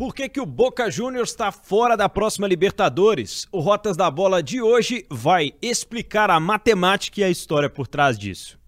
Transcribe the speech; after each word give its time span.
Por 0.00 0.14
que, 0.14 0.30
que 0.30 0.40
o 0.40 0.46
Boca 0.46 0.90
Juniors 0.90 1.28
está 1.28 1.52
fora 1.52 1.94
da 1.94 2.08
próxima 2.08 2.48
Libertadores? 2.48 3.46
O 3.52 3.60
Rotas 3.60 3.98
da 3.98 4.10
Bola 4.10 4.42
de 4.42 4.62
hoje 4.62 5.04
vai 5.10 5.52
explicar 5.60 6.30
a 6.30 6.40
matemática 6.40 7.20
e 7.20 7.24
a 7.24 7.28
história 7.28 7.68
por 7.68 7.86
trás 7.86 8.18
disso. 8.18 8.58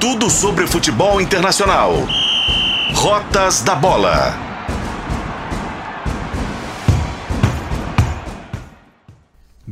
Tudo 0.00 0.30
sobre 0.30 0.68
futebol 0.68 1.20
internacional. 1.20 1.94
Rotas 2.94 3.60
da 3.60 3.74
Bola. 3.74 4.50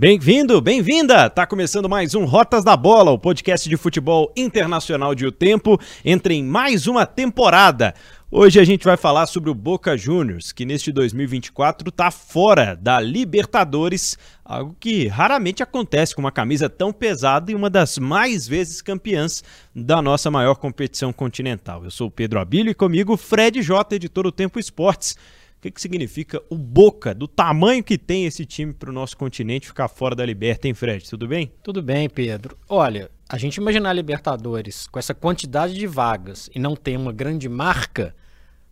Bem-vindo, 0.00 0.60
bem-vinda! 0.60 1.28
Tá 1.28 1.44
começando 1.44 1.88
mais 1.88 2.14
um 2.14 2.24
Rotas 2.24 2.62
da 2.62 2.76
Bola, 2.76 3.10
o 3.10 3.18
podcast 3.18 3.68
de 3.68 3.76
futebol 3.76 4.32
internacional 4.36 5.12
de 5.12 5.26
O 5.26 5.32
Tempo. 5.32 5.76
Entra 6.04 6.32
em 6.32 6.44
mais 6.44 6.86
uma 6.86 7.04
temporada. 7.04 7.92
Hoje 8.30 8.60
a 8.60 8.64
gente 8.64 8.84
vai 8.84 8.98
falar 8.98 9.26
sobre 9.26 9.48
o 9.48 9.54
Boca 9.54 9.96
Juniors, 9.96 10.52
que 10.52 10.66
neste 10.66 10.92
2024 10.92 11.88
está 11.88 12.10
fora 12.10 12.77
da 12.77 13.01
Libertadores, 13.01 14.18
algo 14.45 14.77
que 14.78 15.06
raramente 15.06 15.62
acontece 15.62 16.14
com 16.14 16.20
uma 16.20 16.30
camisa 16.30 16.68
tão 16.68 16.92
pesada 16.92 17.51
e 17.51 17.54
uma 17.54 17.70
das 17.70 17.96
mais 17.96 18.46
vezes 18.46 18.82
campeãs 18.82 19.42
da 19.74 20.02
nossa 20.02 20.30
maior 20.30 20.56
competição 20.56 21.10
continental. 21.10 21.82
Eu 21.82 21.91
sou 21.91 22.09
o 22.09 22.10
Pedro 22.10 22.38
Abílio 22.38 22.70
e 22.70 22.74
comigo 22.74 23.16
Fred 23.16 23.62
J, 23.62 23.96
editor 23.96 24.24
do 24.24 24.32
Tempo 24.32 24.59
Esportes. 24.59 25.12
O 25.56 25.62
que, 25.62 25.70
que 25.70 25.80
significa 25.80 26.42
o 26.51 26.59
Boca, 26.59 27.15
do 27.15 27.26
tamanho 27.26 27.82
que 27.82 27.96
tem 27.96 28.26
esse 28.26 28.45
time 28.45 28.74
para 28.74 28.90
o 28.90 28.92
nosso 28.92 29.16
continente 29.16 29.68
ficar 29.68 29.88
fora 29.88 30.15
da 30.15 30.26
Liberta, 30.26 30.68
hein, 30.68 30.74
Fred? 30.74 31.09
Tudo 31.09 31.26
bem? 31.26 31.51
Tudo 31.62 31.82
bem, 31.82 32.10
Pedro. 32.10 32.59
Olha, 32.68 33.10
a 33.28 33.37
gente 33.37 33.56
imaginar 33.56 33.91
a 33.91 33.92
Libertadores 33.92 34.87
com 34.88 34.98
essa 34.98 35.14
quantidade 35.14 35.74
de 35.74 35.87
vagas 35.87 36.48
e 36.55 36.59
não 36.59 36.74
ter 36.74 36.96
uma 36.96 37.12
grande 37.12 37.48
marca, 37.48 38.16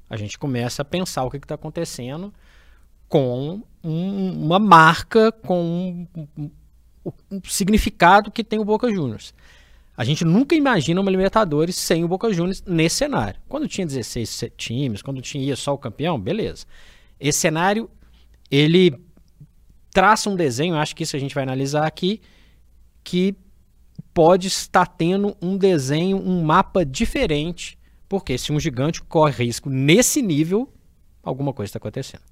a 0.09 0.16
gente 0.16 0.38
começa 0.38 0.82
a 0.82 0.84
pensar 0.84 1.24
o 1.24 1.30
que 1.30 1.37
está 1.37 1.56
acontecendo 1.56 2.32
com 3.09 3.62
um, 3.84 4.45
uma 4.45 4.59
marca, 4.59 5.30
com 5.30 6.07
um, 6.16 6.30
um, 6.38 6.51
um, 7.30 7.40
significado 7.45 8.30
que 8.30 8.43
tem 8.43 8.59
o 8.59 8.65
Boca 8.65 8.90
Juniors. 8.90 9.34
A 9.96 10.04
gente 10.04 10.24
nunca 10.24 10.54
imagina 10.54 11.01
uma 11.01 11.10
Libertadores 11.10 11.77
sem 11.77 12.02
o 12.02 12.09
Boca 12.09 12.32
Juniors 12.32 12.62
nesse 12.66 12.96
cenário. 12.96 13.40
Quando 13.49 13.68
tinha 13.68 13.87
16 13.87 14.45
times, 14.57 15.02
quando 15.02 15.21
tinha 15.21 15.54
só 15.54 15.74
o 15.74 15.79
campeão, 15.79 16.18
beleza. 16.18 16.66
Esse 17.21 17.40
cenário, 17.40 17.90
ele 18.51 18.95
traça 19.90 20.29
um 20.29 20.37
desenho, 20.37 20.77
acho 20.77 20.95
que 20.96 21.02
isso 21.02 21.16
a 21.16 21.18
gente 21.18 21.34
vai 21.34 21.45
analisar 21.45 21.87
aqui, 21.87 22.21
que 23.02 23.34
pode 24.16 24.46
estar 24.46 24.86
tendo 24.86 25.36
um 25.42 25.59
desenho, 25.59 26.16
um 26.16 26.42
mapa 26.42 26.86
diferente, 26.86 27.78
porque 28.09 28.38
se 28.38 28.50
um 28.50 28.59
gigante 28.59 29.02
corre 29.02 29.45
risco 29.45 29.68
nesse 29.68 30.22
nível, 30.22 30.72
alguma 31.22 31.52
coisa 31.52 31.68
está 31.68 31.76
acontecendo. 31.76 32.22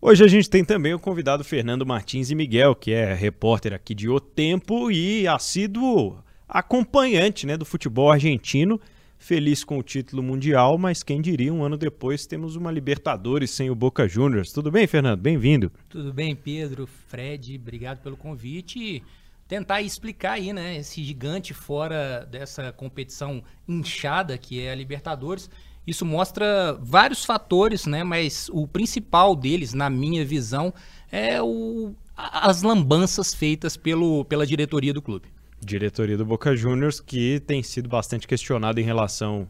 Hoje 0.00 0.24
a 0.24 0.26
gente 0.26 0.48
tem 0.48 0.64
também 0.64 0.94
o 0.94 0.98
convidado 0.98 1.44
Fernando 1.44 1.84
Martins 1.84 2.30
e 2.30 2.34
Miguel, 2.34 2.74
que 2.74 2.92
é 2.92 3.12
repórter 3.12 3.74
aqui 3.74 3.94
de 3.94 4.08
O 4.08 4.18
Tempo 4.18 4.90
e 4.90 5.28
assíduo 5.28 6.16
acompanhante 6.48 7.46
né, 7.46 7.58
do 7.58 7.66
futebol 7.66 8.10
argentino. 8.10 8.80
Feliz 9.18 9.62
com 9.62 9.78
o 9.78 9.82
título 9.82 10.22
mundial, 10.22 10.78
mas 10.78 11.02
quem 11.02 11.20
diria, 11.20 11.52
um 11.52 11.62
ano 11.62 11.76
depois 11.76 12.24
temos 12.24 12.56
uma 12.56 12.72
Libertadores 12.72 13.50
sem 13.50 13.68
o 13.68 13.74
Boca 13.74 14.08
Juniors. 14.08 14.50
Tudo 14.50 14.70
bem, 14.70 14.86
Fernando? 14.86 15.20
Bem-vindo. 15.20 15.70
Tudo 15.90 16.10
bem, 16.10 16.34
Pedro, 16.34 16.86
Fred, 16.86 17.54
obrigado 17.56 18.02
pelo 18.02 18.16
convite 18.16 19.02
tentar 19.46 19.82
explicar 19.82 20.32
aí, 20.32 20.52
né, 20.52 20.76
esse 20.76 21.02
gigante 21.02 21.52
fora 21.52 22.26
dessa 22.30 22.72
competição 22.72 23.42
inchada 23.68 24.36
que 24.38 24.60
é 24.60 24.72
a 24.72 24.74
Libertadores. 24.74 25.50
Isso 25.86 26.04
mostra 26.06 26.78
vários 26.80 27.24
fatores, 27.24 27.84
né, 27.84 28.02
mas 28.02 28.48
o 28.52 28.66
principal 28.66 29.36
deles, 29.36 29.74
na 29.74 29.90
minha 29.90 30.24
visão, 30.24 30.72
é 31.12 31.42
o, 31.42 31.94
as 32.16 32.62
lambanças 32.62 33.34
feitas 33.34 33.76
pelo, 33.76 34.24
pela 34.24 34.46
diretoria 34.46 34.94
do 34.94 35.02
clube. 35.02 35.28
Diretoria 35.60 36.16
do 36.16 36.24
Boca 36.24 36.56
Juniors 36.56 37.00
que 37.00 37.40
tem 37.40 37.62
sido 37.62 37.88
bastante 37.88 38.26
questionada 38.26 38.80
em 38.80 38.84
relação 38.84 39.48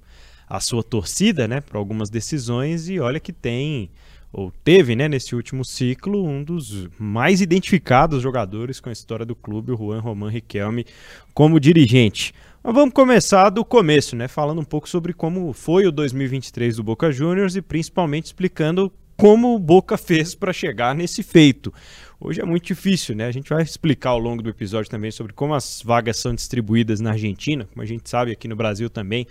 à 0.48 0.60
sua 0.60 0.82
torcida, 0.82 1.46
né, 1.46 1.60
para 1.60 1.78
algumas 1.78 2.10
decisões 2.10 2.88
e 2.88 2.98
olha 2.98 3.20
que 3.20 3.32
tem 3.32 3.90
ou 4.36 4.52
teve, 4.64 4.96
né, 4.96 5.08
nesse 5.08 5.36
último 5.36 5.64
ciclo, 5.64 6.26
um 6.26 6.42
dos 6.42 6.88
mais 6.98 7.40
identificados 7.40 8.20
jogadores 8.20 8.80
com 8.80 8.88
a 8.88 8.92
história 8.92 9.24
do 9.24 9.36
clube, 9.36 9.70
o 9.70 9.76
Juan 9.76 10.00
Román 10.00 10.28
Riquelme, 10.28 10.84
como 11.32 11.60
dirigente. 11.60 12.34
Mas 12.60 12.74
vamos 12.74 12.92
começar 12.92 13.48
do 13.50 13.64
começo, 13.64 14.16
né, 14.16 14.26
falando 14.26 14.60
um 14.60 14.64
pouco 14.64 14.88
sobre 14.88 15.12
como 15.12 15.52
foi 15.52 15.86
o 15.86 15.92
2023 15.92 16.76
do 16.76 16.82
Boca 16.82 17.12
Juniors 17.12 17.54
e 17.54 17.62
principalmente 17.62 18.26
explicando 18.26 18.92
como 19.16 19.54
o 19.54 19.58
Boca 19.58 19.96
fez 19.96 20.34
para 20.34 20.52
chegar 20.52 20.96
nesse 20.96 21.22
feito. 21.22 21.72
Hoje 22.20 22.40
é 22.40 22.44
muito 22.44 22.64
difícil, 22.64 23.14
né? 23.14 23.26
A 23.26 23.32
gente 23.32 23.50
vai 23.50 23.62
explicar 23.62 24.10
ao 24.10 24.18
longo 24.18 24.42
do 24.42 24.48
episódio 24.48 24.90
também 24.90 25.12
sobre 25.12 25.32
como 25.32 25.54
as 25.54 25.80
vagas 25.84 26.16
são 26.16 26.34
distribuídas 26.34 26.98
na 26.98 27.10
Argentina, 27.10 27.68
como 27.72 27.82
a 27.82 27.86
gente 27.86 28.10
sabe 28.10 28.32
aqui 28.32 28.48
no 28.48 28.56
Brasil 28.56 28.90
também. 28.90 29.28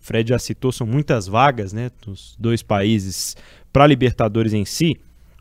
Fred 0.00 0.28
já 0.28 0.38
citou, 0.38 0.70
são 0.70 0.86
muitas 0.86 1.26
vagas, 1.26 1.72
né, 1.72 1.90
dos 2.02 2.36
dois 2.38 2.62
países 2.62 3.34
para 3.74 3.82
a 3.82 3.88
Libertadores 3.88 4.52
em 4.52 4.64
si, 4.64 5.00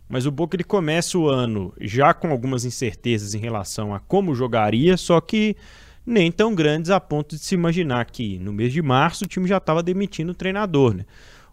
mas 0.10 0.26
o 0.26 0.32
Boca 0.32 0.56
ele 0.56 0.64
começa 0.64 1.20
o 1.20 1.30
ano 1.30 1.72
já 1.80 2.16
com 2.16 2.32
algumas 2.32 2.66
incertezas 2.66 3.36
em 3.36 3.38
relação 3.38 3.94
a 3.94 4.00
como 4.00 4.34
jogaria, 4.34 4.98
só 4.98 5.22
que 5.22 5.56
nem 6.04 6.32
tão 6.32 6.56
grandes 6.56 6.90
a 6.90 7.00
ponto 7.00 7.36
de 7.36 7.44
se 7.44 7.54
imaginar 7.54 8.04
que 8.06 8.40
no 8.40 8.52
mês 8.52 8.74
de 8.74 8.82
março 8.82 9.24
o 9.24 9.28
time 9.28 9.48
já 9.48 9.58
estava 9.58 9.84
demitindo 9.84 10.32
o 10.32 10.36
treinador. 10.36 10.96
Né? 10.96 11.06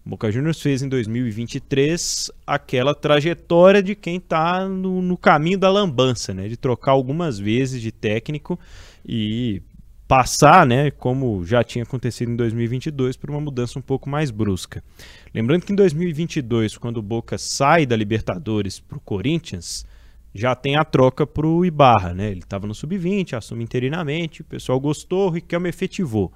O 0.07 0.09
Boca 0.09 0.33
Juniors 0.33 0.63
fez 0.63 0.81
em 0.81 0.89
2023 0.89 2.31
aquela 2.47 2.95
trajetória 2.95 3.83
de 3.83 3.95
quem 3.95 4.17
está 4.17 4.67
no, 4.67 5.03
no, 5.03 5.19
caminho 5.19 5.59
da 5.59 5.71
lambança, 5.71 6.33
né? 6.33 6.49
de 6.49 6.57
trocar 6.57 6.93
algumas 6.93 7.39
vezes 7.39 7.83
de 7.83 7.93
técnico 7.93 8.59
e 9.07 9.61
passar, 10.11 10.67
né, 10.67 10.91
como 10.91 11.47
já 11.47 11.63
tinha 11.63 11.85
acontecido 11.85 12.33
em 12.33 12.35
2022, 12.35 13.17
por 13.17 13.31
uma 13.31 13.41
mudança 13.41 13.79
um 13.79 13.83
pouco 13.83 14.11
mais 14.11 14.33
brusca. 14.33 14.83
Lembrando 15.33 15.65
que 15.65 15.73
em 15.73 15.77
2022, 15.77 16.77
quando 16.77 16.97
o 16.97 17.03
Boca 17.03 17.39
sai 17.39 17.87
da 17.87 17.95
Libertadores 17.95 18.81
para 18.81 18.99
o 18.99 19.01
Corinthians, 19.01 19.87
já 20.35 20.57
tem 20.57 20.75
a 20.75 20.85
troca 20.85 21.25
para 21.25 21.47
o 21.47 21.65
Ibarra, 21.65 22.13
né? 22.13 22.29
Ele 22.29 22.41
estava 22.41 22.67
no 22.67 22.75
sub-20, 22.75 23.35
assume 23.35 23.63
interinamente, 23.63 24.41
o 24.41 24.45
pessoal 24.45 24.81
gostou, 24.81 25.29
o 25.29 25.31
Riquelme 25.31 25.69
efetivou. 25.69 26.33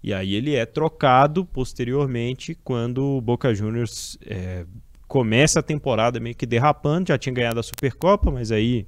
E 0.00 0.14
aí 0.14 0.36
ele 0.36 0.54
é 0.54 0.64
trocado 0.64 1.44
posteriormente 1.44 2.56
quando 2.62 3.16
o 3.16 3.20
Boca 3.20 3.52
Juniors 3.52 4.16
é, 4.24 4.64
começa 5.08 5.58
a 5.58 5.62
temporada 5.62 6.20
meio 6.20 6.36
que 6.36 6.46
derrapando, 6.46 7.08
já 7.08 7.18
tinha 7.18 7.34
ganhado 7.34 7.58
a 7.58 7.64
Supercopa, 7.64 8.30
mas 8.30 8.52
aí 8.52 8.86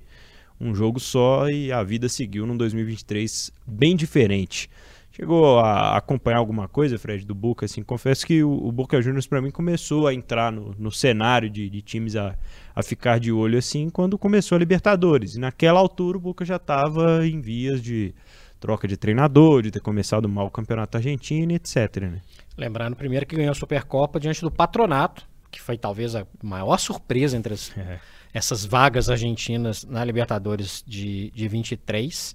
um 0.60 0.74
jogo 0.74 1.00
só 1.00 1.48
e 1.48 1.72
a 1.72 1.82
vida 1.82 2.08
seguiu 2.08 2.46
num 2.46 2.56
2023 2.56 3.50
bem 3.66 3.96
diferente. 3.96 4.68
Chegou 5.12 5.58
a 5.58 5.96
acompanhar 5.96 6.38
alguma 6.38 6.68
coisa, 6.68 6.98
Fred, 6.98 7.26
do 7.26 7.34
Boca? 7.34 7.66
Assim, 7.66 7.82
confesso 7.82 8.24
que 8.24 8.44
o, 8.44 8.52
o 8.52 8.70
Boca 8.70 9.02
Juniors 9.02 9.26
para 9.26 9.42
mim 9.42 9.50
começou 9.50 10.06
a 10.06 10.14
entrar 10.14 10.52
no, 10.52 10.74
no 10.78 10.92
cenário 10.92 11.50
de, 11.50 11.68
de 11.68 11.82
times 11.82 12.14
a, 12.14 12.36
a 12.74 12.82
ficar 12.82 13.18
de 13.18 13.32
olho 13.32 13.58
assim 13.58 13.90
quando 13.90 14.16
começou 14.16 14.56
a 14.56 14.58
Libertadores. 14.58 15.34
E 15.34 15.40
naquela 15.40 15.80
altura 15.80 16.16
o 16.16 16.20
Boca 16.20 16.44
já 16.44 16.56
estava 16.56 17.26
em 17.26 17.40
vias 17.40 17.82
de 17.82 18.14
troca 18.60 18.86
de 18.86 18.96
treinador, 18.96 19.62
de 19.62 19.70
ter 19.70 19.80
começado 19.80 20.28
mal 20.28 20.46
o 20.46 20.50
campeonato 20.50 20.96
argentino, 20.96 21.52
etc. 21.52 21.96
Né? 22.02 22.20
Lembrando 22.56 22.94
primeiro 22.94 23.26
que 23.26 23.34
ganhou 23.34 23.50
a 23.50 23.54
Supercopa 23.54 24.20
diante 24.20 24.42
do 24.42 24.50
Patronato, 24.50 25.26
que 25.50 25.60
foi 25.60 25.76
talvez 25.76 26.14
a 26.14 26.26
maior 26.42 26.78
surpresa 26.78 27.36
entre 27.36 27.54
as, 27.54 27.76
é. 27.76 27.98
Essas 28.32 28.64
vagas 28.64 29.08
argentinas 29.08 29.84
na 29.84 30.04
Libertadores 30.04 30.84
de, 30.86 31.30
de 31.30 31.48
23. 31.48 32.34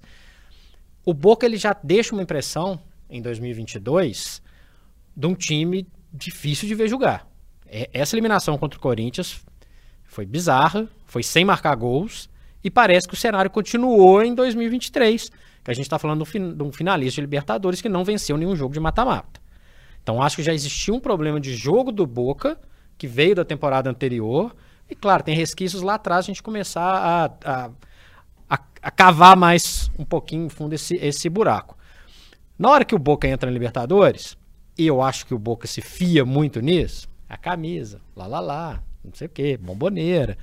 O 1.04 1.14
Boca 1.14 1.46
ele 1.46 1.56
já 1.56 1.74
deixa 1.82 2.14
uma 2.14 2.22
impressão 2.22 2.80
em 3.08 3.22
2022 3.22 4.42
de 5.16 5.26
um 5.26 5.34
time 5.34 5.86
difícil 6.12 6.68
de 6.68 6.74
ver 6.74 6.88
jogar. 6.88 7.26
É, 7.66 7.88
essa 7.92 8.14
eliminação 8.14 8.56
contra 8.58 8.78
o 8.78 8.82
Corinthians 8.82 9.44
foi 10.04 10.26
bizarra, 10.26 10.88
foi 11.06 11.22
sem 11.22 11.44
marcar 11.44 11.74
gols 11.74 12.28
e 12.62 12.70
parece 12.70 13.06
que 13.06 13.14
o 13.14 13.16
cenário 13.16 13.50
continuou 13.50 14.22
em 14.22 14.34
2023, 14.34 15.30
que 15.64 15.70
a 15.70 15.74
gente 15.74 15.84
está 15.84 15.98
falando 15.98 16.24
de 16.24 16.62
um 16.62 16.72
finalista 16.72 17.16
de 17.16 17.22
Libertadores 17.22 17.80
que 17.80 17.88
não 17.88 18.04
venceu 18.04 18.36
nenhum 18.36 18.56
jogo 18.56 18.74
de 18.74 18.80
mata-mata. 18.80 19.40
Então 20.02 20.22
acho 20.22 20.36
que 20.36 20.42
já 20.42 20.54
existia 20.54 20.94
um 20.94 21.00
problema 21.00 21.40
de 21.40 21.54
jogo 21.54 21.90
do 21.90 22.06
Boca 22.06 22.58
que 22.96 23.06
veio 23.06 23.34
da 23.34 23.44
temporada 23.44 23.90
anterior. 23.90 24.54
E 24.88 24.94
claro, 24.94 25.22
tem 25.22 25.34
resquícios 25.34 25.82
lá 25.82 25.94
atrás 25.94 26.24
a 26.24 26.26
gente 26.26 26.42
começar 26.42 26.82
a, 26.82 27.24
a, 27.44 27.70
a, 28.48 28.60
a 28.82 28.90
cavar 28.90 29.36
mais 29.36 29.90
um 29.98 30.04
pouquinho 30.04 30.48
fundo 30.48 30.74
esse, 30.74 30.96
esse 30.96 31.28
buraco. 31.28 31.76
Na 32.58 32.70
hora 32.70 32.84
que 32.84 32.94
o 32.94 32.98
Boca 32.98 33.28
entra 33.28 33.50
na 33.50 33.52
Libertadores, 33.52 34.36
e 34.78 34.86
eu 34.86 35.02
acho 35.02 35.26
que 35.26 35.34
o 35.34 35.38
Boca 35.38 35.66
se 35.66 35.80
fia 35.82 36.24
muito 36.24 36.60
nisso, 36.60 37.08
a 37.28 37.36
camisa, 37.36 38.00
lá 38.14 38.26
lá 38.26 38.40
lá, 38.40 38.82
não 39.04 39.12
sei 39.12 39.26
o 39.26 39.30
quê, 39.30 39.56
bomboneira, 39.56 40.38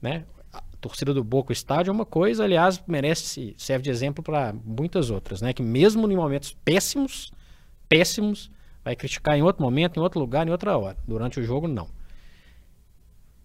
né? 0.00 0.24
A 0.52 0.62
torcida 0.80 1.12
do 1.12 1.22
Boca, 1.22 1.50
o 1.50 1.52
estádio 1.52 1.90
é 1.90 1.92
uma 1.92 2.06
coisa, 2.06 2.44
aliás, 2.44 2.82
merece, 2.86 3.54
serve 3.58 3.84
de 3.84 3.90
exemplo 3.90 4.22
para 4.22 4.54
muitas 4.64 5.10
outras, 5.10 5.42
né? 5.42 5.52
Que 5.52 5.62
mesmo 5.62 6.10
em 6.10 6.16
momentos 6.16 6.56
péssimos, 6.64 7.32
péssimos, 7.88 8.50
vai 8.84 8.96
criticar 8.96 9.36
em 9.36 9.42
outro 9.42 9.62
momento, 9.62 9.98
em 9.98 10.02
outro 10.02 10.20
lugar, 10.20 10.46
em 10.46 10.50
outra 10.50 10.76
hora. 10.76 10.96
Durante 11.06 11.40
o 11.40 11.44
jogo, 11.44 11.66
não. 11.68 11.88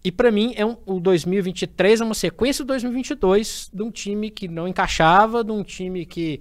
E 0.02 0.10
para 0.10 0.30
mim, 0.30 0.54
é 0.56 0.64
um, 0.64 0.76
o 0.86 0.98
2023 0.98 2.00
é 2.00 2.04
uma 2.04 2.14
sequência 2.14 2.64
do 2.64 2.68
2022 2.68 3.70
de 3.72 3.82
um 3.82 3.90
time 3.90 4.30
que 4.30 4.48
não 4.48 4.66
encaixava, 4.66 5.44
de 5.44 5.52
um 5.52 5.62
time 5.62 6.06
que 6.06 6.40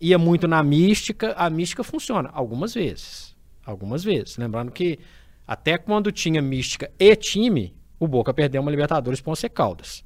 ia 0.00 0.16
muito 0.16 0.46
na 0.46 0.62
mística. 0.62 1.32
A 1.32 1.50
mística 1.50 1.82
funciona 1.82 2.30
algumas 2.32 2.72
vezes. 2.72 3.36
Algumas 3.66 4.04
vezes. 4.04 4.36
Lembrando 4.36 4.70
que 4.70 4.98
até 5.46 5.76
quando 5.76 6.12
tinha 6.12 6.40
mística 6.40 6.90
e 6.98 7.16
time, 7.16 7.74
o 7.98 8.06
Boca 8.06 8.32
perdeu 8.32 8.62
uma 8.62 8.70
Libertadores 8.70 9.20
para 9.20 9.32
o 9.32 9.50
Caldas. 9.50 10.04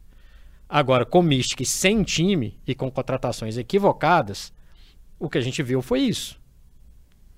Agora, 0.67 1.05
com 1.05 1.21
mística 1.21 1.63
e 1.63 1.67
sem 1.67 2.03
time 2.03 2.59
e 2.67 2.75
com 2.75 2.91
contratações 2.91 3.59
equivocadas, 3.59 4.51
o 5.19 5.29
que 5.29 5.37
a 5.37 5.43
gente 5.43 5.63
viu 5.63 5.83
foi 5.83 6.01
isso. 6.01 6.41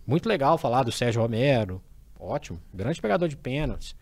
Muito 0.06 0.28
legal 0.28 0.56
falar 0.56 0.84
do 0.84 0.92
Sérgio 0.92 1.20
Romero. 1.20 1.82
Ótimo, 2.18 2.62
grande 2.72 3.00
pegador 3.00 3.28
de 3.28 3.36
pênaltis 3.36 3.96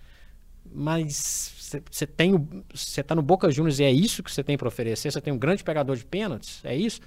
mas 0.74 1.78
você 1.90 2.06
tem 2.06 2.48
você 2.74 3.02
tá 3.02 3.14
no 3.14 3.22
Boca 3.22 3.50
Juniors 3.50 3.78
e 3.78 3.84
é 3.84 3.92
isso 3.92 4.22
que 4.22 4.30
você 4.30 4.42
tem 4.42 4.58
para 4.58 4.68
oferecer? 4.68 5.10
Você 5.10 5.20
tem 5.20 5.32
um 5.32 5.38
grande 5.38 5.62
pegador 5.62 5.96
de 5.96 6.04
pênaltis? 6.04 6.60
É 6.64 6.76
isso? 6.76 7.00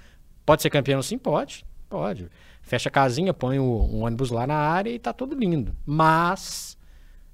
Pode 0.44 0.62
ser 0.62 0.70
campeão 0.70 1.02
sim? 1.02 1.18
Pode. 1.18 1.64
Pode. 1.88 2.28
Fecha 2.62 2.88
a 2.88 2.92
casinha, 2.92 3.32
põe 3.32 3.58
o, 3.58 3.64
um 3.64 4.04
ônibus 4.04 4.30
lá 4.30 4.46
na 4.46 4.56
área 4.56 4.90
e 4.90 4.98
tá 4.98 5.12
tudo 5.12 5.34
lindo. 5.34 5.74
Mas 5.86 6.76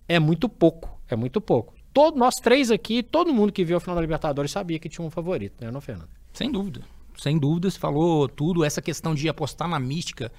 é 0.09 0.19
muito 0.19 0.49
pouco. 0.49 1.01
É 1.09 1.17
muito 1.17 1.41
pouco. 1.41 1.75
Todo, 1.93 2.19
nós 2.19 2.35
três 2.35 2.71
aqui, 2.71 3.03
todo 3.03 3.33
mundo 3.33 3.53
que 3.53 3.65
viu 3.65 3.77
a 3.77 3.81
final 3.81 3.95
da 3.95 4.01
Libertadores 4.01 4.51
sabia 4.51 4.79
que 4.79 4.89
tinha 4.89 5.07
um 5.07 5.11
favorito, 5.11 5.65
né, 5.65 5.71
não, 5.71 5.81
Fernando? 5.81 6.09
Sem 6.33 6.51
dúvida. 6.51 6.83
Sem 7.17 7.39
dúvida, 7.39 7.71
você 7.71 7.79
falou 7.79 8.29
tudo. 8.29 8.65
Essa 8.65 8.83
questão 8.83 9.15
de 9.15 9.29
apostar 9.29 9.69
na 9.69 9.79
mística, 9.79 10.33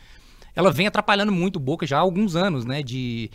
ela 0.54 0.72
vem 0.72 0.88
atrapalhando 0.88 1.32
muito 1.32 1.56
o 1.56 1.60
Boca 1.60 1.86
já 1.86 1.98
há 1.98 2.02
alguns 2.02 2.36
anos, 2.36 2.66
né? 2.66 2.84
De 2.84 3.32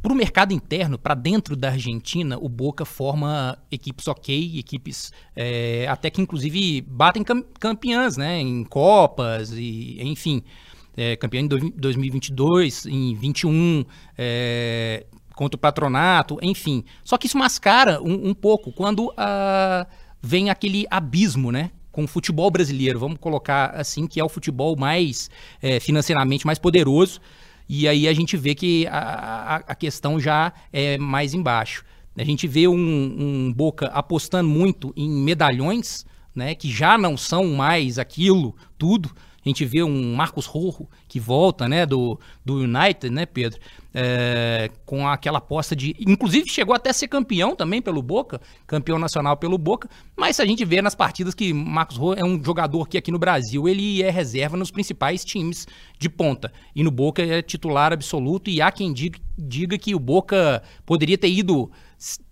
para 0.00 0.12
o 0.12 0.14
mercado 0.14 0.52
interno, 0.52 0.98
para 0.98 1.14
dentro 1.14 1.56
da 1.56 1.70
Argentina, 1.70 2.38
o 2.40 2.48
Boca 2.48 2.84
forma 2.84 3.58
equipes 3.70 4.06
ok, 4.06 4.58
equipes 4.58 5.12
é, 5.34 5.86
até 5.88 6.08
que 6.08 6.20
inclusive 6.20 6.82
batem 6.82 7.24
cam 7.24 7.42
campeãs, 7.58 8.16
né, 8.16 8.40
em 8.40 8.64
Copas 8.64 9.52
e 9.52 9.98
enfim, 10.00 10.42
é, 10.96 11.16
campeão 11.16 11.44
em 11.44 11.48
2022, 11.48 12.86
em 12.86 13.14
21, 13.14 13.84
é, 14.16 15.06
contra 15.34 15.56
o 15.56 15.60
Patronato, 15.60 16.38
enfim. 16.42 16.84
Só 17.04 17.16
que 17.16 17.26
isso 17.26 17.38
mascara 17.38 18.02
um, 18.02 18.30
um 18.30 18.34
pouco 18.34 18.72
quando 18.72 19.06
uh, 19.06 19.86
vem 20.20 20.50
aquele 20.50 20.84
abismo, 20.90 21.52
né, 21.52 21.70
com 21.92 22.04
o 22.04 22.08
futebol 22.08 22.50
brasileiro, 22.50 22.98
vamos 22.98 23.18
colocar 23.18 23.70
assim, 23.70 24.06
que 24.06 24.20
é 24.20 24.24
o 24.24 24.28
futebol 24.28 24.76
mais 24.76 25.30
é, 25.62 25.78
financeiramente 25.80 26.46
mais 26.46 26.58
poderoso 26.58 27.20
e 27.68 27.86
aí 27.86 28.08
a 28.08 28.12
gente 28.14 28.36
vê 28.36 28.54
que 28.54 28.86
a, 28.86 29.62
a 29.66 29.74
questão 29.74 30.18
já 30.18 30.52
é 30.72 30.96
mais 30.96 31.34
embaixo. 31.34 31.84
A 32.16 32.24
gente 32.24 32.48
vê 32.48 32.66
um, 32.66 32.74
um 32.74 33.52
Boca 33.52 33.86
apostando 33.86 34.48
muito 34.48 34.92
em 34.96 35.08
medalhões, 35.08 36.04
né, 36.34 36.54
que 36.54 36.70
já 36.70 36.96
não 36.96 37.16
são 37.16 37.46
mais 37.48 37.98
aquilo 37.98 38.56
tudo, 38.76 39.10
a 39.48 39.52
gente 39.52 39.64
vê 39.64 39.82
um 39.82 40.14
Marcos 40.14 40.46
Rojo 40.46 40.86
que 41.08 41.18
volta, 41.18 41.68
né, 41.68 41.86
do, 41.86 42.18
do 42.44 42.58
United, 42.58 43.10
né, 43.10 43.26
Pedro? 43.26 43.58
É, 43.94 44.70
com 44.84 45.08
aquela 45.08 45.38
aposta 45.38 45.74
de. 45.74 45.96
Inclusive 45.98 46.48
chegou 46.48 46.74
até 46.74 46.90
a 46.90 46.92
ser 46.92 47.08
campeão 47.08 47.56
também 47.56 47.80
pelo 47.80 48.02
Boca, 48.02 48.40
campeão 48.66 48.98
nacional 48.98 49.36
pelo 49.36 49.56
Boca. 49.56 49.88
Mas 50.16 50.36
se 50.36 50.42
a 50.42 50.46
gente 50.46 50.64
vê 50.64 50.82
nas 50.82 50.94
partidas 50.94 51.34
que 51.34 51.52
Marcos 51.52 51.96
Rojo 51.96 52.20
é 52.20 52.24
um 52.24 52.42
jogador 52.44 52.86
que 52.86 52.98
aqui 52.98 53.10
no 53.10 53.18
Brasil 53.18 53.66
ele 53.66 54.02
é 54.02 54.10
reserva 54.10 54.56
nos 54.56 54.70
principais 54.70 55.24
times 55.24 55.66
de 55.98 56.08
ponta. 56.08 56.52
E 56.76 56.84
no 56.84 56.90
Boca 56.90 57.22
é 57.22 57.40
titular 57.42 57.92
absoluto. 57.92 58.50
E 58.50 58.60
há 58.60 58.70
quem 58.70 58.92
diga, 58.92 59.18
diga 59.36 59.78
que 59.78 59.94
o 59.94 59.98
Boca 59.98 60.62
poderia 60.84 61.16
ter 61.16 61.30
ido 61.30 61.70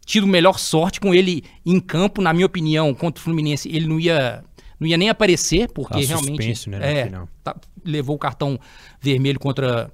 tido 0.05 0.27
melhor 0.27 0.59
sorte 0.59 1.01
com 1.01 1.13
ele 1.13 1.43
em 1.65 1.81
campo, 1.81 2.23
na 2.23 2.33
minha 2.33 2.47
opinião, 2.47 2.95
contra 2.95 3.21
o 3.21 3.25
Fluminense, 3.25 3.69
ele 3.69 3.89
não 3.89 3.99
ia 3.99 4.45
não 4.79 4.87
ia 4.87 4.97
nem 4.97 5.09
aparecer, 5.09 5.71
porque 5.73 5.95
tá 5.95 6.07
realmente 6.07 6.37
suspenso, 6.37 6.71
né, 6.71 7.01
é, 7.01 7.13
tá, 7.43 7.57
levou 7.85 8.17
o 8.17 8.19
cartão 8.19 8.59
vermelho 9.01 9.41
contra, 9.41 9.91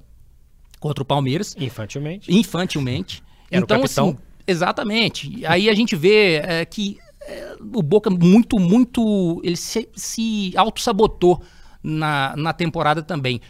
contra 0.81 1.03
o 1.03 1.07
Palmeiras. 1.07 1.55
Infantilmente. 1.59 2.33
Infantilmente. 2.33 3.23
Era 3.51 3.63
então, 3.63 3.83
assim, 3.83 4.17
exatamente. 4.47 5.45
Aí 5.47 5.69
a 5.69 5.75
gente 5.75 5.95
vê 5.95 6.37
é, 6.37 6.65
que 6.65 6.99
é, 7.21 7.57
o 7.61 7.83
Boca 7.83 8.11
muito, 8.11 8.59
muito. 8.59 9.41
Ele 9.45 9.57
se, 9.57 9.89
se 9.95 10.53
auto-sabotou 10.57 11.43
na, 11.83 12.35
na 12.37 12.53
temporada 12.53 13.03
também 13.03 13.41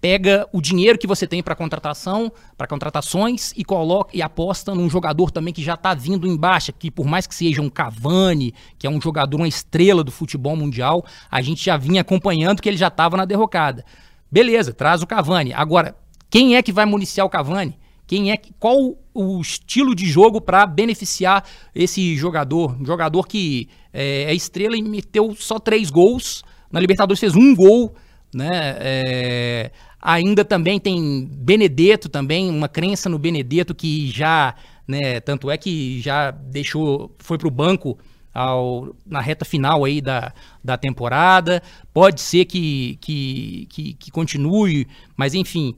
pega 0.00 0.48
o 0.52 0.60
dinheiro 0.60 0.98
que 0.98 1.06
você 1.06 1.26
tem 1.26 1.42
para 1.42 1.54
contratação, 1.54 2.32
para 2.56 2.66
contratações 2.66 3.52
e 3.56 3.64
coloca 3.64 4.16
e 4.16 4.22
aposta 4.22 4.74
num 4.74 4.88
jogador 4.88 5.30
também 5.30 5.52
que 5.52 5.62
já 5.62 5.74
está 5.74 5.92
vindo 5.92 6.26
em 6.26 6.36
baixa, 6.36 6.72
que 6.72 6.90
por 6.90 7.06
mais 7.06 7.26
que 7.26 7.34
seja 7.34 7.60
um 7.60 7.68
Cavani, 7.68 8.54
que 8.78 8.86
é 8.86 8.90
um 8.90 9.00
jogador 9.00 9.36
uma 9.36 9.48
estrela 9.48 10.02
do 10.02 10.10
futebol 10.10 10.56
mundial, 10.56 11.04
a 11.30 11.42
gente 11.42 11.64
já 11.64 11.76
vinha 11.76 12.00
acompanhando 12.00 12.62
que 12.62 12.68
ele 12.68 12.78
já 12.78 12.88
estava 12.88 13.16
na 13.16 13.24
derrocada. 13.24 13.84
Beleza, 14.30 14.72
traz 14.72 15.02
o 15.02 15.06
Cavani. 15.06 15.52
Agora, 15.52 15.94
quem 16.30 16.56
é 16.56 16.62
que 16.62 16.72
vai 16.72 16.86
municiar 16.86 17.26
o 17.26 17.30
Cavani? 17.30 17.76
Quem 18.06 18.32
é 18.32 18.36
que, 18.36 18.52
qual 18.58 18.96
o 19.14 19.40
estilo 19.40 19.94
de 19.94 20.04
jogo 20.04 20.40
para 20.40 20.66
beneficiar 20.66 21.44
esse 21.74 22.16
jogador? 22.16 22.76
Um 22.80 22.84
jogador 22.84 23.26
que 23.26 23.68
é, 23.92 24.24
é 24.24 24.34
estrela 24.34 24.76
e 24.76 24.82
meteu 24.82 25.34
só 25.36 25.58
três 25.58 25.90
gols. 25.90 26.42
Na 26.72 26.80
Libertadores 26.80 27.20
fez 27.20 27.36
um 27.36 27.54
gol, 27.54 27.94
né? 28.32 28.76
É, 28.78 29.70
Ainda 30.02 30.44
também 30.44 30.80
tem 30.80 31.26
Benedetto 31.26 32.08
também, 32.08 32.48
uma 32.48 32.68
crença 32.68 33.08
no 33.08 33.18
Benedetto 33.18 33.74
que 33.74 34.10
já, 34.10 34.54
né, 34.88 35.20
tanto 35.20 35.50
é 35.50 35.58
que 35.58 36.00
já 36.00 36.30
deixou, 36.30 37.14
foi 37.18 37.36
para 37.36 37.48
o 37.48 37.50
banco 37.50 37.98
ao, 38.32 38.96
na 39.04 39.20
reta 39.20 39.44
final 39.44 39.84
aí 39.84 40.00
da, 40.00 40.32
da 40.64 40.78
temporada. 40.78 41.62
Pode 41.92 42.22
ser 42.22 42.46
que, 42.46 42.96
que, 43.02 43.66
que, 43.68 43.92
que 43.92 44.10
continue, 44.10 44.88
mas 45.14 45.34
enfim, 45.34 45.76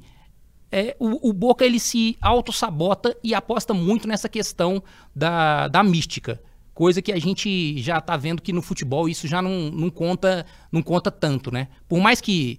é, 0.70 0.94
o, 1.00 1.30
o, 1.30 1.32
Boca 1.32 1.64
ele 1.64 1.80
se 1.80 2.16
auto-sabota 2.20 3.16
e 3.24 3.34
aposta 3.34 3.74
muito 3.74 4.06
nessa 4.06 4.28
questão 4.28 4.80
da, 5.14 5.66
da 5.66 5.82
mística. 5.82 6.40
Coisa 6.74 7.02
que 7.02 7.12
a 7.12 7.18
gente 7.18 7.80
já 7.80 7.98
está 7.98 8.16
vendo 8.16 8.40
que 8.40 8.52
no 8.52 8.62
futebol 8.62 9.08
isso 9.08 9.28
já 9.28 9.42
não, 9.42 9.70
não, 9.70 9.90
conta, 9.90 10.46
não 10.70 10.82
conta 10.82 11.10
tanto, 11.10 11.52
né? 11.52 11.68
Por 11.88 12.00
mais 12.00 12.20
que 12.20 12.58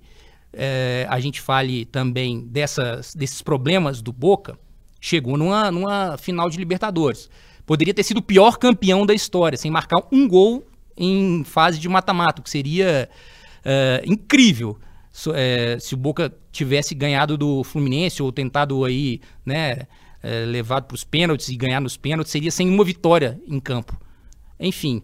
é, 0.51 1.05
a 1.09 1.19
gente 1.19 1.41
fale 1.41 1.85
também 1.85 2.41
dessas, 2.41 3.15
desses 3.15 3.41
problemas 3.41 4.01
do 4.01 4.13
Boca, 4.13 4.57
chegou 5.01 5.35
numa, 5.35 5.71
numa 5.71 6.17
final 6.17 6.49
de 6.49 6.57
Libertadores. 6.57 7.29
Poderia 7.65 7.93
ter 7.93 8.03
sido 8.03 8.17
o 8.17 8.21
pior 8.21 8.57
campeão 8.57 9.05
da 9.05 9.13
história, 9.13 9.57
sem 9.57 9.71
marcar 9.71 10.01
um 10.11 10.27
gol 10.27 10.63
em 10.95 11.43
fase 11.43 11.79
de 11.79 11.89
mata-mata, 11.89 12.41
que 12.41 12.49
seria 12.49 13.09
é, 13.65 14.03
incrível 14.05 14.77
é, 15.33 15.77
se 15.79 15.93
o 15.93 15.97
Boca 15.97 16.33
tivesse 16.51 16.95
ganhado 16.95 17.37
do 17.37 17.63
Fluminense 17.63 18.21
ou 18.21 18.31
tentado 18.31 18.83
aí, 18.83 19.21
né, 19.45 19.87
é, 20.21 20.45
levado 20.45 20.85
para 20.85 20.95
os 20.95 21.03
pênaltis 21.03 21.49
e 21.49 21.55
ganhar 21.55 21.79
nos 21.79 21.97
pênaltis, 21.97 22.31
seria 22.31 22.51
sem 22.51 22.69
uma 22.69 22.83
vitória 22.83 23.39
em 23.47 23.59
campo. 23.59 23.99
Enfim, 24.63 25.03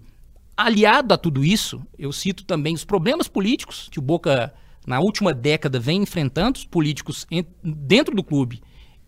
aliado 0.55 1.13
a 1.13 1.17
tudo 1.17 1.43
isso, 1.43 1.81
eu 1.97 2.11
cito 2.11 2.45
também 2.45 2.73
os 2.73 2.85
problemas 2.85 3.27
políticos 3.27 3.89
que 3.91 3.99
o 3.99 4.01
Boca 4.01 4.53
na 4.87 4.99
última 4.99 5.33
década 5.33 5.79
vem 5.79 6.01
enfrentando 6.01 6.57
os 6.57 6.65
políticos 6.65 7.27
dentro 7.63 8.15
do 8.15 8.23
clube 8.23 8.61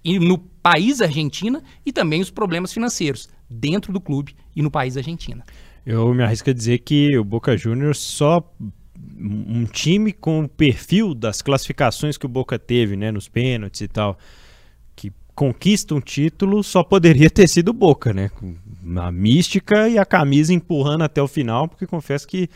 e 0.03 0.19
no 0.19 0.37
país 0.37 1.01
Argentina 1.01 1.63
e 1.85 1.93
também 1.93 2.21
os 2.21 2.29
problemas 2.29 2.73
financeiros 2.73 3.29
dentro 3.49 3.93
do 3.93 4.01
clube 4.01 4.35
e 4.55 4.61
no 4.61 4.69
país 4.69 4.97
Argentina. 4.97 5.43
Eu 5.85 6.13
me 6.13 6.21
arrisco 6.21 6.49
a 6.49 6.53
dizer 6.53 6.79
que 6.79 7.17
o 7.17 7.23
Boca 7.23 7.55
Juniors 7.57 7.97
só 7.97 8.43
um 9.17 9.65
time 9.65 10.11
com 10.11 10.43
o 10.43 10.49
perfil 10.49 11.15
das 11.15 11.41
classificações 11.41 12.17
que 12.17 12.25
o 12.25 12.29
Boca 12.29 12.59
teve, 12.59 12.95
né, 12.95 13.11
nos 13.11 13.27
pênaltis 13.27 13.81
e 13.81 13.87
tal, 13.87 14.17
conquista 15.41 15.95
um 15.95 15.99
título, 15.99 16.63
só 16.63 16.83
poderia 16.83 17.27
ter 17.27 17.47
sido 17.47 17.73
Boca, 17.73 18.13
né? 18.13 18.29
A 18.97 19.11
mística 19.11 19.89
e 19.89 19.97
a 19.97 20.05
camisa 20.05 20.53
empurrando 20.53 21.01
até 21.01 21.19
o 21.19 21.27
final, 21.27 21.67
porque 21.67 21.87
confesso 21.87 22.27
que 22.27 22.47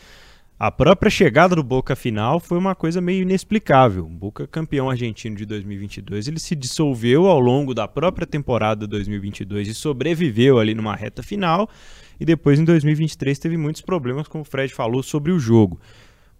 a 0.56 0.70
própria 0.70 1.10
chegada 1.10 1.56
do 1.56 1.64
Boca 1.64 1.96
final 1.96 2.38
foi 2.38 2.56
uma 2.56 2.76
coisa 2.76 3.00
meio 3.00 3.22
inexplicável. 3.22 4.04
Boca 4.04 4.46
campeão 4.46 4.88
argentino 4.88 5.34
de 5.34 5.44
2022, 5.44 6.28
ele 6.28 6.38
se 6.38 6.54
dissolveu 6.54 7.26
ao 7.26 7.40
longo 7.40 7.74
da 7.74 7.88
própria 7.88 8.24
temporada 8.24 8.86
2022 8.86 9.66
e 9.66 9.74
sobreviveu 9.74 10.60
ali 10.60 10.72
numa 10.72 10.94
reta 10.94 11.24
final. 11.24 11.68
E 12.20 12.24
depois 12.24 12.60
em 12.60 12.64
2023 12.64 13.36
teve 13.36 13.56
muitos 13.56 13.82
problemas, 13.82 14.28
como 14.28 14.42
o 14.42 14.44
Fred 14.44 14.72
falou, 14.72 15.02
sobre 15.02 15.32
o 15.32 15.40
jogo. 15.40 15.80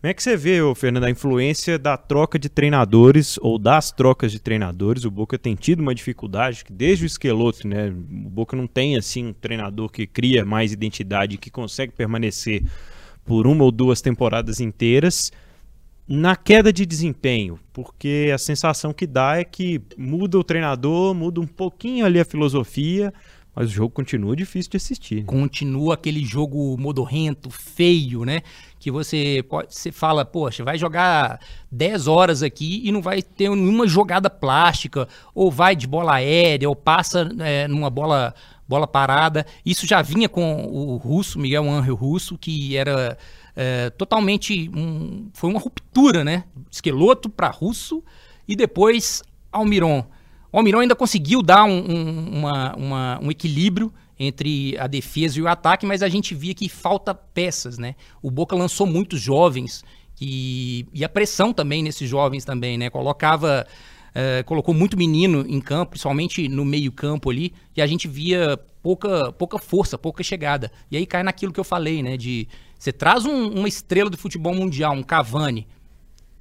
Como 0.01 0.11
é 0.11 0.15
que 0.15 0.23
você 0.23 0.37
vê, 0.37 0.59
Fernando, 0.75 1.05
a 1.05 1.11
influência 1.11 1.79
da 1.79 1.97
troca 1.97 2.39
de 2.39 2.49
treinadores 2.49 3.39
ou 3.41 3.59
das 3.59 3.91
trocas 3.91 4.31
de 4.31 4.39
treinadores? 4.39 5.05
O 5.05 5.11
Boca 5.11 5.39
tem 5.39 5.55
tido 5.55 5.81
uma 5.81 5.95
dificuldade 5.95 6.65
que 6.65 6.73
desde 6.73 7.05
o 7.05 7.07
Esqueloto, 7.07 7.67
né? 7.67 7.89
O 7.89 8.31
Boca 8.31 8.55
não 8.55 8.67
tem 8.67 8.97
assim 8.97 9.29
um 9.29 9.33
treinador 9.33 9.91
que 9.91 10.07
cria 10.07 10.45
mais 10.45 10.73
identidade, 10.73 11.39
que 11.39 11.51
consegue 11.51 11.93
permanecer 11.93 12.63
por 13.25 13.47
uma 13.47 13.65
ou 13.65 13.73
duas 13.73 14.01
temporadas 14.01 14.61
inteiras 14.61 15.33
na 16.07 16.37
queda 16.37 16.73
de 16.73 16.87
desempenho, 16.87 17.59
porque 17.73 18.31
a 18.33 18.39
sensação 18.39 18.93
que 18.93 19.07
dá 19.07 19.39
é 19.39 19.45
que 19.45 19.81
muda 19.97 20.39
o 20.39 20.45
treinador, 20.45 21.15
muda 21.15 21.41
um 21.41 21.47
pouquinho 21.47 22.07
ali 22.07 22.21
a 22.21 22.25
filosofia, 22.25 23.13
Mas 23.57 23.71
o 23.71 23.73
jogo 23.73 23.89
continua 23.89 24.37
difícil 24.37 24.71
de 24.71 24.77
assistir. 24.77 25.25
Continua 25.25 25.95
aquele 25.95 26.23
jogo 26.23 26.77
modorrento, 26.79 27.49
feio, 27.49 28.23
né? 28.23 28.43
Que 28.79 28.91
você 28.91 29.43
pode, 29.49 29.75
você 29.75 29.91
fala, 29.91 30.27
poxa, 30.27 30.63
vai 30.63 30.77
jogar 30.77 31.41
10 31.73 32.07
horas 32.07 32.43
aqui 32.43 32.83
e 32.85 32.93
não 32.93 33.01
vai 33.01 33.23
ter 33.23 33.49
nenhuma 33.49 33.89
jogada 33.89 34.29
plástica, 34.29 35.09
ou 35.35 35.51
vai 35.51 35.75
de 35.75 35.87
bola 35.87 36.17
aérea, 36.17 36.69
ou 36.69 36.77
passa 36.77 37.31
é, 37.39 37.67
numa 37.67 37.89
bola, 37.89 38.35
bola 38.69 38.87
parada. 38.87 39.47
Isso 39.65 39.87
já 39.87 40.03
vinha 40.03 40.29
com 40.29 40.67
o 40.67 40.99
russo, 40.99 41.39
Miguel 41.39 41.67
Angel 41.67 41.95
Russo, 41.95 42.37
que 42.37 42.77
era 42.77 43.17
é, 43.57 43.89
totalmente. 43.89 44.71
Um, 44.77 45.31
foi 45.33 45.49
uma 45.49 45.59
ruptura, 45.59 46.23
né? 46.23 46.45
Esqueloto 46.71 47.31
para 47.31 47.49
russo 47.49 48.05
e 48.47 48.55
depois 48.55 49.23
Almiron. 49.51 50.05
O 50.57 50.59
Almiron 50.59 50.81
ainda 50.81 50.97
conseguiu 50.97 51.43
dar 51.43 51.65
um, 51.65 51.85
um, 51.85 52.39
uma, 52.39 52.75
uma, 52.77 53.21
um 53.21 53.31
equilíbrio 53.31 53.93
entre 54.19 54.75
a 54.79 54.87
defesa 54.87 55.39
e 55.39 55.43
o 55.43 55.49
ataque, 55.49 55.85
mas 55.85 56.03
a 56.03 56.09
gente 56.09 56.35
via 56.35 56.55
que 56.55 56.67
falta 56.67 57.15
peças, 57.15 57.77
né? 57.77 57.95
O 58.23 58.31
Boca 58.31 58.57
lançou 58.57 58.87
muitos 58.87 59.21
jovens 59.21 59.85
que, 60.15 60.87
e 60.95 61.05
a 61.05 61.11
pressão 61.11 61.53
também 61.53 61.83
nesses 61.83 62.09
jovens 62.09 62.43
também, 62.43 62.79
né? 62.79 62.89
Colocava, 62.89 63.67
uh, 64.13 64.45
colocou 64.47 64.73
muito 64.73 64.97
menino 64.97 65.45
em 65.47 65.61
campo, 65.61 65.91
principalmente 65.91 66.49
no 66.49 66.65
meio 66.65 66.91
campo 66.91 67.29
ali, 67.29 67.53
e 67.77 67.83
a 67.83 67.87
gente 67.87 68.09
via 68.09 68.59
pouca, 68.83 69.31
pouca 69.33 69.59
força, 69.59 69.99
pouca 69.99 70.23
chegada. 70.23 70.73
E 70.91 70.97
aí 70.97 71.05
cai 71.05 71.23
naquilo 71.23 71.53
que 71.53 71.61
eu 71.61 71.65
falei, 71.65 72.03
né? 72.03 72.17
De 72.17 72.49
você 72.79 72.95
traz 72.95 73.27
um, 73.27 73.51
uma 73.51 73.69
estrela 73.69 74.09
do 74.09 74.17
futebol 74.17 74.55
mundial, 74.55 74.95
um 74.95 75.03
Cavani, 75.03 75.69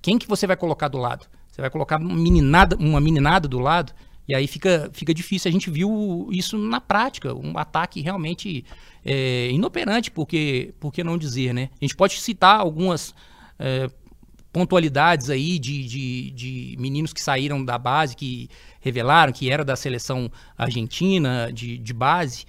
quem 0.01 0.17
que 0.17 0.25
você 0.25 0.47
vai 0.47 0.55
colocar 0.55 0.87
do 0.87 0.99
lado? 0.99 1.27
Você 1.55 1.61
vai 1.61 1.69
colocar 1.69 2.01
uma 2.01 2.13
meninada, 2.13 2.75
uma 2.75 2.99
meninada 2.99 3.47
do 3.47 3.59
lado, 3.59 3.93
e 4.27 4.33
aí 4.33 4.47
fica, 4.47 4.89
fica 4.93 5.13
difícil. 5.13 5.49
A 5.49 5.51
gente 5.51 5.69
viu 5.69 6.27
isso 6.31 6.57
na 6.57 6.81
prática, 6.81 7.33
um 7.33 7.57
ataque 7.57 8.01
realmente 8.01 8.65
é, 9.03 9.49
inoperante, 9.51 10.09
porque, 10.09 10.73
por 10.79 10.91
que 10.91 11.03
não 11.03 11.17
dizer, 11.17 11.53
né? 11.53 11.69
A 11.79 11.85
gente 11.85 11.95
pode 11.95 12.19
citar 12.19 12.59
algumas 12.59 13.13
é, 13.59 13.89
pontualidades 14.51 15.29
aí 15.29 15.59
de, 15.59 15.85
de, 15.85 16.31
de, 16.31 16.75
meninos 16.79 17.13
que 17.13 17.21
saíram 17.21 17.63
da 17.63 17.77
base, 17.77 18.15
que 18.15 18.49
revelaram 18.79 19.33
que 19.33 19.51
era 19.51 19.65
da 19.65 19.75
seleção 19.75 20.31
argentina, 20.57 21.51
de, 21.53 21.77
de 21.77 21.93
base, 21.93 22.45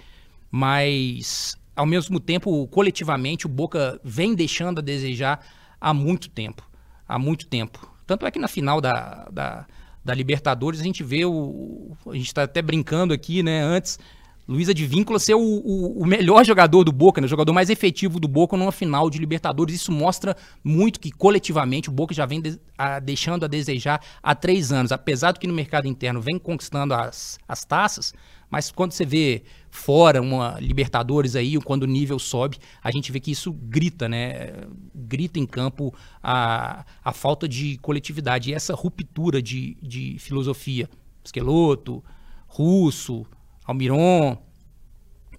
mas 0.49 1.55
ao 1.75 1.85
mesmo 1.85 2.19
tempo, 2.19 2.67
coletivamente, 2.69 3.45
o 3.45 3.49
Boca 3.49 4.01
vem 4.03 4.33
deixando 4.33 4.79
a 4.79 4.81
desejar 4.81 5.45
há 5.79 5.93
muito 5.93 6.27
tempo. 6.27 6.67
Há 7.07 7.19
muito 7.19 7.45
tempo. 7.47 7.87
Tanto 8.05 8.25
é 8.25 8.31
que 8.31 8.39
na 8.39 8.47
final 8.47 8.81
da, 8.81 9.27
da, 9.31 9.67
da 10.07 10.13
Libertadores 10.13 10.79
a 10.79 10.83
gente 10.83 11.03
vê 11.03 11.25
o. 11.25 11.91
A 12.07 12.15
gente 12.15 12.27
está 12.27 12.43
até 12.43 12.61
brincando 12.61 13.13
aqui, 13.13 13.43
né? 13.43 13.61
Antes, 13.61 13.99
Luiz 14.47 14.69
Advíncula 14.69 15.19
ser 15.19 15.33
o, 15.33 15.41
o, 15.41 16.01
o, 16.01 16.05
melhor 16.05 16.45
jogador 16.45 16.85
do 16.85 16.91
Boca, 16.93 17.19
né? 17.19 17.25
o 17.25 17.29
jogador 17.29 17.51
mais 17.51 17.69
efetivo 17.69 18.17
do 18.17 18.27
Boca 18.29 18.55
numa 18.55 18.71
final 18.71 19.09
de 19.09 19.19
Libertadores. 19.19 19.75
Isso 19.75 19.91
mostra 19.91 20.37
muito 20.63 21.01
que 21.01 21.11
coletivamente 21.11 21.89
o 21.89 21.91
Boca 21.91 22.13
já 22.13 22.25
vem 22.25 22.39
de, 22.39 22.57
a, 22.77 22.99
deixando 22.99 23.43
a 23.43 23.47
desejar 23.49 24.01
há 24.23 24.33
três 24.33 24.71
anos. 24.71 24.93
Apesar 24.93 25.33
do 25.33 25.39
que 25.41 25.47
no 25.47 25.53
mercado 25.53 25.85
interno 25.85 26.21
vem 26.21 26.39
conquistando 26.39 26.93
as, 26.93 27.37
as 27.45 27.65
taças, 27.65 28.13
mas 28.49 28.71
quando 28.71 28.91
você 28.91 29.05
vê 29.05 29.43
fora 29.69 30.21
uma 30.21 30.57
Libertadores 30.59 31.35
aí, 31.35 31.59
quando 31.59 31.83
o 31.83 31.87
nível 31.87 32.17
sobe, 32.17 32.57
a 32.81 32.91
gente 32.91 33.11
vê 33.11 33.19
que 33.19 33.31
isso 33.31 33.51
grita, 33.51 34.07
né? 34.07 34.53
Grita 34.95 35.39
em 35.39 35.45
campo 35.45 35.93
a, 36.23 36.85
a 37.03 37.11
falta 37.11 37.47
de 37.47 37.77
coletividade 37.77 38.49
e 38.49 38.53
essa 38.53 38.73
ruptura 38.73 39.41
de, 39.41 39.77
de 39.81 40.17
filosofia. 40.19 40.89
Esqueloto, 41.23 42.01
Russo, 42.47 43.25
Almiron, 43.65 44.37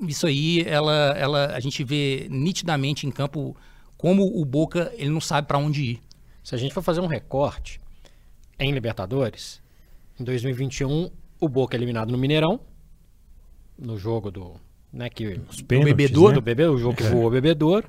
isso 0.00 0.26
aí 0.26 0.62
ela, 0.66 1.14
ela, 1.16 1.46
a 1.46 1.60
gente 1.60 1.82
vê 1.82 2.28
nitidamente 2.30 3.06
em 3.06 3.10
campo 3.10 3.56
como 3.96 4.22
o 4.22 4.44
Boca 4.44 4.92
ele 4.96 5.10
não 5.10 5.20
sabe 5.20 5.48
para 5.48 5.58
onde 5.58 5.82
ir. 5.82 6.02
Se 6.44 6.54
a 6.54 6.58
gente 6.58 6.74
for 6.74 6.82
fazer 6.82 7.00
um 7.00 7.06
recorte 7.06 7.80
em 8.58 8.70
Libertadores, 8.70 9.62
em 10.20 10.24
2021 10.24 11.10
o 11.40 11.48
Boca 11.48 11.74
é 11.74 11.78
eliminado 11.78 12.10
no 12.10 12.18
Mineirão, 12.18 12.60
no 13.78 13.96
jogo 13.96 14.30
do. 14.30 14.56
Né, 14.92 15.08
que, 15.08 15.40
Os 15.48 15.60
pênaltis, 15.62 15.92
do 15.92 15.96
bebedouro, 15.96 16.28
né? 16.30 16.34
do 16.34 16.42
bebê, 16.42 16.66
o 16.66 16.78
jogo 16.78 16.96
que 16.96 17.02
voou 17.04 17.26
o 17.26 17.30
bebedouro. 17.30 17.88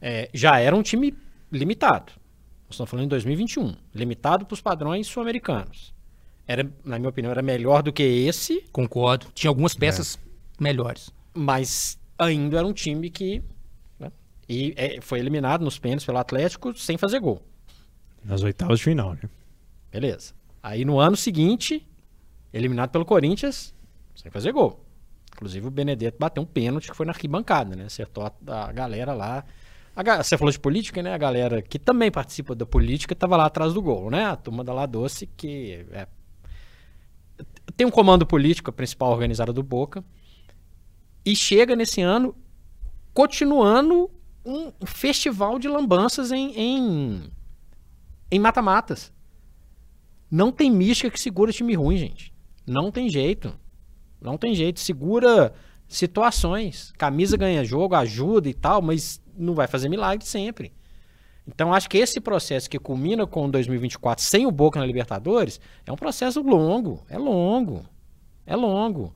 É, 0.00 0.30
já 0.32 0.58
era 0.58 0.74
um 0.74 0.82
time 0.82 1.14
limitado. 1.50 2.12
Nós 2.66 2.72
estamos 2.72 2.90
falando 2.90 3.06
em 3.06 3.08
2021. 3.08 3.74
Limitado 3.94 4.46
para 4.46 4.54
os 4.54 4.60
padrões 4.60 5.06
sul-americanos. 5.06 5.94
Era, 6.46 6.68
na 6.84 6.98
minha 6.98 7.08
opinião, 7.08 7.30
era 7.30 7.42
melhor 7.42 7.82
do 7.82 7.92
que 7.92 8.02
esse. 8.02 8.62
Concordo. 8.72 9.26
Tinha 9.34 9.50
algumas 9.50 9.74
é. 9.74 9.78
peças 9.78 10.16
é. 10.16 10.62
melhores. 10.62 11.10
Mas 11.34 11.98
ainda 12.18 12.58
era 12.58 12.66
um 12.66 12.72
time 12.72 13.10
que. 13.10 13.42
Né, 13.98 14.12
e 14.48 14.74
é, 14.76 15.00
foi 15.00 15.18
eliminado 15.18 15.64
nos 15.64 15.78
pênaltis 15.78 16.06
pelo 16.06 16.18
Atlético 16.18 16.76
sem 16.76 16.96
fazer 16.96 17.20
gol. 17.20 17.42
Nas 18.24 18.42
oitavas 18.42 18.78
de 18.78 18.84
final, 18.84 19.14
né? 19.14 19.28
Beleza. 19.90 20.34
Aí 20.62 20.84
no 20.84 20.98
ano 20.98 21.16
seguinte, 21.16 21.86
eliminado 22.52 22.90
pelo 22.90 23.04
Corinthians, 23.04 23.74
sem 24.14 24.30
fazer 24.30 24.52
gol. 24.52 24.84
Inclusive 25.36 25.68
o 25.68 25.70
Benedetto 25.70 26.16
bateu 26.18 26.42
um 26.42 26.46
pênalti 26.46 26.90
que 26.90 26.96
foi 26.96 27.04
na 27.04 27.12
arquibancada, 27.12 27.76
né? 27.76 27.84
Acertou 27.84 28.24
a, 28.24 28.32
a 28.68 28.72
galera 28.72 29.12
lá. 29.12 29.44
A, 29.94 30.22
você 30.22 30.38
falou 30.38 30.50
de 30.50 30.58
política, 30.58 31.02
né? 31.02 31.12
A 31.12 31.18
galera 31.18 31.60
que 31.60 31.78
também 31.78 32.10
participa 32.10 32.54
da 32.54 32.64
política 32.64 33.12
estava 33.12 33.36
lá 33.36 33.44
atrás 33.44 33.74
do 33.74 33.82
gol, 33.82 34.10
né? 34.10 34.24
A 34.24 34.36
turma 34.36 34.64
da 34.64 34.72
La 34.72 34.86
Doce, 34.86 35.26
que 35.26 35.86
é, 35.92 36.08
tem 37.76 37.86
um 37.86 37.90
comando 37.90 38.24
político, 38.24 38.70
a 38.70 38.72
principal 38.72 39.12
organizada 39.12 39.52
do 39.52 39.62
Boca, 39.62 40.02
e 41.22 41.36
chega 41.36 41.76
nesse 41.76 42.00
ano 42.00 42.34
continuando 43.12 44.10
um 44.42 44.72
festival 44.86 45.58
de 45.58 45.68
lambanças 45.68 46.32
em 46.32 47.30
em 48.30 48.38
mata-matas. 48.38 49.12
Não 50.30 50.50
tem 50.50 50.70
mística 50.70 51.10
que 51.10 51.20
segura 51.20 51.52
time 51.52 51.74
ruim, 51.74 51.98
gente. 51.98 52.34
Não 52.66 52.90
tem 52.90 53.08
jeito. 53.08 53.54
Não 54.20 54.36
tem 54.36 54.54
jeito. 54.54 54.80
Segura 54.80 55.52
situações. 55.88 56.92
Camisa 56.98 57.36
ganha 57.36 57.64
jogo, 57.64 57.94
ajuda 57.94 58.48
e 58.48 58.54
tal, 58.54 58.82
mas 58.82 59.20
não 59.36 59.54
vai 59.54 59.66
fazer 59.66 59.88
milagre 59.88 60.26
sempre. 60.26 60.72
Então 61.46 61.72
acho 61.72 61.88
que 61.88 61.98
esse 61.98 62.20
processo 62.20 62.68
que 62.68 62.78
culmina 62.78 63.26
com 63.26 63.48
2024 63.48 64.24
sem 64.24 64.46
o 64.46 64.50
Boca 64.50 64.80
na 64.80 64.86
Libertadores 64.86 65.60
é 65.84 65.92
um 65.92 65.96
processo 65.96 66.42
longo, 66.42 67.04
é 67.08 67.16
longo, 67.16 67.84
é 68.44 68.56
longo. 68.56 69.14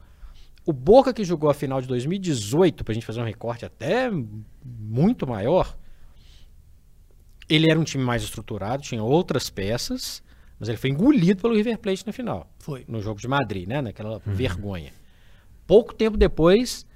O 0.65 0.73
Boca 0.73 1.13
que 1.13 1.25
jogou 1.25 1.51
a 1.51 1.55
final 1.55 1.81
de 1.81 1.89
2018, 1.89 2.85
para 2.85 2.93
a 2.93 2.95
gente 2.95 3.07
fazer 3.07 3.21
um 3.21 3.25
recorte 3.25 3.65
até 3.65 4.09
muito 4.65 5.27
maior, 5.27 5.77
ele 7.49 7.69
era 7.69 7.81
um 7.81 7.85
time 7.85 8.05
mais 8.05 8.23
estruturado, 8.23 8.83
tinha 8.83 9.03
outras 9.03 9.51
peças, 9.51 10.23
mas 10.61 10.69
ele 10.69 10.77
foi 10.77 10.91
engolido 10.91 11.41
pelo 11.41 11.55
River 11.55 11.79
Plate 11.79 12.07
na 12.07 12.13
final. 12.13 12.47
Foi. 12.59 12.85
No 12.87 13.01
jogo 13.01 13.19
de 13.19 13.27
Madrid, 13.27 13.67
né? 13.67 13.81
Naquela 13.81 14.17
uhum. 14.17 14.35
vergonha. 14.35 14.93
Pouco 15.67 15.95
tempo 15.95 16.19
depois, 16.19 16.87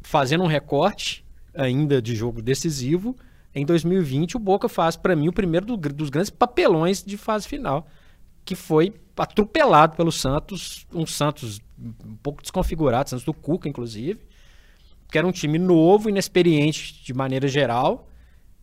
fazendo 0.00 0.42
um 0.42 0.48
recorte 0.48 1.24
ainda 1.54 2.02
de 2.02 2.16
jogo 2.16 2.42
decisivo, 2.42 3.16
em 3.54 3.64
2020 3.64 4.36
o 4.36 4.40
Boca 4.40 4.68
faz 4.68 4.96
para 4.96 5.14
mim 5.14 5.28
o 5.28 5.32
primeiro 5.32 5.64
do, 5.64 5.76
dos 5.76 6.10
grandes 6.10 6.30
papelões 6.30 7.04
de 7.04 7.16
fase 7.16 7.46
final, 7.46 7.86
que 8.44 8.56
foi 8.56 8.92
atropelado 9.16 9.94
pelo 9.94 10.10
Santos, 10.10 10.84
um 10.92 11.06
Santos 11.06 11.60
um 11.78 12.16
pouco 12.16 12.42
desconfigurado, 12.42 13.10
Santos 13.10 13.24
do 13.24 13.34
Cuca 13.34 13.68
inclusive, 13.68 14.20
que 15.08 15.18
era 15.18 15.26
um 15.26 15.32
time 15.32 15.58
novo, 15.58 16.08
inexperiente 16.08 17.04
de 17.04 17.14
maneira 17.14 17.46
geral 17.46 18.08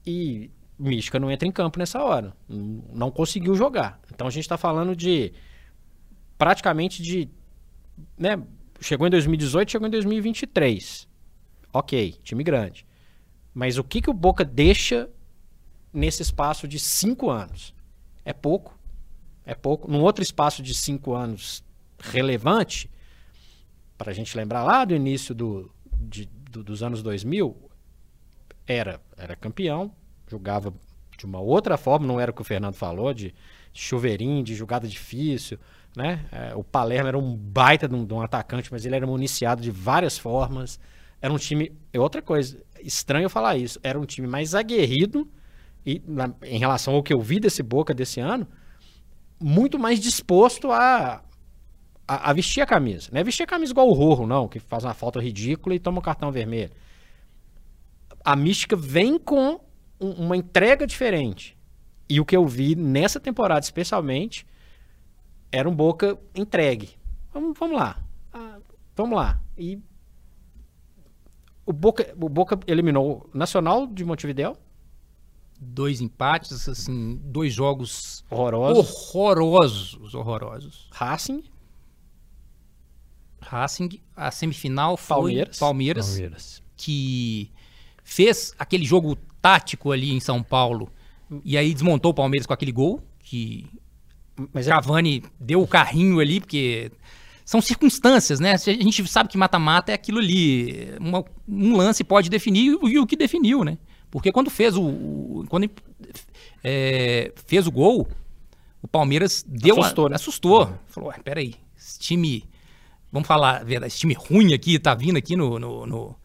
e 0.06 0.50
Mística 0.80 1.20
não 1.20 1.30
entra 1.30 1.46
em 1.46 1.52
campo 1.52 1.78
nessa 1.78 2.02
hora. 2.02 2.34
Não 2.48 3.12
conseguiu 3.12 3.54
jogar. 3.54 4.00
Então 4.20 4.28
a 4.28 4.32
gente 4.32 4.44
está 4.44 4.58
falando 4.58 4.94
de 4.94 5.32
praticamente 6.38 7.02
de. 7.02 7.30
Né, 8.18 8.38
chegou 8.82 9.08
em 9.08 9.10
2018, 9.10 9.72
chegou 9.72 9.88
em 9.88 9.92
2023. 9.92 11.08
Ok, 11.72 12.20
time 12.22 12.44
grande. 12.44 12.86
Mas 13.54 13.78
o 13.78 13.84
que, 13.84 14.02
que 14.02 14.10
o 14.10 14.14
Boca 14.14 14.44
deixa 14.44 15.10
nesse 15.94 16.22
espaço 16.22 16.68
de 16.68 16.78
cinco 16.78 17.30
anos? 17.30 17.74
É 18.26 18.34
pouco. 18.34 18.78
É 19.46 19.56
pouco. 19.56 19.90
Num 19.90 20.02
outro 20.02 20.22
espaço 20.22 20.62
de 20.62 20.74
cinco 20.74 21.14
anos 21.14 21.64
relevante, 21.98 22.92
para 23.98 24.12
a 24.12 24.14
gente 24.14 24.36
lembrar 24.36 24.66
lá 24.66 24.84
do 24.84 24.94
início 24.94 25.34
do, 25.34 25.74
de, 25.94 26.26
do, 26.26 26.62
dos 26.62 26.84
anos 26.84 27.02
2000, 27.02 27.56
era, 28.68 29.00
era 29.16 29.34
campeão, 29.38 29.96
jogava 30.28 30.74
de 31.18 31.26
uma 31.26 31.40
outra 31.40 31.78
forma, 31.78 32.06
não 32.06 32.20
era 32.20 32.32
o 32.32 32.34
que 32.34 32.42
o 32.42 32.46
Fernando 32.46 32.76
falou, 32.76 33.14
de, 33.14 33.34
chuveirinho, 33.74 34.44
de 34.44 34.56
jogada 34.56 34.88
difícil, 34.88 35.60
né? 35.96 36.26
É, 36.32 36.56
o 36.56 36.64
Palermo 36.64 37.08
era 37.08 37.18
um 37.18 37.36
baita 37.36 37.88
de 37.88 37.96
um, 37.96 38.06
de 38.06 38.14
um, 38.14 38.22
atacante, 38.22 38.72
mas 38.72 38.86
ele 38.86 38.96
era 38.96 39.06
municiado 39.06 39.62
de 39.62 39.72
várias 39.72 40.18
formas. 40.18 40.80
Era 41.22 41.34
um 41.34 41.38
time. 41.38 41.72
É 41.92 42.00
outra 42.00 42.22
coisa, 42.22 42.64
estranho 42.82 43.30
falar 43.30 43.58
isso. 43.58 43.80
Era 43.84 44.00
um 44.00 44.06
time 44.06 44.28
mais 44.28 44.56
aguerrido 44.56 45.30
e, 45.86 46.02
na, 46.06 46.34
em 46.44 46.60
relação 46.60 46.96
ao 46.96 47.04
que 47.04 47.14
eu 47.14 47.20
vi 47.20 47.40
desse 47.40 47.64
Boca 47.64 47.94
desse 47.94 48.20
ano, 48.20 48.48
muito 49.40 49.80
mais 49.80 50.00
disposto 50.00 50.72
a, 50.72 51.24
a, 52.08 52.30
a, 52.30 52.34
vestir 52.34 52.62
a 52.62 52.66
camisa. 52.66 53.10
Não 53.12 53.20
é 53.20 53.24
vestir 53.24 53.44
a 53.44 53.48
camisa 53.48 53.72
igual 53.72 53.90
o 53.90 53.94
Rorro, 53.94 54.28
não, 54.28 54.48
que 54.48 54.60
faz 54.60 54.84
uma 54.84 54.94
falta 54.94 55.20
ridícula 55.20 55.76
e 55.76 55.80
toma 55.80 56.00
um 56.00 56.02
cartão 56.02 56.32
vermelho. 56.32 56.72
A 58.24 58.36
mística 58.36 58.76
vem 58.76 59.18
com 59.18 59.60
um, 60.00 60.12
uma 60.12 60.38
entrega 60.38 60.86
diferente. 60.86 61.58
E 62.10 62.20
o 62.20 62.26
que 62.26 62.36
eu 62.36 62.48
vi 62.48 62.76
nessa 62.76 63.20
temporada, 63.20 63.60
especialmente, 63.60 64.46
era 65.52 65.70
um 65.70 65.76
Boca 65.76 66.18
entregue. 66.34 66.90
Vamos, 67.32 67.58
vamos 67.58 67.78
lá. 67.78 68.04
Ah, 68.34 68.58
vamos 68.96 69.16
lá. 69.16 69.40
E 69.56 69.80
o 71.66 71.72
Boca, 71.72 72.16
o 72.20 72.28
Boca 72.28 72.60
eliminou 72.66 73.30
o 73.32 73.38
Nacional 73.38 73.86
de 73.86 74.04
Montevideo. 74.04 74.58
Dois 75.62 76.02
empates, 76.02 76.68
assim, 76.68 77.20
dois 77.24 77.54
jogos 77.54 78.26
horrorosos. 78.30 79.12
Horrorosos, 79.14 80.16
horrorosos. 80.16 80.90
Racing. 80.92 81.44
Racing, 83.40 84.02
a 84.16 84.32
semifinal 84.32 84.98
foi 84.98 85.16
Palmeiras. 85.16 85.60
Palmeiras, 85.60 86.08
Palmeiras. 86.08 86.64
que 86.76 87.52
fez 88.04 88.54
aquele 88.58 88.86
jogo 88.86 89.16
tático 89.42 89.92
ali 89.92 90.12
em 90.12 90.20
São 90.20 90.42
Paulo 90.42 90.92
e 91.44 91.58
aí 91.58 91.74
desmontou 91.74 92.12
o 92.12 92.14
Palmeiras 92.14 92.48
com 92.48 92.54
aquele 92.54 92.72
gol 92.72 93.02
que 93.20 93.68
Mas 94.54 94.68
é... 94.68 94.72
Cavani 94.72 95.24
deu 95.40 95.62
o 95.62 95.68
carrinho 95.68 96.20
ali 96.20 96.40
porque 96.40 96.92
são 97.46 97.62
circunstâncias, 97.62 98.40
né? 98.40 98.54
A 98.54 98.58
gente 98.58 99.08
sabe 99.08 99.28
que 99.28 99.38
mata-mata 99.38 99.92
é 99.92 99.96
aquilo 99.96 100.20
ali. 100.20 100.94
Uma, 101.00 101.26
um 101.48 101.76
lance 101.76 102.04
pode 102.04 102.30
definir 102.30 102.78
e 102.84 103.00
o 103.00 103.08
que 103.08 103.16
definiu, 103.16 103.64
né? 103.64 103.78
Porque 104.12 104.32
quando 104.32 104.50
fez 104.50 104.76
o. 104.78 105.46
quando 105.50 105.70
é, 106.64 107.32
fez 107.48 107.66
o 107.66 107.72
gol, 107.72 108.08
o 108.82 108.88
Palmeiras 108.88 109.44
deu. 109.48 109.80
Assustou, 109.80 110.06
a, 110.06 110.10
né? 110.10 110.16
Assustou. 110.16 110.80
Falou, 110.88 111.12
peraí, 111.24 111.56
esse 111.78 111.98
time. 111.98 112.44
Vamos 113.12 113.28
falar, 113.28 113.68
esse 113.88 113.98
time 113.98 114.14
ruim 114.14 114.54
aqui 114.54 114.78
tá 114.78 114.94
vindo 114.94 115.18
aqui 115.18 115.36
no, 115.36 115.58
no, 115.58 115.88
no 115.88 116.16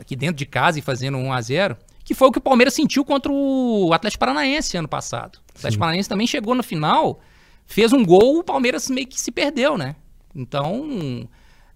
aqui 0.00 0.16
dentro 0.16 0.36
de 0.36 0.46
casa 0.46 0.78
e 0.78 0.82
fazendo 0.82 1.18
1 1.18 1.32
a 1.32 1.40
0 1.42 1.76
que 2.06 2.14
foi 2.14 2.28
o 2.28 2.32
que 2.32 2.38
o 2.38 2.40
Palmeiras 2.40 2.72
sentiu 2.72 3.04
contra 3.04 3.32
o 3.32 3.92
Atlético 3.92 4.20
Paranaense 4.20 4.76
ano 4.76 4.86
passado. 4.86 5.38
O 5.38 5.58
Atlético 5.58 5.72
Sim. 5.72 5.78
Paranaense 5.80 6.08
também 6.08 6.24
chegou 6.24 6.54
no 6.54 6.62
final, 6.62 7.18
fez 7.66 7.92
um 7.92 8.06
gol, 8.06 8.38
o 8.38 8.44
Palmeiras 8.44 8.88
meio 8.88 9.08
que 9.08 9.20
se 9.20 9.32
perdeu, 9.32 9.76
né? 9.76 9.96
Então, 10.32 11.28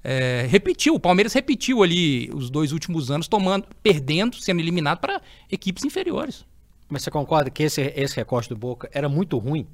é, 0.05 0.47
repetiu. 0.49 0.95
O 0.95 1.01
Palmeiras 1.01 1.33
repetiu 1.33 1.83
ali 1.83 2.31
os 2.33 2.49
dois 2.49 2.71
últimos 2.71 3.11
anos, 3.11 3.27
tomando, 3.27 3.67
perdendo, 3.83 4.37
sendo 4.37 4.61
eliminado 4.61 5.01
para 5.01 5.21
equipes 5.51 5.85
inferiores. 5.85 6.47
Mas 6.89 7.03
você 7.03 7.11
concorda 7.11 7.51
que 7.51 7.65
esse, 7.65 7.93
esse 7.97 8.15
recorte 8.15 8.49
do 8.49 8.57
Boca 8.57 8.89
era 8.93 9.09
muito 9.09 9.37
ruim? 9.37 9.67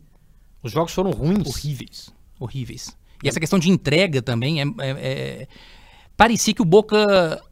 Os 0.62 0.72
jogos 0.72 0.94
foram 0.94 1.10
ruins. 1.10 1.46
Horríveis. 1.46 2.14
Horríveis. 2.40 2.96
E 3.22 3.28
essa 3.28 3.38
questão 3.38 3.58
de 3.58 3.70
entrega 3.70 4.22
também 4.22 4.62
é, 4.62 4.64
é, 4.64 4.90
é... 4.90 5.48
parecia 6.16 6.54
que 6.54 6.62
o 6.62 6.66
Boca 6.66 7.42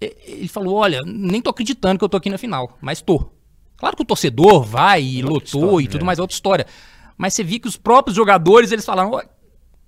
ele 0.00 0.48
falou: 0.48 0.74
Olha, 0.74 1.02
nem 1.04 1.40
tô 1.40 1.50
acreditando 1.50 1.98
que 1.98 2.04
eu 2.04 2.08
tô 2.08 2.16
aqui 2.16 2.30
na 2.30 2.38
final, 2.38 2.76
mas 2.80 3.00
tô. 3.00 3.30
Claro 3.76 3.96
que 3.96 4.02
o 4.02 4.06
torcedor 4.06 4.62
vai 4.62 5.02
e 5.02 5.22
lotou 5.22 5.40
história, 5.42 5.84
e 5.84 5.88
tudo 5.88 6.00
né? 6.00 6.06
mais, 6.06 6.18
é 6.18 6.22
outra 6.22 6.34
história. 6.34 6.66
Mas 7.16 7.34
você 7.34 7.44
viu 7.44 7.60
que 7.60 7.68
os 7.68 7.76
próprios 7.76 8.16
jogadores 8.16 8.72
eles 8.72 8.84
falaram: 8.84 9.10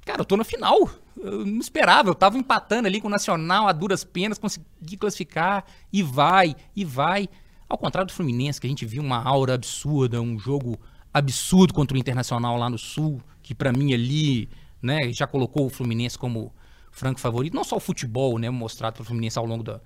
Cara, 0.04 0.20
eu 0.20 0.24
tô 0.24 0.36
na 0.36 0.44
final. 0.44 0.88
Eu 1.20 1.44
não 1.44 1.58
esperava, 1.58 2.08
eu 2.08 2.14
tava 2.14 2.38
empatando 2.38 2.86
ali 2.86 3.00
com 3.00 3.08
o 3.08 3.10
Nacional 3.10 3.66
a 3.66 3.72
duras 3.72 4.04
penas, 4.04 4.38
consegui 4.38 4.96
classificar 4.96 5.64
e 5.92 6.02
vai, 6.02 6.54
e 6.76 6.84
vai. 6.84 7.28
Ao 7.68 7.76
contrário 7.76 8.06
do 8.06 8.12
Fluminense, 8.12 8.60
que 8.60 8.66
a 8.66 8.70
gente 8.70 8.86
viu 8.86 9.02
uma 9.02 9.22
aura 9.22 9.54
absurda, 9.54 10.20
um 10.22 10.38
jogo 10.38 10.78
absurdo 11.12 11.74
contra 11.74 11.96
o 11.96 12.00
Internacional 12.00 12.56
lá 12.56 12.70
no 12.70 12.78
Sul, 12.78 13.20
que 13.42 13.52
para 13.52 13.72
mim 13.72 13.92
ali, 13.92 14.48
né, 14.80 15.12
já 15.12 15.26
colocou 15.26 15.66
o 15.66 15.68
Fluminense 15.68 16.16
como 16.16 16.54
franco 16.92 17.18
favorito. 17.18 17.54
Não 17.54 17.64
só 17.64 17.76
o 17.76 17.80
futebol, 17.80 18.38
né, 18.38 18.48
mostrado 18.48 18.94
pelo 18.94 19.04
Fluminense 19.04 19.38
ao 19.38 19.44
longo 19.44 19.64
da, 19.64 19.80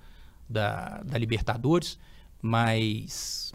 da, 0.49 1.01
da 1.03 1.17
Libertadores, 1.17 1.97
mas 2.41 3.53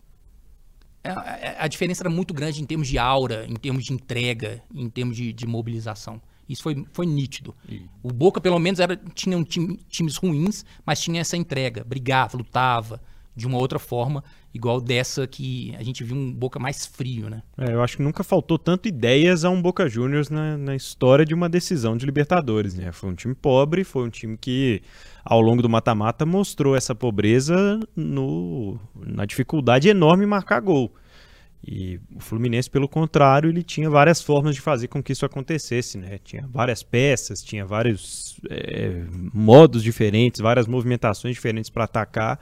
a, 1.05 1.37
é, 1.37 1.47
é, 1.47 1.57
a, 1.59 1.69
diferença 1.69 2.03
era 2.03 2.11
muito 2.11 2.35
grande 2.35 2.63
em 2.63 2.67
termos 2.67 2.89
de 2.89 2.99
aura, 2.99 3.47
em 3.47 3.55
termos 3.55 3.85
de 3.85 3.93
entrega, 3.93 4.63
em 4.75 4.89
termos 4.89 5.17
de, 5.17 5.33
de 5.33 5.47
mobilização. 5.47 6.21
Isso 6.49 6.63
foi, 6.63 6.85
foi 6.93 7.07
nítido. 7.07 7.55
E... 7.69 7.83
O 8.03 8.13
Boca, 8.13 8.41
pelo 8.41 8.59
menos, 8.59 8.81
era, 8.81 8.97
tinha 9.15 9.37
um 9.37 9.45
time, 9.45 9.77
times 9.89 10.17
ruins, 10.17 10.65
mas 10.85 11.01
tinha 11.01 11.21
essa 11.21 11.37
entrega. 11.37 11.85
Brigava, 11.85 12.37
lutava 12.37 13.01
de 13.39 13.47
uma 13.47 13.57
outra 13.57 13.79
forma, 13.79 14.25
igual 14.53 14.81
dessa 14.81 15.25
que 15.27 15.73
a 15.79 15.83
gente 15.85 16.03
viu 16.03 16.17
um 16.17 16.33
Boca 16.33 16.59
mais 16.59 16.85
frio, 16.85 17.31
né? 17.31 17.43
É, 17.57 17.73
eu 17.73 17.83
acho 17.83 17.97
que 17.97 18.03
nunca 18.03 18.25
faltou 18.25 18.59
tanto 18.59 18.89
ideias 18.89 19.45
a 19.45 19.51
um 19.51 19.63
Boca 19.63 19.89
Juniors 19.89 20.29
na, 20.29 20.59
na 20.59 20.75
história 20.75 21.25
de 21.25 21.35
uma 21.35 21.49
decisão 21.49 21.97
de 21.97 22.05
Libertadores, 22.05 22.75
né? 22.75 22.91
Foi 22.91 23.09
um 23.09 23.15
time 23.15 23.35
pobre, 23.35 23.85
foi 23.85 24.05
um 24.05 24.11
time 24.11 24.37
que 24.37 24.83
ao 25.25 25.41
longo 25.41 25.63
do 25.63 25.69
mata-mata 25.69 26.27
mostrou 26.27 26.75
essa 26.75 26.97
pobreza 26.97 27.79
no, 27.95 28.77
na 28.97 29.25
dificuldade 29.25 29.89
enorme 29.89 30.25
em 30.25 30.29
marcar 30.29 30.61
gol. 30.61 30.93
E 31.65 32.01
o 32.15 32.21
Fluminense, 32.21 32.69
pelo 32.69 32.89
contrário, 32.89 33.51
ele 33.51 33.63
tinha 33.63 33.91
várias 33.91 34.21
formas 34.21 34.55
de 34.55 34.61
fazer 34.61 34.89
com 34.89 35.03
que 35.03 35.13
isso 35.13 35.27
acontecesse, 35.27 35.99
né? 35.99 36.19
Tinha 36.25 36.47
várias 36.49 36.83
peças, 36.83 37.43
tinha 37.43 37.65
vários 37.65 38.41
é, 38.51 39.05
modos 39.33 39.83
diferentes, 39.83 40.41
várias 40.41 40.67
movimentações 40.67 41.35
diferentes 41.35 41.71
para 41.71 41.85
atacar, 41.85 42.41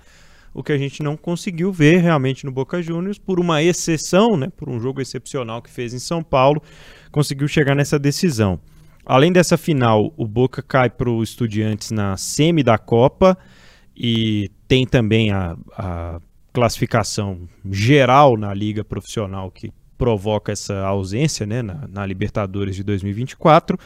o 0.57 0.63
que 0.63 0.73
a 0.73 0.79
gente 0.79 1.03
não 1.03 1.19
conseguiu 1.19 1.71
ver 1.71 1.99
realmente 1.99 2.47
no 2.47 2.51
Boca 2.51 2.81
Juniors, 2.81 3.19
por 3.19 3.39
uma 3.39 3.63
exceção, 3.63 4.39
né? 4.39 4.49
Por 4.57 4.71
um 4.71 4.81
jogo 4.81 5.03
excepcional 5.03 5.61
que 5.61 5.69
fez 5.69 5.93
em 5.93 5.99
São 5.99 6.23
Paulo, 6.23 6.63
conseguiu 7.13 7.47
chegar 7.47 7.75
nessa 7.75 7.99
decisão. 7.99 8.59
Além 9.05 9.31
dessa 9.31 9.59
final, 9.59 10.15
o 10.17 10.27
Boca 10.27 10.63
cai 10.63 10.89
para 10.89 11.11
o 11.11 11.23
Estudiantes 11.23 11.91
na 11.91 12.17
semi 12.17 12.63
da 12.63 12.79
Copa 12.79 13.37
e 13.95 14.51
tem 14.67 14.87
também 14.87 15.31
a, 15.31 15.59
a 15.77 16.21
classificação 16.55 17.47
geral 17.71 18.39
na 18.39 18.55
liga 18.55 18.83
profissional 18.83 19.51
que 19.51 19.71
provoca 19.99 20.53
essa 20.53 20.87
ausência 20.87 21.45
né, 21.45 21.61
na, 21.61 21.87
na, 21.87 22.07
Libertadores 22.07 22.77
de 22.77 22.83
2024. 22.83 23.79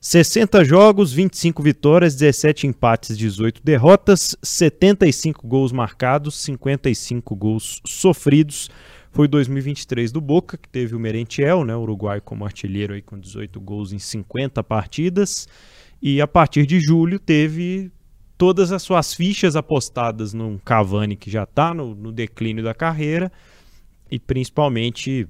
60 0.00 0.64
jogos, 0.64 1.12
25 1.12 1.62
vitórias, 1.62 2.14
17 2.14 2.66
empates, 2.66 3.18
18 3.18 3.60
derrotas, 3.64 4.36
75 4.42 5.46
gols 5.46 5.72
marcados, 5.72 6.36
55 6.36 7.34
gols 7.34 7.80
sofridos. 7.84 8.70
Foi 9.10 9.26
2023 9.26 10.12
do 10.12 10.20
Boca, 10.20 10.56
que 10.56 10.68
teve 10.68 10.94
o 10.94 11.00
Merentiel, 11.00 11.64
né, 11.64 11.74
uruguai 11.74 12.20
como 12.20 12.44
artilheiro 12.44 12.94
aí 12.94 13.02
com 13.02 13.18
18 13.18 13.60
gols 13.60 13.92
em 13.92 13.98
50 13.98 14.62
partidas. 14.62 15.48
E 16.00 16.20
a 16.20 16.28
partir 16.28 16.64
de 16.66 16.78
julho 16.78 17.18
teve 17.18 17.90
todas 18.36 18.70
as 18.70 18.82
suas 18.82 19.12
fichas 19.12 19.56
apostadas 19.56 20.32
num 20.32 20.58
Cavani 20.58 21.16
que 21.16 21.28
já 21.28 21.42
está 21.42 21.74
no, 21.74 21.94
no 21.94 22.12
declínio 22.12 22.62
da 22.62 22.72
carreira 22.72 23.32
e 24.10 24.18
principalmente 24.18 25.28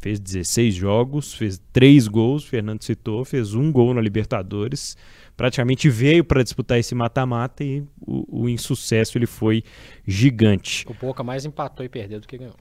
fez 0.00 0.20
16 0.20 0.74
jogos, 0.74 1.34
fez 1.34 1.60
3 1.72 2.06
gols, 2.08 2.44
Fernando 2.44 2.82
citou, 2.82 3.24
fez 3.24 3.54
um 3.54 3.72
gol 3.72 3.92
na 3.94 4.00
Libertadores, 4.00 4.96
praticamente 5.36 5.88
veio 5.88 6.24
para 6.24 6.42
disputar 6.42 6.78
esse 6.78 6.94
mata-mata 6.94 7.64
e 7.64 7.80
o, 8.00 8.42
o, 8.42 8.48
insucesso 8.48 9.18
ele 9.18 9.26
foi 9.26 9.64
gigante. 10.06 10.84
O 10.88 10.94
Boca 10.94 11.24
mais 11.24 11.44
empatou 11.44 11.84
e 11.84 11.88
perdeu 11.88 12.20
do 12.20 12.28
que 12.28 12.38
ganhou. 12.38 12.56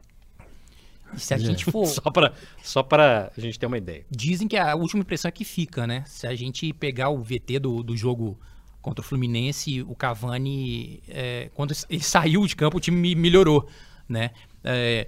E 1.14 1.20
se 1.20 1.34
a 1.34 1.38
gente 1.38 1.66
for. 1.70 1.86
só 1.86 2.10
para 2.10 2.34
só 2.64 2.82
pra 2.82 3.32
a 3.36 3.42
gente 3.42 3.60
ter 3.60 3.66
uma 3.66 3.78
ideia. 3.78 4.06
Dizem 4.10 4.48
que 4.48 4.58
a 4.58 4.76
última 4.76 5.02
impressão 5.02 5.30
é 5.30 5.32
que 5.32 5.44
fica, 5.44 5.86
né? 5.86 6.04
Se 6.08 6.26
a 6.26 6.36
gente 6.36 6.72
pegar 6.74 7.10
o 7.10 7.22
VT 7.22 7.60
do, 7.60 7.84
do 7.84 7.96
jogo 7.98 8.40
contra 8.82 9.02
o 9.02 9.04
Fluminense, 9.04 9.82
o 9.82 9.96
Cavani, 9.96 11.02
é, 11.08 11.50
quando 11.54 11.76
ele 11.90 12.02
saiu 12.02 12.46
de 12.48 12.56
campo, 12.56 12.78
o 12.78 12.80
time 12.80 13.14
melhorou, 13.14 13.68
né? 14.08 14.32
É, 14.64 15.08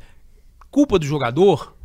culpa 0.71 0.97
do 0.97 1.05
jogador? 1.05 1.75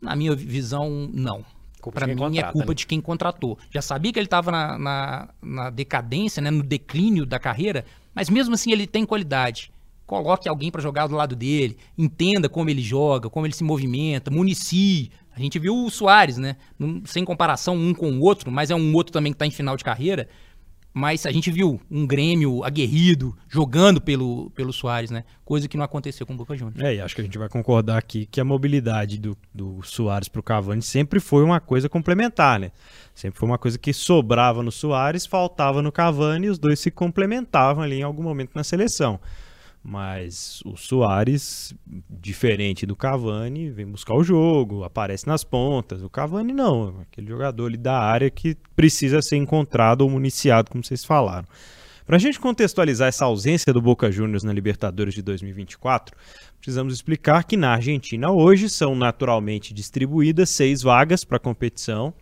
Na 0.00 0.16
minha 0.16 0.34
visão, 0.34 1.10
não. 1.12 1.44
Para 1.92 2.06
mim 2.06 2.16
contrata, 2.16 2.48
é 2.48 2.52
culpa 2.52 2.68
né? 2.68 2.74
de 2.74 2.86
quem 2.86 3.00
contratou. 3.00 3.58
Já 3.70 3.82
sabia 3.82 4.12
que 4.12 4.18
ele 4.18 4.26
estava 4.26 4.50
na, 4.50 4.78
na, 4.78 5.28
na, 5.40 5.70
decadência, 5.70 6.42
né, 6.42 6.50
no 6.50 6.62
declínio 6.62 7.24
da 7.24 7.38
carreira, 7.38 7.84
mas 8.12 8.28
mesmo 8.28 8.54
assim 8.54 8.72
ele 8.72 8.86
tem 8.86 9.06
qualidade 9.06 9.70
coloque 10.06 10.48
alguém 10.48 10.70
para 10.70 10.80
jogar 10.80 11.08
do 11.08 11.16
lado 11.16 11.34
dele, 11.34 11.76
entenda 11.98 12.48
como 12.48 12.70
ele 12.70 12.80
joga, 12.80 13.28
como 13.28 13.44
ele 13.44 13.52
se 13.52 13.64
movimenta, 13.64 14.30
municie. 14.30 15.10
A 15.34 15.40
gente 15.40 15.58
viu 15.58 15.84
o 15.84 15.90
Soares, 15.90 16.38
né? 16.38 16.56
sem 17.04 17.24
comparação 17.24 17.76
um 17.76 17.92
com 17.92 18.10
o 18.12 18.20
outro, 18.22 18.50
mas 18.50 18.70
é 18.70 18.74
um 18.74 18.94
outro 18.94 19.12
também 19.12 19.32
que 19.32 19.34
está 19.34 19.46
em 19.46 19.50
final 19.50 19.76
de 19.76 19.84
carreira. 19.84 20.28
Mas 20.98 21.26
a 21.26 21.30
gente 21.30 21.50
viu 21.50 21.78
um 21.90 22.06
Grêmio 22.06 22.64
aguerrido 22.64 23.36
jogando 23.50 24.00
pelo, 24.00 24.48
pelo 24.52 24.72
Soares, 24.72 25.10
né? 25.10 25.24
Coisa 25.44 25.68
que 25.68 25.76
não 25.76 25.84
aconteceu 25.84 26.26
com 26.26 26.32
o 26.32 26.36
Boca 26.38 26.56
Juniors. 26.56 26.82
É, 26.82 26.94
e 26.94 27.00
acho 27.02 27.14
que 27.14 27.20
a 27.20 27.24
gente 27.24 27.36
vai 27.36 27.50
concordar 27.50 27.98
aqui 27.98 28.24
que 28.24 28.40
a 28.40 28.44
mobilidade 28.46 29.18
do, 29.18 29.36
do 29.52 29.82
Soares 29.82 30.26
para 30.26 30.40
o 30.40 30.42
Cavani 30.42 30.80
sempre 30.80 31.20
foi 31.20 31.44
uma 31.44 31.60
coisa 31.60 31.86
complementar, 31.86 32.58
né? 32.58 32.72
Sempre 33.14 33.38
foi 33.38 33.46
uma 33.46 33.58
coisa 33.58 33.78
que 33.78 33.92
sobrava 33.92 34.62
no 34.62 34.72
Soares, 34.72 35.26
faltava 35.26 35.82
no 35.82 35.92
Cavani 35.92 36.46
e 36.46 36.48
os 36.48 36.58
dois 36.58 36.80
se 36.80 36.90
complementavam 36.90 37.82
ali 37.84 37.96
em 37.96 38.02
algum 38.02 38.22
momento 38.22 38.52
na 38.54 38.64
seleção. 38.64 39.20
Mas 39.88 40.60
o 40.64 40.76
Soares, 40.76 41.72
diferente 42.10 42.84
do 42.84 42.96
Cavani, 42.96 43.70
vem 43.70 43.86
buscar 43.86 44.14
o 44.14 44.24
jogo, 44.24 44.82
aparece 44.82 45.28
nas 45.28 45.44
pontas. 45.44 46.02
O 46.02 46.10
Cavani 46.10 46.52
não, 46.52 47.02
aquele 47.02 47.28
jogador 47.28 47.66
ali 47.66 47.76
da 47.76 47.96
área 47.96 48.28
que 48.28 48.56
precisa 48.74 49.22
ser 49.22 49.36
encontrado 49.36 50.00
ou 50.00 50.10
municiado, 50.10 50.72
como 50.72 50.82
vocês 50.82 51.04
falaram. 51.04 51.46
Para 52.04 52.16
a 52.16 52.18
gente 52.18 52.40
contextualizar 52.40 53.06
essa 53.06 53.26
ausência 53.26 53.72
do 53.72 53.80
Boca 53.80 54.10
Juniors 54.10 54.42
na 54.42 54.52
Libertadores 54.52 55.14
de 55.14 55.22
2024, 55.22 56.16
precisamos 56.58 56.92
explicar 56.92 57.44
que 57.44 57.56
na 57.56 57.70
Argentina 57.70 58.28
hoje 58.32 58.68
são 58.68 58.96
naturalmente 58.96 59.72
distribuídas 59.72 60.50
seis 60.50 60.82
vagas 60.82 61.22
para 61.22 61.36
a 61.36 61.40
competição 61.40 62.12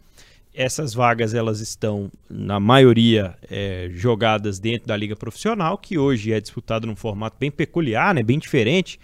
essas 0.54 0.94
vagas 0.94 1.34
elas 1.34 1.60
estão, 1.60 2.10
na 2.30 2.60
maioria, 2.60 3.36
é, 3.50 3.88
jogadas 3.92 4.60
dentro 4.60 4.86
da 4.86 4.96
liga 4.96 5.16
profissional, 5.16 5.76
que 5.76 5.98
hoje 5.98 6.32
é 6.32 6.40
disputado 6.40 6.86
num 6.86 6.94
formato 6.94 7.36
bem 7.38 7.50
peculiar, 7.50 8.14
né, 8.14 8.22
bem 8.22 8.38
diferente. 8.38 9.00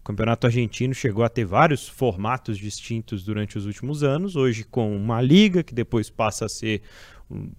O 0.00 0.04
campeonato 0.04 0.46
argentino 0.46 0.92
chegou 0.92 1.22
a 1.22 1.28
ter 1.28 1.44
vários 1.44 1.86
formatos 1.88 2.58
distintos 2.58 3.22
durante 3.22 3.56
os 3.56 3.64
últimos 3.64 4.02
anos, 4.02 4.34
hoje 4.34 4.64
com 4.64 4.96
uma 4.96 5.22
liga 5.22 5.62
que 5.62 5.74
depois 5.74 6.10
passa 6.10 6.46
a 6.46 6.48
ser 6.48 6.82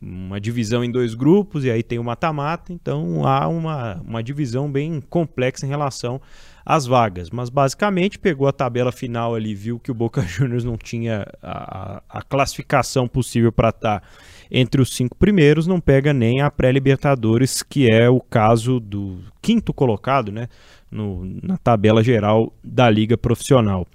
uma 0.02 0.42
divisão 0.42 0.84
em 0.84 0.92
dois 0.92 1.14
grupos 1.14 1.64
e 1.64 1.70
aí 1.70 1.84
tem 1.84 2.00
o 2.00 2.04
mata-mata, 2.04 2.74
então 2.74 3.26
há 3.26 3.48
uma, 3.48 4.02
uma 4.02 4.24
divisão 4.24 4.70
bem 4.70 5.00
complexa 5.00 5.66
em 5.66 5.70
relação 5.70 6.20
às 6.66 6.86
vagas. 6.86 7.30
Mas 7.30 7.50
basicamente 7.50 8.20
pegou 8.20 8.48
a 8.48 8.52
tabela 8.52 8.92
final 8.92 9.36
ali, 9.36 9.54
viu 9.56 9.80
que 9.80 9.92
o 9.92 9.94
Boca 9.94 10.22
Juniors 10.28 10.64
não 10.64 10.78
tinha 10.78 11.26
a, 11.42 12.02
a 12.10 12.22
classificação 12.22 13.08
possível 13.08 13.52
para 13.52 13.70
estar 13.70 14.02
tá 14.02 14.08
entre 14.52 14.82
os 14.82 14.96
cinco 14.96 15.16
primeiros, 15.16 15.68
não 15.68 15.80
pega 15.80 16.12
nem 16.12 16.42
a 16.42 16.50
pré-Libertadores, 16.50 17.62
que 17.62 17.88
é 17.88 18.10
o 18.10 18.20
caso 18.20 18.80
do 18.80 19.20
quinto 19.42 19.72
colocado 19.74 20.32
né, 20.32 20.48
no, 20.90 21.24
na 21.44 21.58
tabela 21.58 22.04
geral 22.04 22.52
da 22.64 22.90
Liga 22.90 23.18
Profissional. 23.18 23.86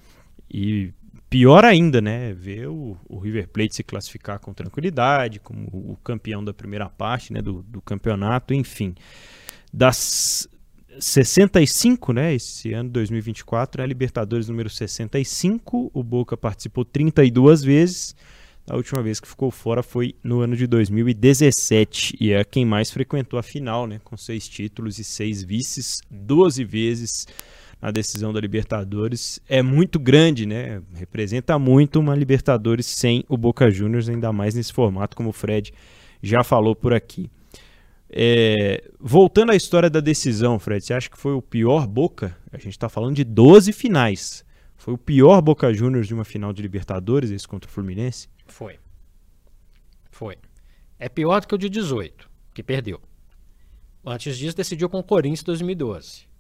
E 0.49 0.93
pior 1.29 1.65
ainda, 1.65 2.01
né? 2.01 2.33
Ver 2.33 2.69
o, 2.69 2.97
o, 3.09 3.19
River 3.19 3.49
Plate 3.49 3.75
se 3.75 3.83
classificar 3.83 4.39
com 4.39 4.53
tranquilidade, 4.53 5.41
como 5.41 5.67
o 5.67 5.99
campeão 6.05 6.45
da 6.45 6.55
primeira 6.55 6.89
parte 6.89 7.33
né, 7.33 7.43
do, 7.43 7.65
do 7.65 7.83
campeonato, 7.83 8.55
enfim. 8.55 8.95
Das 9.73 10.49
65, 10.99 12.13
né? 12.13 12.35
Esse 12.35 12.73
ano 12.73 12.91
2024 12.91 13.81
é 13.81 13.85
a 13.85 13.87
Libertadores 13.87 14.49
número 14.49 14.71
65. 14.71 15.91
O 15.93 16.03
Boca 16.03 16.37
participou 16.37 16.85
32 16.85 17.63
vezes. 17.63 18.17
A 18.69 18.77
última 18.77 19.03
vez 19.03 19.21
que 19.21 19.29
ficou 19.29 19.51
fora 19.51 19.83
foi 19.83 20.15
no 20.25 20.41
ano 20.41 20.57
de 20.57 20.67
2017 20.67 22.17
e 22.19 22.33
é 22.33 22.43
quem 22.45 22.65
mais 22.65 22.91
frequentou 22.91 23.39
a 23.39 23.43
final, 23.43 23.87
né? 23.87 24.01
Com 24.03 24.17
seis 24.17 24.49
títulos 24.49 24.99
e 24.99 25.05
seis 25.05 25.43
vices, 25.43 26.01
12 26.11 26.65
vezes 26.65 27.27
a 27.85 27.91
decisão 27.91 28.33
da 28.33 28.41
Libertadores 28.41 29.39
é 29.47 29.61
muito 29.61 29.99
grande, 29.99 30.47
né? 30.47 30.81
Representa 30.95 31.59
muito 31.59 32.01
uma 32.01 32.15
Libertadores 32.15 32.87
sem 32.87 33.23
o 33.29 33.37
Boca 33.37 33.71
Juniors, 33.71 34.09
ainda 34.09 34.33
mais 34.33 34.55
nesse 34.55 34.73
formato, 34.73 35.15
como 35.15 35.29
o 35.29 35.33
Fred 35.35 35.71
já 36.23 36.43
falou 36.43 36.75
por 36.75 36.95
aqui. 36.95 37.31
É, 38.17 38.91
voltando 39.01 39.51
à 39.51 39.57
história 39.57 39.91
da 39.91 39.99
decisão, 39.99 40.59
Fred, 40.59 40.85
você 40.85 40.95
acha 40.95 41.11
que 41.11 41.19
foi 41.19 41.33
o 41.33 41.43
pior 41.43 41.87
Boca? 41.87 42.37
A 42.53 42.59
gente 42.59 42.73
está 42.73 42.89
falando 42.89 43.17
de 43.17 43.25
12 43.25 43.73
finais. 43.73 44.45
Foi 44.77 44.95
o 44.95 44.99
pior 44.99 45.41
Boca 45.43 45.73
Juniors 45.73 46.07
de 46.07 46.15
uma 46.15 46.25
final 46.25 46.53
de 46.53 46.63
Libertadores, 46.63 47.31
esse 47.31 47.49
contra 47.49 47.69
o 47.69 47.73
Fluminense? 47.73 48.29
Foi. 48.47 48.79
Foi. 50.11 50.37
É 50.99 51.09
pior 51.09 51.41
do 51.41 51.49
que 51.49 51.55
o 51.55 51.59
de 51.59 51.69
18, 51.69 52.31
que 52.55 52.63
perdeu. 52.63 53.01
Antes 54.07 54.39
disso, 54.39 54.57
decidiu 54.57 54.89
com 54.89 54.99
o 54.99 55.03
Corinthians 55.03 55.43
em 55.43 55.47
2012 55.47 56.35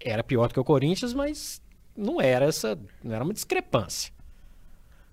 era 0.00 0.22
pior 0.22 0.48
do 0.48 0.54
que 0.54 0.60
o 0.60 0.64
Corinthians, 0.64 1.12
mas 1.12 1.62
não 1.96 2.20
era 2.20 2.46
essa, 2.46 2.78
não 3.02 3.14
era 3.14 3.24
uma 3.24 3.32
discrepância. 3.32 4.12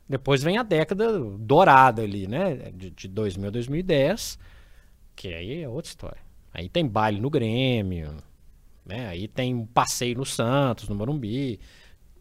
Depois 0.07 0.43
vem 0.43 0.57
a 0.57 0.63
década 0.63 1.19
dourada 1.19 2.03
ali, 2.03 2.27
né, 2.27 2.71
de, 2.73 2.91
de 2.91 3.07
2000 3.07 3.47
a 3.47 3.51
2010, 3.51 4.37
que 5.15 5.33
aí 5.33 5.61
é 5.61 5.69
outra 5.69 5.89
história. 5.89 6.21
Aí 6.53 6.69
tem 6.69 6.87
baile 6.87 7.19
no 7.19 7.29
Grêmio, 7.29 8.15
né? 8.85 9.07
Aí 9.07 9.27
tem 9.27 9.53
um 9.53 9.65
passeio 9.65 10.17
no 10.17 10.25
Santos, 10.25 10.87
no 10.87 10.95
Morumbi. 10.95 11.59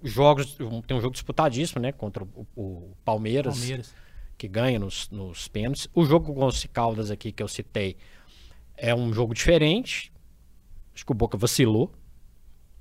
Jogos, 0.02 0.56
tem 0.86 0.96
um 0.96 1.00
jogo 1.00 1.12
disputadíssimo, 1.12 1.80
né, 1.80 1.90
contra 1.90 2.24
o, 2.24 2.46
o 2.54 2.96
Palmeiras, 3.04 3.58
Palmeiras, 3.58 3.94
que 4.36 4.46
ganha 4.46 4.78
nos, 4.78 5.08
nos 5.08 5.48
pênaltis. 5.48 5.88
O 5.94 6.04
jogo 6.04 6.34
com 6.34 6.44
os 6.44 6.64
Caldas 6.66 7.10
aqui 7.10 7.32
que 7.32 7.42
eu 7.42 7.48
citei 7.48 7.96
é 8.76 8.94
um 8.94 9.12
jogo 9.14 9.32
diferente. 9.32 10.12
Acho 10.94 11.06
que 11.06 11.12
o 11.12 11.14
Boca 11.14 11.38
vacilou, 11.38 11.90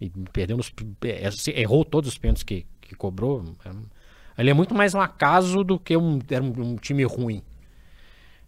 e 0.02 0.10
perdeu 0.32 0.58
nos, 0.58 0.72
é, 1.06 1.28
assim, 1.28 1.52
errou 1.52 1.86
todos 1.86 2.10
os 2.10 2.18
pênaltis 2.18 2.44
que, 2.44 2.66
que 2.82 2.94
cobrou. 2.94 3.56
Ele 4.38 4.50
é 4.50 4.54
muito 4.54 4.76
mais 4.76 4.94
um 4.94 5.02
acaso 5.02 5.64
do 5.64 5.80
que 5.80 5.96
um, 5.96 6.20
era 6.30 6.44
um, 6.44 6.74
um 6.74 6.76
time 6.76 7.04
ruim. 7.06 7.42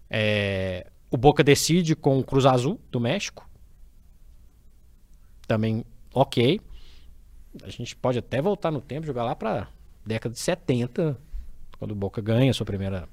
É, 0.10 0.86
o 1.16 1.18
Boca 1.18 1.42
decide 1.42 1.96
com 1.96 2.20
o 2.20 2.24
Cruz 2.26 2.46
Azul 2.46 2.78
do 2.92 3.00
México. 3.00 3.50
Também 5.48 5.86
ok. 6.14 6.60
A 7.64 7.70
gente 7.70 7.96
pode 7.96 8.20
até 8.20 8.42
voltar 8.42 8.70
no 8.70 8.82
tempo, 8.82 9.08
jogar 9.08 9.24
lá 9.24 9.34
para 9.34 9.70
década 10.06 10.34
de 10.34 10.42
70, 10.42 11.18
quando 11.80 11.92
o 11.92 11.96
Boca 11.96 12.22
ganha 12.22 12.54
sua 12.54 12.66
primeira 12.66 13.08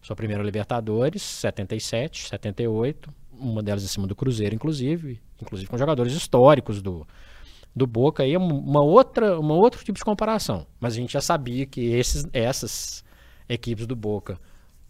sua 0.00 0.14
primeira 0.14 0.40
Libertadores, 0.40 1.20
77, 1.20 2.28
78, 2.28 3.12
uma 3.32 3.60
delas 3.60 3.82
em 3.82 3.88
cima 3.88 4.06
do 4.06 4.14
Cruzeiro, 4.14 4.54
inclusive, 4.54 5.20
inclusive 5.42 5.68
com 5.68 5.76
jogadores 5.76 6.12
históricos 6.12 6.80
do, 6.80 7.04
do 7.74 7.88
Boca 7.88 8.22
aí 8.22 8.34
é 8.34 8.38
uma 8.38 8.82
outra, 8.82 9.36
uma 9.36 9.54
outro 9.54 9.84
tipo 9.84 9.98
de 9.98 10.04
comparação. 10.04 10.64
Mas 10.78 10.92
a 10.92 10.96
gente 10.96 11.12
já 11.12 11.20
sabia 11.20 11.66
que 11.66 11.80
esses, 11.86 12.24
essas 12.32 13.04
equipes 13.48 13.84
do 13.84 13.96
Boca 13.96 14.38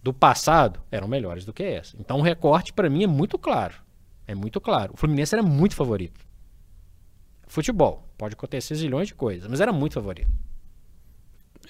do 0.07 0.15
passado 0.15 0.81
eram 0.89 1.09
melhores 1.09 1.45
do 1.45 1.53
que 1.53 1.65
essa. 1.65 1.97
Então 1.99 2.21
o 2.21 2.23
recorte 2.23 2.73
para 2.73 2.89
mim 2.89 3.03
é 3.03 3.09
muito 3.09 3.37
claro. 3.37 3.75
É 4.25 4.37
muito 4.37 4.61
claro. 4.61 4.93
O 4.95 4.97
Fluminense 4.97 5.35
era 5.35 5.43
muito 5.43 5.75
favorito. 5.75 6.25
Futebol, 7.49 8.09
pode 8.17 8.35
acontecer 8.35 8.77
zilhões 8.77 9.09
de 9.09 9.17
coisas, 9.17 9.49
mas 9.49 9.61
era 9.61 9.73
muito 9.73 9.95
favorito. 9.95 10.31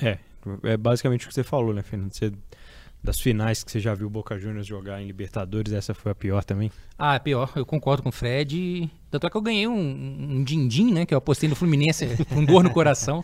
É, 0.03 0.19
é 0.65 0.77
basicamente 0.77 1.25
o 1.25 1.29
que 1.29 1.35
você 1.35 1.43
falou, 1.43 1.73
né, 1.73 1.83
Fernando? 1.83 2.13
Você 2.13 2.31
das 3.07 3.21
finais 3.21 3.63
que 3.63 3.71
você 3.71 3.79
já 3.79 3.95
viu 3.95 4.09
o 4.09 4.11
Boca 4.11 4.37
Juniors 4.37 4.67
jogar 4.67 5.01
em 5.01 5.07
Libertadores, 5.07 5.73
essa 5.73 5.95
foi 5.95 6.11
a 6.11 6.15
pior 6.15 6.43
também? 6.43 6.73
Ah, 6.99 7.15
é 7.15 7.19
pior. 7.21 7.53
Eu 7.55 7.65
concordo 7.65 8.03
com 8.03 8.09
o 8.09 8.13
Fred. 8.13 8.91
Tanto 9.09 9.29
é 9.29 9.31
que 9.31 9.37
eu 9.37 9.41
ganhei 9.41 9.69
um, 9.69 9.79
um 9.79 10.43
din-din, 10.43 10.93
né? 10.93 11.07
Que 11.07 11.15
eu 11.15 11.19
apostei 11.19 11.49
no 11.49 11.55
Fluminense 11.55 12.05
com 12.29 12.45
dor 12.45 12.65
no 12.65 12.71
coração. 12.71 13.23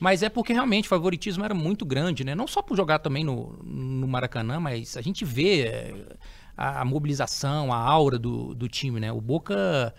Mas 0.00 0.24
é 0.24 0.28
porque 0.28 0.52
realmente 0.52 0.86
o 0.86 0.88
favoritismo 0.88 1.44
era 1.44 1.54
muito 1.54 1.86
grande, 1.86 2.24
né? 2.24 2.34
Não 2.34 2.48
só 2.48 2.60
por 2.60 2.76
jogar 2.76 2.98
também 2.98 3.22
no, 3.22 3.56
no 3.62 4.08
Maracanã, 4.08 4.58
mas 4.58 4.96
a 4.96 5.00
gente 5.00 5.24
vê 5.24 5.60
é, 5.60 5.94
a, 6.56 6.80
a 6.80 6.84
mobilização, 6.84 7.72
a 7.72 7.76
aura 7.76 8.18
do, 8.18 8.52
do 8.52 8.68
time, 8.68 8.98
né? 8.98 9.12
O 9.12 9.20
Boca 9.20 9.94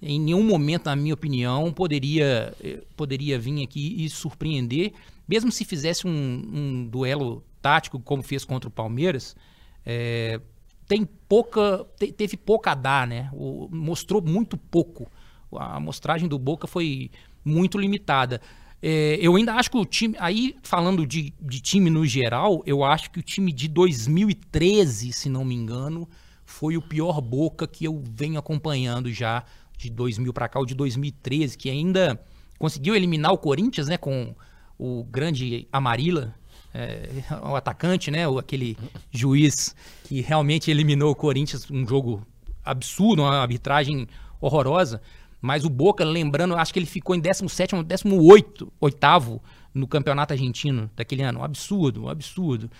em 0.00 0.18
nenhum 0.18 0.42
momento, 0.42 0.86
na 0.86 0.96
minha 0.96 1.12
opinião, 1.12 1.70
poderia, 1.70 2.54
eh, 2.64 2.82
poderia 2.96 3.38
vir 3.38 3.62
aqui 3.62 4.02
e 4.02 4.08
surpreender, 4.08 4.94
mesmo 5.28 5.52
se 5.52 5.62
fizesse 5.62 6.06
um, 6.06 6.10
um 6.10 6.88
duelo 6.88 7.44
tático, 7.60 8.00
como 8.00 8.22
fez 8.22 8.44
contra 8.44 8.68
o 8.68 8.72
Palmeiras, 8.72 9.36
é, 9.84 10.40
tem 10.86 11.04
pouca, 11.04 11.86
te, 11.98 12.12
teve 12.12 12.36
pouca 12.36 12.72
a 12.72 12.74
dar, 12.74 13.06
né? 13.06 13.30
O, 13.32 13.68
mostrou 13.70 14.20
muito 14.20 14.56
pouco. 14.56 15.10
A 15.52 15.76
amostragem 15.76 16.28
do 16.28 16.38
Boca 16.38 16.66
foi 16.66 17.10
muito 17.44 17.78
limitada. 17.78 18.40
É, 18.82 19.18
eu 19.20 19.36
ainda 19.36 19.54
acho 19.54 19.70
que 19.70 19.76
o 19.76 19.84
time, 19.84 20.16
aí 20.18 20.56
falando 20.62 21.06
de, 21.06 21.34
de 21.40 21.60
time 21.60 21.90
no 21.90 22.06
geral, 22.06 22.62
eu 22.64 22.82
acho 22.82 23.10
que 23.10 23.18
o 23.18 23.22
time 23.22 23.52
de 23.52 23.68
2013, 23.68 25.12
se 25.12 25.28
não 25.28 25.44
me 25.44 25.54
engano, 25.54 26.08
foi 26.44 26.76
o 26.76 26.82
pior 26.82 27.20
Boca 27.20 27.66
que 27.66 27.84
eu 27.84 28.02
venho 28.04 28.38
acompanhando 28.38 29.12
já 29.12 29.44
de 29.76 29.90
2000 29.90 30.32
para 30.32 30.48
cá, 30.48 30.60
o 30.60 30.66
de 30.66 30.74
2013, 30.74 31.56
que 31.56 31.70
ainda 31.70 32.20
conseguiu 32.58 32.94
eliminar 32.94 33.32
o 33.32 33.38
Corinthians, 33.38 33.88
né, 33.88 33.96
com 33.96 34.34
o 34.78 35.04
grande 35.04 35.68
Amarilla, 35.72 36.34
é, 36.72 37.08
o 37.42 37.54
atacante, 37.56 38.10
né? 38.10 38.26
O, 38.28 38.38
aquele 38.38 38.76
juiz 39.10 39.74
que 40.04 40.20
realmente 40.20 40.70
eliminou 40.70 41.10
o 41.10 41.14
Corinthians, 41.14 41.70
um 41.70 41.86
jogo 41.86 42.26
absurdo, 42.64 43.22
uma 43.22 43.40
arbitragem 43.40 44.06
horrorosa. 44.40 45.00
Mas 45.40 45.64
o 45.64 45.70
Boca, 45.70 46.04
lembrando, 46.04 46.54
acho 46.54 46.72
que 46.72 46.78
ele 46.78 46.86
ficou 46.86 47.14
em 47.16 47.20
17 47.20 47.74
ou 47.74 47.82
18 47.82 48.72
oitavo 48.80 49.42
no 49.72 49.86
campeonato 49.86 50.32
argentino 50.32 50.90
daquele 50.94 51.22
ano. 51.22 51.40
Um 51.40 51.44
absurdo, 51.44 52.04
um 52.04 52.08
absurdo. 52.08 52.70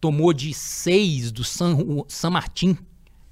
Tomou 0.00 0.32
de 0.32 0.52
6 0.52 1.32
do 1.32 1.44
San, 1.44 1.76
San 2.08 2.30
Martín, 2.30 2.76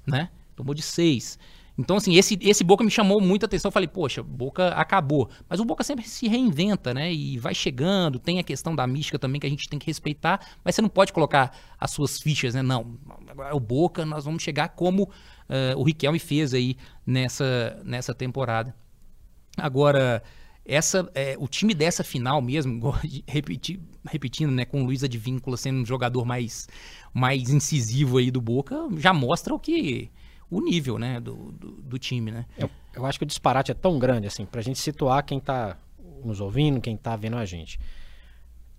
né? 0.05 0.29
Tomou 0.55 0.73
de 0.73 0.81
6. 0.81 1.37
Então, 1.79 1.95
assim, 1.95 2.15
esse, 2.15 2.37
esse 2.41 2.61
Boca 2.61 2.83
me 2.83 2.91
chamou 2.91 3.21
muita 3.21 3.45
atenção. 3.45 3.69
Eu 3.69 3.71
falei, 3.71 3.87
poxa, 3.87 4.21
Boca 4.21 4.67
acabou. 4.73 5.29
Mas 5.47 5.61
o 5.61 5.65
Boca 5.65 5.81
sempre 5.81 6.05
se 6.05 6.27
reinventa, 6.27 6.93
né? 6.93 7.13
E 7.13 7.37
vai 7.37 7.55
chegando. 7.55 8.19
Tem 8.19 8.37
a 8.37 8.43
questão 8.43 8.75
da 8.75 8.85
mística 8.85 9.17
também 9.17 9.39
que 9.39 9.47
a 9.47 9.49
gente 9.49 9.69
tem 9.69 9.79
que 9.79 9.87
respeitar. 9.87 10.45
Mas 10.61 10.75
você 10.75 10.81
não 10.81 10.89
pode 10.89 11.13
colocar 11.13 11.57
as 11.79 11.91
suas 11.91 12.19
fichas, 12.19 12.53
né? 12.53 12.61
Não, 12.61 12.97
agora 13.29 13.51
é 13.51 13.53
o 13.53 13.61
Boca, 13.61 14.05
nós 14.05 14.25
vamos 14.25 14.43
chegar 14.43 14.67
como 14.69 15.03
uh, 15.03 15.77
o 15.77 15.83
Riquelme 15.83 16.19
fez 16.19 16.53
aí 16.53 16.75
nessa, 17.07 17.81
nessa 17.85 18.13
temporada. 18.13 18.75
Agora, 19.55 20.21
essa, 20.65 21.09
é, 21.15 21.37
o 21.39 21.47
time 21.47 21.73
dessa 21.73 22.03
final 22.03 22.41
mesmo, 22.41 22.93
repetir, 23.25 23.79
repetindo, 24.05 24.51
né, 24.51 24.65
com 24.65 24.81
o 24.81 24.85
Luiz 24.85 25.01
Advíncula 25.01 25.55
sendo 25.55 25.79
um 25.79 25.85
jogador 25.85 26.25
mais, 26.25 26.67
mais 27.13 27.49
incisivo 27.49 28.17
aí 28.17 28.29
do 28.29 28.41
Boca, 28.41 28.75
já 28.97 29.13
mostra 29.13 29.53
o 29.53 29.59
que 29.59 30.11
o 30.49 30.61
nível, 30.61 30.97
né, 30.97 31.19
do, 31.19 31.51
do, 31.51 31.71
do 31.81 31.99
time, 31.99 32.31
né? 32.31 32.45
Eu, 32.57 32.69
eu, 32.93 33.05
acho 33.05 33.19
que 33.19 33.23
o 33.23 33.27
disparate 33.27 33.71
é 33.71 33.73
tão 33.75 33.99
grande, 33.99 34.27
assim, 34.27 34.45
pra 34.45 34.61
gente 34.61 34.79
situar 34.79 35.23
quem 35.23 35.39
tá 35.39 35.77
nos 36.23 36.41
ouvindo, 36.41 36.81
quem 36.81 36.97
tá 36.97 37.15
vendo 37.15 37.37
a 37.37 37.45
gente. 37.45 37.79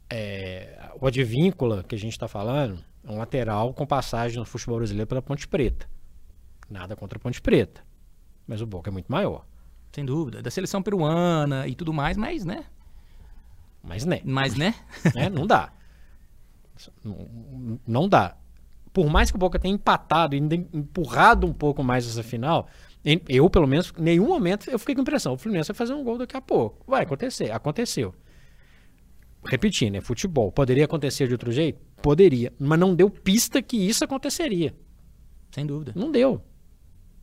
É, 0.09 0.91
o 1.01 1.07
Advíncula, 1.07 1.85
que 1.85 1.95
a 1.95 1.99
gente 1.99 2.19
tá 2.19 2.27
falando, 2.27 2.83
é 3.05 3.11
um 3.11 3.19
lateral 3.19 3.73
com 3.73 3.87
passagem 3.87 4.39
no 4.39 4.45
futebol 4.45 4.79
brasileiro 4.79 5.07
pela 5.07 5.23
Ponte 5.23 5.47
Preta. 5.47 5.89
Nada 6.69 6.97
contra 6.97 7.19
a 7.19 7.21
Ponte 7.21 7.41
Preta. 7.41 7.83
Mas 8.47 8.61
o 8.61 8.67
Boca 8.67 8.91
é 8.91 8.93
muito 8.93 9.11
maior. 9.11 9.47
Sem 9.93 10.05
dúvida. 10.05 10.43
Da 10.43 10.51
seleção 10.51 10.83
peruana 10.83 11.69
e 11.69 11.75
tudo 11.75 11.93
mais, 11.93 12.17
mas, 12.17 12.45
né? 12.45 12.65
Mas, 13.83 14.05
né? 14.05 14.21
Mas, 14.25 14.57
né? 14.57 14.75
é, 15.15 15.31
não 15.31 15.47
dá. 15.47 15.73
Não, 17.05 17.81
não 17.87 18.09
dá 18.09 18.37
por 18.93 19.09
mais 19.09 19.31
que 19.31 19.37
o 19.37 19.39
Boca 19.39 19.59
tenha 19.59 19.75
empatado 19.75 20.35
e 20.35 20.39
empurrado 20.39 21.47
um 21.47 21.53
pouco 21.53 21.83
mais 21.83 22.07
essa 22.07 22.23
final, 22.23 22.69
eu, 23.29 23.49
pelo 23.49 23.67
menos, 23.67 23.93
em 23.99 24.03
nenhum 24.03 24.27
momento 24.27 24.69
eu 24.69 24.79
fiquei 24.79 24.95
com 24.95 25.01
a 25.01 25.03
impressão, 25.03 25.35
o 25.35 25.39
Fluminense 25.39 25.69
vai 25.69 25.77
fazer 25.77 25.95
um 25.95 26.05
gol 26.05 26.19
daqui 26.19 26.37
a 26.37 26.41
pouco. 26.41 26.85
Vai 26.87 27.03
acontecer, 27.03 27.51
aconteceu. 27.51 28.15
Repetindo, 29.45 29.95
é 29.95 30.01
futebol. 30.01 30.53
Poderia 30.53 30.85
acontecer 30.85 31.27
de 31.27 31.33
outro 31.33 31.51
jeito? 31.51 31.81
Poderia. 32.03 32.53
Mas 32.59 32.79
não 32.79 32.95
deu 32.95 33.09
pista 33.09 33.63
que 33.63 33.77
isso 33.77 34.05
aconteceria. 34.05 34.75
Sem 35.51 35.65
dúvida. 35.65 35.93
Não 35.97 36.11
deu. 36.11 36.43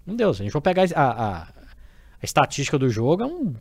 Não 0.05 0.15
deu. 0.15 0.33
Se 0.33 0.41
a 0.41 0.43
gente 0.43 0.51
for 0.51 0.61
pegar 0.61 0.87
a, 0.95 1.01
a, 1.01 1.41
a 1.43 1.53
estatística 2.23 2.77
do 2.79 2.89
jogo, 2.89 3.21
é 3.21 3.25
um. 3.27 3.53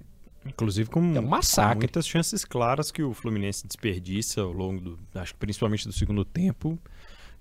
Inclusive 0.47 0.89
com, 0.89 1.01
é 1.15 1.21
um 1.21 1.27
massacre. 1.27 1.75
Com 1.75 1.81
muitas 1.81 2.07
chances 2.07 2.45
claras 2.45 2.91
que 2.91 3.03
o 3.03 3.13
Fluminense 3.13 3.67
desperdiça 3.67 4.41
ao 4.41 4.53
longo 4.53 4.81
do. 4.81 4.99
Acho 5.15 5.35
que 5.35 5.39
principalmente 5.39 5.87
do 5.87 5.93
segundo 5.93 6.25
tempo 6.25 6.79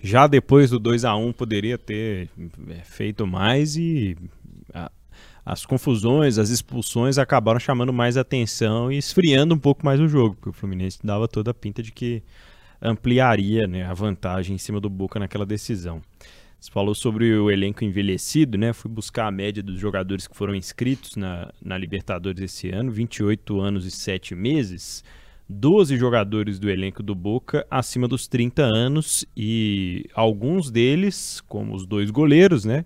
já 0.05 0.27
depois 0.27 0.69
do 0.69 0.79
2 0.79 1.03
a 1.03 1.15
1 1.15 1.33
poderia 1.33 1.77
ter 1.77 2.29
é, 2.69 2.83
feito 2.83 3.25
mais 3.25 3.75
e 3.75 4.15
a, 4.71 4.91
as 5.43 5.65
confusões, 5.65 6.37
as 6.37 6.49
expulsões 6.49 7.17
acabaram 7.17 7.59
chamando 7.59 7.91
mais 7.91 8.15
atenção 8.15 8.91
e 8.91 8.97
esfriando 8.97 9.55
um 9.55 9.59
pouco 9.59 9.83
mais 9.83 9.99
o 9.99 10.07
jogo, 10.07 10.35
porque 10.35 10.49
o 10.49 10.53
Fluminense 10.53 10.99
dava 11.03 11.27
toda 11.27 11.51
a 11.51 11.53
pinta 11.53 11.81
de 11.81 11.91
que 11.91 12.21
ampliaria 12.79 13.67
né, 13.67 13.83
a 13.83 13.93
vantagem 13.93 14.55
em 14.55 14.59
cima 14.59 14.79
do 14.79 14.89
Boca 14.89 15.19
naquela 15.19 15.45
decisão. 15.45 16.01
Você 16.59 16.71
falou 16.71 16.93
sobre 16.93 17.33
o 17.35 17.49
elenco 17.49 17.83
envelhecido, 17.83 18.57
né? 18.57 18.73
Fui 18.73 18.89
buscar 18.89 19.27
a 19.27 19.31
média 19.31 19.61
dos 19.61 19.79
jogadores 19.79 20.27
que 20.27 20.35
foram 20.35 20.55
inscritos 20.55 21.15
na, 21.15 21.51
na 21.61 21.77
Libertadores 21.77 22.41
esse 22.41 22.69
ano, 22.69 22.91
28 22.91 23.59
anos 23.59 23.85
e 23.85 23.91
7 23.91 24.33
meses. 24.33 25.03
12 25.47 25.97
jogadores 25.97 26.57
do 26.57 26.69
elenco 26.69 27.03
do 27.03 27.13
Boca 27.13 27.65
acima 27.69 28.07
dos 28.07 28.27
30 28.27 28.63
anos 28.63 29.25
e 29.37 30.05
alguns 30.13 30.71
deles, 30.71 31.41
como 31.47 31.75
os 31.75 31.85
dois 31.85 32.09
goleiros, 32.09 32.65
né? 32.65 32.85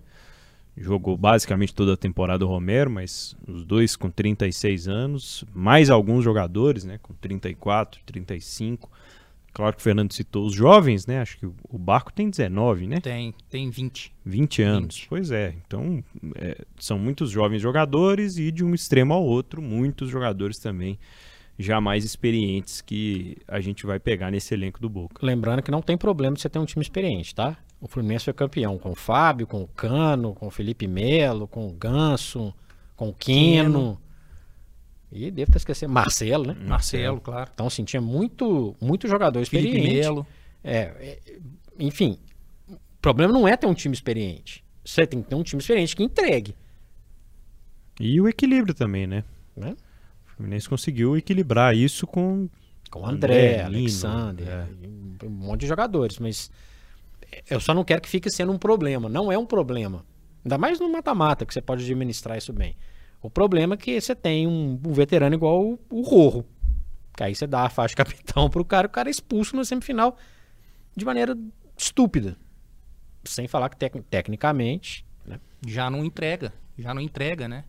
Jogou 0.77 1.17
basicamente 1.17 1.73
toda 1.73 1.93
a 1.93 1.97
temporada 1.97 2.45
o 2.45 2.47
Romero, 2.47 2.89
mas 2.89 3.35
os 3.47 3.65
dois 3.65 3.95
com 3.95 4.09
36 4.09 4.87
anos, 4.87 5.43
mais 5.53 5.89
alguns 5.89 6.23
jogadores, 6.23 6.85
né, 6.85 6.97
com 7.01 7.13
34, 7.13 8.01
35. 8.05 8.89
Claro 9.51 9.73
que 9.73 9.79
o 9.79 9.83
Fernando 9.83 10.13
citou 10.13 10.45
os 10.45 10.53
jovens, 10.53 11.05
né? 11.07 11.19
Acho 11.21 11.37
que 11.37 11.45
o 11.45 11.77
Barco 11.77 12.13
tem 12.13 12.29
19, 12.29 12.87
né? 12.87 13.01
Tem, 13.01 13.33
tem 13.49 13.69
20. 13.69 14.13
20 14.23 14.61
anos. 14.61 14.95
20. 14.95 15.07
Pois 15.09 15.31
é. 15.31 15.55
Então, 15.65 16.03
é, 16.35 16.63
são 16.77 16.99
muitos 16.99 17.31
jovens 17.31 17.61
jogadores 17.61 18.37
e 18.37 18.51
de 18.51 18.63
um 18.63 18.73
extremo 18.73 19.13
ao 19.13 19.23
outro, 19.23 19.61
muitos 19.61 20.09
jogadores 20.09 20.59
também 20.59 20.99
já 21.59 21.81
mais 21.81 22.05
experientes 22.05 22.79
que 22.79 23.37
a 23.45 23.59
gente 23.59 23.85
vai 23.85 23.99
pegar 23.99 24.31
nesse 24.31 24.53
elenco 24.53 24.79
do 24.79 24.89
Boca. 24.89 25.23
Lembrando 25.23 25.61
que 25.61 25.69
não 25.69 25.81
tem 25.81 25.97
problema 25.97 26.33
de 26.33 26.41
você 26.41 26.49
ter 26.49 26.57
um 26.57 26.65
time 26.65 26.81
experiente, 26.81 27.35
tá? 27.35 27.57
O 27.81 27.87
Fluminense 27.87 28.23
foi 28.25 28.33
campeão 28.33 28.77
com 28.77 28.91
o 28.91 28.95
Fábio, 28.95 29.45
com 29.45 29.61
o 29.61 29.67
Cano, 29.67 30.33
com 30.33 30.47
o 30.47 30.51
Felipe 30.51 30.87
Melo, 30.87 31.49
com 31.49 31.67
o 31.67 31.73
Ganso, 31.73 32.53
com 32.95 33.09
o 33.09 33.13
Quino. 33.13 33.99
E 35.11 35.29
devo 35.29 35.49
estar 35.49 35.57
esquecendo. 35.57 35.91
Marcelo, 35.91 36.47
né? 36.47 36.55
Marcelo, 36.65 37.19
claro. 37.19 37.49
Então, 37.53 37.67
assim, 37.67 37.83
tinha 37.83 38.01
muito, 38.01 38.73
muito 38.79 39.07
jogador 39.07 39.41
experiente. 39.41 39.75
Felipe 39.75 39.95
Melo. 39.95 40.25
É, 40.63 40.77
é, 40.77 41.19
enfim, 41.77 42.17
o 42.69 42.77
problema 43.01 43.33
não 43.33 43.45
é 43.45 43.57
ter 43.57 43.67
um 43.67 43.73
time 43.73 43.93
experiente. 43.93 44.63
Você 44.83 45.05
tem 45.05 45.21
que 45.21 45.27
ter 45.27 45.35
um 45.35 45.43
time 45.43 45.61
experiente 45.61 45.93
que 45.93 46.03
entregue. 46.03 46.55
E 47.99 48.21
o 48.21 48.29
equilíbrio 48.29 48.73
também, 48.73 49.05
né? 49.05 49.25
né? 49.57 49.75
Fluminense 50.39 50.69
conseguiu 50.69 51.17
equilibrar 51.17 51.75
isso 51.75 52.07
com. 52.07 52.47
Com 52.89 53.05
André, 53.05 53.55
André 53.55 53.63
Alexander, 53.63 54.47
é. 54.47 55.25
um 55.25 55.29
monte 55.29 55.61
de 55.61 55.67
jogadores, 55.67 56.17
mas 56.17 56.49
eu 57.47 57.59
só 57.59 57.73
não 57.73 57.83
quero 57.83 58.01
que 58.01 58.07
fique 58.07 58.31
sendo 58.31 58.51
um 58.53 58.57
problema. 58.57 59.09
Não 59.09 59.29
é 59.29 59.37
um 59.37 59.45
problema. 59.45 60.05
Ainda 60.43 60.57
mais 60.57 60.79
no 60.79 60.89
mata-mata, 60.89 61.45
que 61.45 61.53
você 61.53 61.61
pode 61.61 61.83
administrar 61.83 62.37
isso 62.37 62.53
bem. 62.53 62.77
O 63.21 63.29
problema 63.29 63.73
é 63.73 63.77
que 63.77 63.99
você 63.99 64.15
tem 64.15 64.47
um, 64.47 64.79
um 64.83 64.93
veterano 64.93 65.35
igual 65.35 65.61
o, 65.61 65.79
o 65.89 66.01
Rorro. 66.01 66.45
Que 67.17 67.23
aí 67.25 67.35
você 67.35 67.45
dá 67.45 67.65
a 67.65 67.69
faixa 67.69 67.91
de 67.91 67.97
capitão 68.01 68.49
pro 68.49 68.63
cara, 68.63 68.87
o 68.87 68.89
cara 68.89 69.09
é 69.09 69.11
expulso 69.11 69.57
na 69.57 69.65
semifinal 69.65 70.17
de 70.95 71.03
maneira 71.03 71.37
estúpida. 71.77 72.37
Sem 73.25 73.45
falar 73.45 73.67
que 73.67 73.75
tec 73.75 73.93
tecnicamente. 74.09 75.05
Né? 75.25 75.37
Já 75.67 75.89
não 75.89 76.05
entrega. 76.05 76.53
Já 76.77 76.93
não 76.93 77.01
entrega, 77.01 77.45
né? 77.49 77.65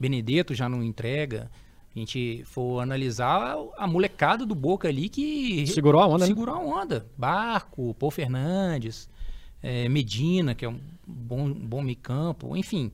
Benedetto 0.00 0.54
já 0.54 0.66
não 0.66 0.82
entrega 0.82 1.50
a 1.96 1.98
gente 1.98 2.44
for 2.44 2.80
analisar 2.80 3.56
a 3.78 3.86
molecada 3.86 4.44
do 4.44 4.54
Boca 4.54 4.86
ali 4.86 5.08
que 5.08 5.66
segurou 5.66 6.02
a 6.02 6.06
onda, 6.06 6.18
né? 6.18 6.26
segurou 6.26 6.54
né? 6.54 6.60
a 6.60 6.64
onda. 6.64 7.06
Barco, 7.16 7.94
Paul 7.94 8.10
Fernandes, 8.10 9.08
é, 9.62 9.88
Medina, 9.88 10.54
que 10.54 10.66
é 10.66 10.68
um 10.68 10.78
bom, 11.06 11.50
bom 11.50 11.80
meio 11.80 11.96
campo, 11.96 12.54
enfim. 12.54 12.92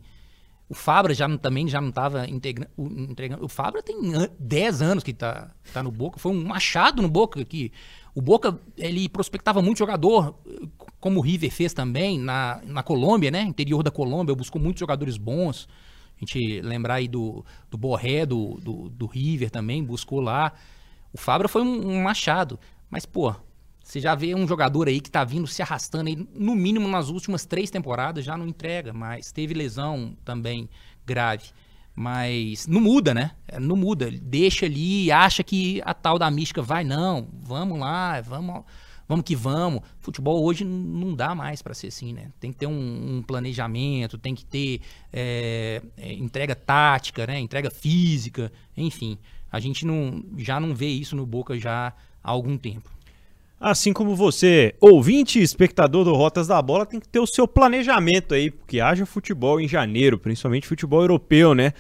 O 0.69 0.75
Fabra 0.75 1.13
já 1.13 1.29
também 1.37 1.67
já 1.69 1.81
não 1.81 1.89
estava 1.89 2.27
entregando. 2.29 2.71
O 3.45 3.49
Fabra 3.49 3.83
tem 3.83 3.97
10 4.39 4.81
anos 4.81 5.05
que 5.05 5.11
está 5.11 5.51
tá 5.73 5.83
no 5.83 5.91
Boca. 5.91 6.19
Foi 6.19 6.33
um 6.33 6.45
machado 6.45 7.03
no 7.03 7.09
Boca 7.09 7.45
que 7.45 7.73
o 8.15 8.23
Boca 8.23 8.59
ele 8.79 9.09
prospectava 9.09 9.61
muito 9.61 9.79
jogador, 9.79 10.35
como 11.01 11.19
o 11.19 11.23
River 11.23 11.51
fez 11.51 11.75
também 11.75 12.19
na, 12.19 12.63
na 12.65 12.83
Colômbia, 12.83 13.31
né? 13.33 13.43
Interior 13.43 13.83
da 13.83 13.91
Colômbia, 13.91 14.35
buscou 14.35 14.63
muitos 14.63 14.81
jogadores 14.81 15.17
bons. 15.17 15.69
A 16.23 16.25
gente 16.25 16.61
lembrar 16.61 16.95
aí 16.95 17.09
do, 17.09 17.45
do 17.69 17.77
Borré, 17.77 18.25
do, 18.25 18.61
do, 18.63 18.89
do 18.89 19.07
River 19.07 19.51
também, 19.51 19.83
buscou 19.83 20.21
lá. 20.21 20.53
O 21.13 21.19
Fabra 21.19 21.49
foi 21.49 21.63
um, 21.63 21.89
um, 21.89 22.03
machado. 22.03 22.61
Mas, 22.89 23.05
pô, 23.05 23.35
você 23.83 24.01
já 24.01 24.15
vê 24.15 24.33
um 24.33 24.47
jogador 24.47 24.87
aí 24.87 25.01
que 25.01 25.11
tá 25.11 25.25
vindo 25.25 25.49
se 25.49 25.61
arrastando 25.63 26.09
aí, 26.09 26.29
no 26.33 26.55
mínimo 26.55 26.87
nas 26.87 27.09
últimas 27.09 27.45
três 27.45 27.71
temporadas, 27.71 28.25
já 28.25 28.37
não 28.37 28.47
entrega, 28.47 28.93
mas 28.93 29.33
teve 29.33 29.53
lesão 29.53 30.17
também 30.25 30.71
grave. 31.05 31.51
Mas 31.93 32.69
não 32.69 32.81
muda, 32.81 33.13
né? 33.13 33.33
É, 33.49 33.59
não 33.59 33.75
muda. 33.75 34.09
Deixa 34.11 34.65
ali, 34.65 35.11
acha 35.11 35.43
que 35.43 35.83
a 35.85 35.93
tal 35.93 36.21
da 36.21 36.31
mística 36.31 36.63
vai, 36.63 36.85
não, 36.85 37.29
vamos 37.43 37.81
lá, 37.81 38.21
vamos 38.21 38.65
vamos 39.13 39.25
que 39.25 39.37
vamos. 39.37 39.83
Futebol 40.01 40.43
hoje 40.43 40.65
não 40.65 41.15
dá 41.15 41.35
mais 41.35 41.61
para 41.61 41.75
ser 41.75 41.89
assim, 41.89 42.13
né? 42.13 42.29
Tem 42.41 42.51
que 42.51 42.59
ter 42.59 42.67
um, 42.67 43.19
um 43.19 43.23
planejamento, 43.23 44.17
tem 44.17 44.35
que 44.35 44.45
ter 44.45 44.81
é, 45.13 45.83
é, 45.99 46.13
entrega 46.15 46.55
tática, 46.55 47.27
né? 47.27 47.39
Entrega 47.39 47.71
física, 47.71 48.51
enfim. 48.75 49.19
A 49.51 49.61
gente 49.61 49.85
não, 49.85 50.25
já 50.39 50.59
não 50.59 50.75
vê 50.75 50.87
isso 50.87 51.15
no 51.15 51.27
Boca 51.27 51.59
já 51.59 51.93
há 52.25 52.31
algum 52.31 52.57
tempo. 52.57 52.91
Assim 53.61 53.93
como 53.93 54.17
você, 54.17 54.75
ouvinte 54.81 55.39
e 55.39 55.43
espectador 55.43 56.05
do 56.05 56.15
Rotas 56.15 56.49
da 56.49 56.61
Bola, 56.61 56.85
tem 56.85 56.99
que 56.99 57.09
ter 57.09 57.21
o 57.21 57.27
seu 57.27 57.47
planejamento 57.47 58.35
aí, 58.35 58.51
porque 58.51 58.81
haja 58.81 59.07
futebol 59.07 59.61
em 59.61 59.69
janeiro, 59.69 60.19
principalmente 60.19 60.67
futebol 60.67 61.03
europeu, 61.03 61.55
né? 61.55 61.73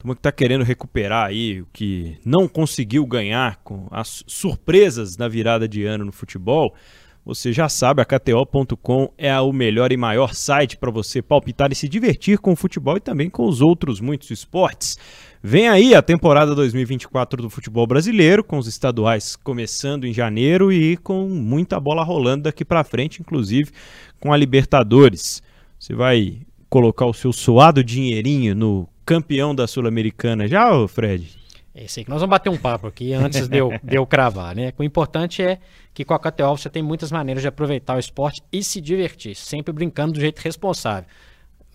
Turma 0.00 0.14
que 0.14 0.20
está 0.20 0.32
querendo 0.32 0.64
recuperar 0.64 1.26
aí 1.26 1.60
o 1.60 1.66
que 1.74 2.16
não 2.24 2.48
conseguiu 2.48 3.04
ganhar 3.04 3.56
com 3.62 3.86
as 3.90 4.24
surpresas 4.26 5.14
da 5.14 5.28
virada 5.28 5.68
de 5.68 5.84
ano 5.84 6.06
no 6.06 6.12
futebol. 6.12 6.74
Você 7.22 7.52
já 7.52 7.68
sabe, 7.68 8.00
a 8.00 8.04
KTO.com 8.06 9.12
é 9.18 9.38
o 9.38 9.52
melhor 9.52 9.92
e 9.92 9.98
maior 9.98 10.34
site 10.34 10.78
para 10.78 10.90
você 10.90 11.20
palpitar 11.20 11.70
e 11.70 11.74
se 11.74 11.86
divertir 11.86 12.38
com 12.38 12.52
o 12.52 12.56
futebol 12.56 12.96
e 12.96 13.00
também 13.00 13.28
com 13.28 13.44
os 13.44 13.60
outros 13.60 14.00
muitos 14.00 14.30
esportes. 14.30 14.96
Vem 15.42 15.68
aí 15.68 15.94
a 15.94 16.00
temporada 16.00 16.54
2024 16.54 17.42
do 17.42 17.50
futebol 17.50 17.86
brasileiro, 17.86 18.42
com 18.42 18.56
os 18.56 18.66
estaduais 18.66 19.36
começando 19.36 20.06
em 20.06 20.14
janeiro 20.14 20.72
e 20.72 20.96
com 20.96 21.28
muita 21.28 21.78
bola 21.78 22.02
rolando 22.02 22.44
daqui 22.44 22.64
para 22.64 22.82
frente, 22.84 23.20
inclusive 23.20 23.70
com 24.18 24.32
a 24.32 24.36
Libertadores. 24.38 25.42
Você 25.78 25.94
vai 25.94 26.40
colocar 26.70 27.04
o 27.04 27.12
seu 27.12 27.34
suado 27.34 27.84
dinheirinho 27.84 28.54
no 28.54 28.88
campeão 29.04 29.54
da 29.54 29.66
Sul-Americana 29.66 30.46
já, 30.46 30.70
Fred? 30.88 31.40
É 31.74 31.84
isso 31.84 32.00
aí 32.00 32.04
que 32.04 32.10
nós 32.10 32.20
vamos 32.20 32.30
bater 32.30 32.50
um 32.50 32.56
papo 32.56 32.88
aqui 32.88 33.12
antes 33.12 33.48
de 33.48 33.56
eu, 33.56 33.70
de 33.82 33.96
eu 33.96 34.04
cravar, 34.04 34.54
né? 34.54 34.72
O 34.76 34.82
importante 34.82 35.42
é 35.42 35.58
que 35.94 36.04
com 36.04 36.14
a 36.14 36.18
KTO 36.18 36.56
você 36.56 36.68
tem 36.68 36.82
muitas 36.82 37.12
maneiras 37.12 37.42
de 37.42 37.48
aproveitar 37.48 37.96
o 37.96 37.98
esporte 37.98 38.42
e 38.52 38.62
se 38.62 38.80
divertir, 38.80 39.36
sempre 39.36 39.72
brincando 39.72 40.12
do 40.12 40.20
jeito 40.20 40.40
responsável. 40.40 41.08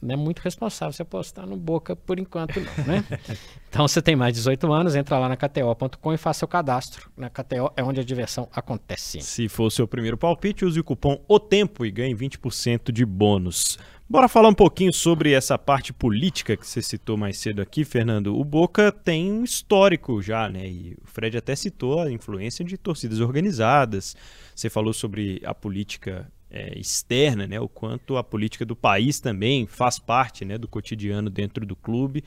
não 0.02 0.14
é 0.14 0.18
muito 0.18 0.40
responsável 0.40 0.92
você 0.92 1.02
apostar 1.02 1.48
no 1.48 1.56
Boca 1.56 1.96
por 1.96 2.20
enquanto, 2.20 2.60
não, 2.60 2.86
né? 2.86 3.06
então 3.70 3.88
você 3.88 4.02
tem 4.02 4.18
mais 4.18 4.34
de 4.34 4.40
18 4.40 4.72
anos, 4.72 4.96
entra 4.96 5.18
lá 5.18 5.30
na 5.30 5.38
KTO.com 5.38 6.14
e 6.14 6.18
faça 6.18 6.40
seu 6.40 6.48
cadastro. 6.48 7.10
Na 7.16 7.30
KTO 7.30 7.72
é 7.78 7.84
onde 7.84 8.02
a 8.02 8.04
diversão 8.04 8.50
acontece. 8.54 9.22
Se 9.22 9.48
for 9.48 9.66
o 9.66 9.72
seu 9.72 9.88
primeiro 9.88 10.18
palpite, 10.18 10.66
use 10.66 10.80
o 10.80 10.84
cupom 10.84 11.24
O 11.26 11.40
Tempo 11.40 11.86
e 11.86 11.92
ganhe 11.92 12.14
20% 12.14 12.92
de 12.92 13.06
bônus. 13.06 13.80
Bora 14.08 14.28
falar 14.28 14.50
um 14.50 14.54
pouquinho 14.54 14.94
sobre 14.94 15.32
essa 15.32 15.58
parte 15.58 15.92
política 15.92 16.56
que 16.56 16.68
você 16.68 16.80
citou 16.80 17.18
mais 17.18 17.40
cedo 17.40 17.60
aqui, 17.60 17.84
Fernando. 17.84 18.38
O 18.40 18.44
Boca 18.44 18.92
tem 18.92 19.32
um 19.32 19.44
histórico 19.44 20.22
já, 20.22 20.48
né? 20.48 20.70
E 20.70 20.96
o 21.04 21.08
Fred 21.08 21.36
até 21.36 21.56
citou 21.56 22.00
a 22.00 22.12
influência 22.12 22.64
de 22.64 22.78
torcidas 22.78 23.20
organizadas. 23.20 24.16
Você 24.54 24.70
falou 24.70 24.94
sobre 24.94 25.42
a 25.44 25.56
política 25.56 26.32
é, 26.52 26.78
externa, 26.78 27.48
né? 27.48 27.60
O 27.60 27.68
quanto 27.68 28.16
a 28.16 28.24
política 28.24 28.64
do 28.64 28.76
país 28.76 29.20
também 29.20 29.66
faz 29.66 29.98
parte, 29.98 30.46
né, 30.46 30.56
do 30.56 30.68
cotidiano 30.68 31.28
dentro 31.28 31.66
do 31.66 31.76
clube. 31.76 32.24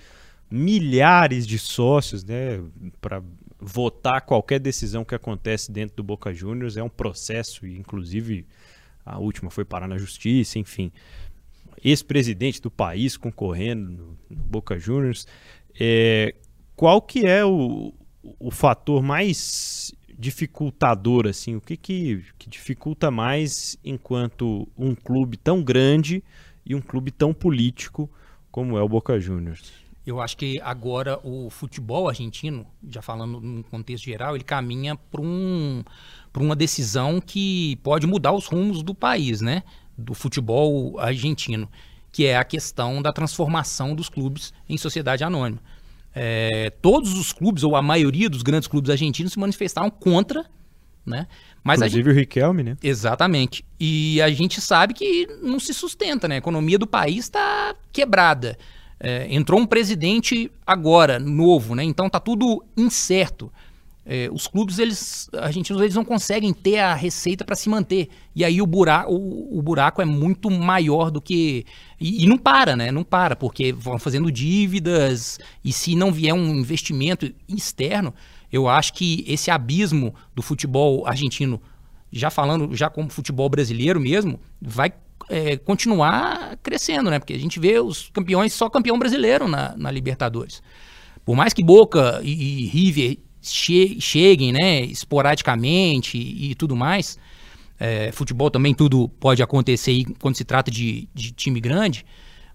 Milhares 0.51 1.47
de 1.47 1.61
sócios, 1.61 2.25
né, 2.25 2.61
para 3.01 3.23
votar 3.61 4.23
qualquer 4.23 4.59
decisão 4.59 5.05
que 5.05 5.15
acontece 5.15 5.71
dentro 5.71 5.97
do 5.99 6.03
Boca 6.03 6.35
Juniors 6.35 6.77
é 6.77 6.83
um 6.83 6.89
processo 6.89 7.67
e 7.67 7.79
inclusive 7.79 8.47
a 9.05 9.19
última 9.19 9.51
foi 9.51 9.65
parar 9.65 9.89
na 9.89 9.97
justiça, 9.97 10.59
enfim 10.59 10.91
ex-presidente 11.83 12.61
do 12.61 12.71
país 12.71 13.17
concorrendo 13.17 13.91
no, 13.91 14.19
no 14.31 14.45
Boca 14.45 14.79
Juniors. 14.79 15.27
É, 15.79 16.35
qual 16.75 17.01
que 17.03 17.27
é 17.27 17.45
o, 17.45 17.93
o 18.39 18.51
fator 18.51 19.03
mais 19.03 19.93
dificultador, 20.19 21.27
assim? 21.27 21.55
O 21.55 21.61
que, 21.61 21.77
que, 21.77 22.25
que 22.39 22.51
dificulta 22.51 23.11
mais 23.11 23.79
enquanto 23.85 24.69
um 24.77 24.95
clube 24.95 25.37
tão 25.37 25.63
grande 25.63 26.23
e 26.67 26.75
um 26.75 26.81
clube 26.81 27.11
tão 27.11 27.33
político 27.33 28.11
como 28.51 28.77
é 28.77 28.83
o 28.83 28.89
Boca 28.89 29.21
Juniors? 29.21 29.73
Eu 30.05 30.21
acho 30.21 30.37
que 30.37 30.59
agora 30.63 31.21
o 31.23 31.51
futebol 31.51 32.09
argentino, 32.09 32.67
já 32.89 33.03
falando 33.03 33.41
no 33.41 33.63
contexto 33.63 34.05
geral, 34.05 34.35
ele 34.35 34.43
caminha 34.43 34.97
para 34.97 35.21
um, 35.21 35.85
uma 36.35 36.57
decisão 36.57 37.21
que 37.21 37.77
pode 37.83 38.07
mudar 38.07 38.33
os 38.33 38.47
rumos 38.47 38.83
do 38.83 38.95
país, 38.95 39.41
né? 39.41 39.63
Do 39.99 40.15
futebol 40.15 40.99
argentino, 41.01 41.69
que 42.13 42.25
é 42.25 42.37
a 42.37 42.45
questão 42.45 43.03
da 43.03 43.13
transformação 43.13 43.95
dos 43.95 44.09
clubes 44.09 44.55
em 44.69 44.79
sociedade 44.79 45.25
anônima. 45.25 45.61
É, 46.15 46.71
todos 46.81 47.19
os 47.19 47.33
clubes, 47.33 47.65
ou 47.65 47.77
a 47.77 47.83
maioria 47.83 48.31
dos 48.31 48.43
grandes 48.43 48.69
clubes 48.69 48.91
argentinos, 48.91 49.33
se 49.33 49.39
manifestaram 49.39 49.91
contra, 49.91 50.47
né? 51.05 51.27
Mas 51.63 51.81
Inclusive 51.81 52.11
gente... 52.11 52.17
o 52.17 52.19
Riquelme, 52.19 52.63
né? 52.63 52.77
Exatamente. 52.83 53.65
E 53.79 54.21
a 54.23 54.31
gente 54.31 54.61
sabe 54.61 54.95
que 54.95 55.27
não 55.43 55.59
se 55.59 55.75
sustenta, 55.75 56.29
né? 56.29 56.37
A 56.37 56.39
economia 56.39 56.79
do 56.79 56.87
país 56.87 57.25
está 57.25 57.75
quebrada. 57.93 58.57
É, 59.01 59.27
entrou 59.33 59.61
um 59.61 59.67
presidente 59.67 60.51
agora, 60.67 61.19
novo, 61.19 61.75
né? 61.75 61.85
Então 61.85 62.09
tá 62.09 62.19
tudo 62.19 62.65
incerto. 62.77 63.53
É, 64.11 64.27
os 64.33 64.47
clubes 64.47 64.79
eles 64.79 65.29
argentinos 65.35 65.83
eles 65.83 65.95
não 65.95 66.03
conseguem 66.03 66.51
ter 66.55 66.79
a 66.79 66.95
receita 66.95 67.45
para 67.45 67.55
se 67.55 67.69
manter. 67.69 68.09
E 68.35 68.43
aí 68.43 68.63
o 68.63 68.67
buraco, 68.67 69.13
o, 69.13 69.59
o, 69.59 69.61
buraco 69.61 70.01
é 70.01 70.05
muito 70.07 70.51
maior 70.51 71.11
do 71.11 71.21
que 71.21 71.67
e, 72.01 72.25
e, 72.25 72.27
não 72.27 72.39
para 72.39 72.75
né? 72.75 72.91
Não 72.91 73.05
para 73.05 73.37
porque 73.37 73.71
vão 73.71 73.99
fazendo 73.99 74.33
dívidas 74.33 75.39
e 75.63 75.75
se 75.75 75.95
não 75.95 76.11
vier 76.11 76.33
um 76.33 76.55
investimento 76.55 77.31
externo 77.47 78.15
eu 78.51 78.67
acho 78.67 78.95
que 78.95 79.27
esse 79.29 79.51
abismo 79.51 80.15
do 80.35 80.41
futebol 80.41 81.07
argentino 81.07 81.61
já 82.11 82.31
falando 82.31 82.75
já 82.75 82.89
como 82.89 83.11
futebol 83.11 83.51
brasileiro 83.51 84.01
mesmo 84.01 84.41
vai 84.59 84.91
é, 85.29 85.59
continuar 85.59 86.57
crescendo 86.63 87.11
né? 87.11 87.19
Porque 87.19 87.35
a 87.35 87.39
gente 87.39 87.61
vê 87.61 87.79
os 87.79 88.09
campeões 88.09 88.55
só 88.55 88.71
campeão 88.71 88.99
brasileiro 88.99 89.47
na, 89.47 89.77
na 89.77 89.91
Libertadores. 89.91 90.63
Por 91.27 91.37
mais 91.37 91.53
que 91.53 91.63
Boca 91.63 92.23
e, 92.23 92.63
e 92.63 92.67
River 92.69 93.19
che 93.41 94.01
cheguem, 94.01 94.53
né, 94.53 94.83
esporadicamente 94.83 96.19
e, 96.19 96.51
e 96.51 96.55
tudo 96.55 96.77
mais. 96.77 97.19
É, 97.81 98.11
futebol 98.11 98.51
também 98.51 98.75
tudo 98.75 99.09
pode 99.09 99.43
acontecer 99.43 100.05
quando 100.21 100.37
se 100.37 100.45
trata 100.45 100.71
de, 100.71 101.09
de 101.15 101.31
time 101.31 101.61
grande, 101.61 102.05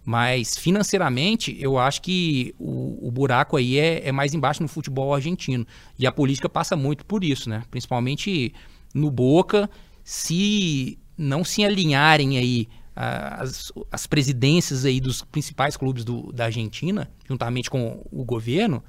mas 0.03 0.57
financeiramente 0.57 1.55
eu 1.59 1.77
acho 1.79 2.01
que 2.01 2.53
o, 2.59 3.07
o 3.07 3.09
buraco 3.09 3.55
aí 3.55 3.79
é, 3.79 4.07
é, 4.07 4.11
mais 4.11 4.33
embaixo 4.33 4.61
no 4.61 4.67
futebol 4.67 5.13
argentino. 5.13 5.65
E 5.97 6.05
a 6.05 6.11
política 6.11 6.49
passa 6.49 6.75
muito 6.75 7.05
por 7.05 7.23
isso, 7.23 7.49
né? 7.49 7.63
Principalmente 7.71 8.53
no 8.93 9.09
Boca, 9.09 9.69
se 10.03 10.99
não 11.17 11.43
se 11.43 11.63
alinharem 11.63 12.37
aí 12.37 12.67
as, 12.95 13.71
as 13.91 14.05
presidências 14.05 14.85
aí 14.85 14.99
dos 14.99 15.21
principais 15.23 15.75
clubes 15.75 16.03
do, 16.03 16.31
da 16.31 16.45
Argentina, 16.45 17.09
juntamente 17.27 17.69
com 17.69 18.05
o 18.11 18.23
governo, 18.23 18.83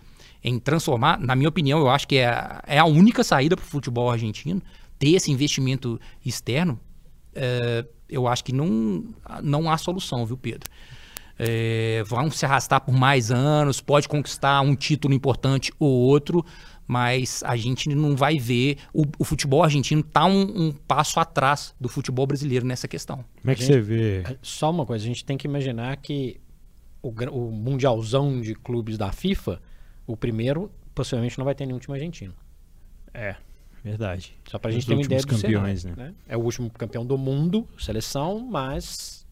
em 0.45 0.59
transformar, 0.59 1.19
na 1.19 1.35
minha 1.35 1.49
opinião, 1.49 1.81
eu 1.81 1.89
acho 1.89 2.07
que 2.07 2.17
é 2.17 2.27
a, 2.27 2.63
é 2.67 2.79
a 2.79 2.85
única 2.85 3.25
saída 3.25 3.57
para 3.57 3.65
o 3.65 3.67
futebol 3.67 4.11
argentino, 4.11 4.61
ter 4.99 5.13
esse 5.13 5.33
investimento 5.33 5.99
externo, 6.25 6.79
é, 7.35 7.87
eu 8.09 8.29
acho 8.29 8.45
que 8.45 8.53
não, 8.53 9.05
não 9.43 9.71
há 9.71 9.79
solução, 9.79 10.27
viu, 10.27 10.37
Pedro? 10.37 10.71
É, 11.39 12.03
vão 12.07 12.31
se 12.31 12.45
arrastar 12.45 12.81
por 12.83 12.95
mais 12.95 13.31
anos, 13.31 13.81
pode 13.81 14.07
conquistar 14.07 14.61
um 14.61 14.77
título 14.77 15.15
importante 15.15 15.73
ou 15.81 15.91
outro, 15.91 16.45
mas 16.87 17.43
a 17.45 17.57
gente 17.57 17.89
não 17.89 18.15
vai 18.15 18.39
ver. 18.39 18.77
O, 18.93 19.05
o 19.19 19.25
futebol 19.25 19.63
argentino 19.63 20.03
está 20.03 20.27
um, 20.27 20.43
um, 20.43 20.73
passo 20.73 21.19
atrás 21.19 21.75
do 21.81 21.89
futebol 21.89 22.27
brasileiro 22.27 22.67
nessa 22.67 22.87
questão. 22.87 23.25
Como 23.41 23.51
é 23.51 23.55
que 23.55 23.63
gente, 23.63 23.73
você 23.73 23.81
vê? 23.81 24.39
Só 24.43 24.71
uma 24.71 24.85
coisa, 24.85 25.05
a 25.05 25.09
gente 25.09 25.25
tem 25.25 25.37
que 25.37 25.49
imaginar 25.49 25.97
que 25.97 26.39
o, 27.03 27.09
o 27.09 27.51
mundialzão 27.51 28.41
de 28.41 28.55
clubes 28.55 28.97
da 28.97 29.11
FIFA 29.11 29.61
o 30.07 30.17
primeiro 30.17 30.71
possivelmente 30.95 31.39
não 31.39 31.45
vai 31.45 31.55
ter 31.55 31.67
nenhum 31.67 31.79
time 31.79 31.97
argentino. 31.97 32.35
É, 33.13 33.37
verdade. 33.83 34.35
Só 34.49 34.59
pra 34.59 34.69
Os 34.69 34.75
gente 34.75 34.87
ter 34.87 34.95
uma 34.95 35.03
ideia 35.03 35.21
do 35.21 35.27
campeões, 35.27 35.83
cenário, 35.83 36.03
né? 36.03 36.09
né? 36.09 36.15
É 36.29 36.37
o 36.37 36.41
último 36.41 36.71
campeão 36.71 37.05
do 37.05 37.19
mundo, 37.19 37.67
seleção, 37.79 38.41
mas 38.41 39.25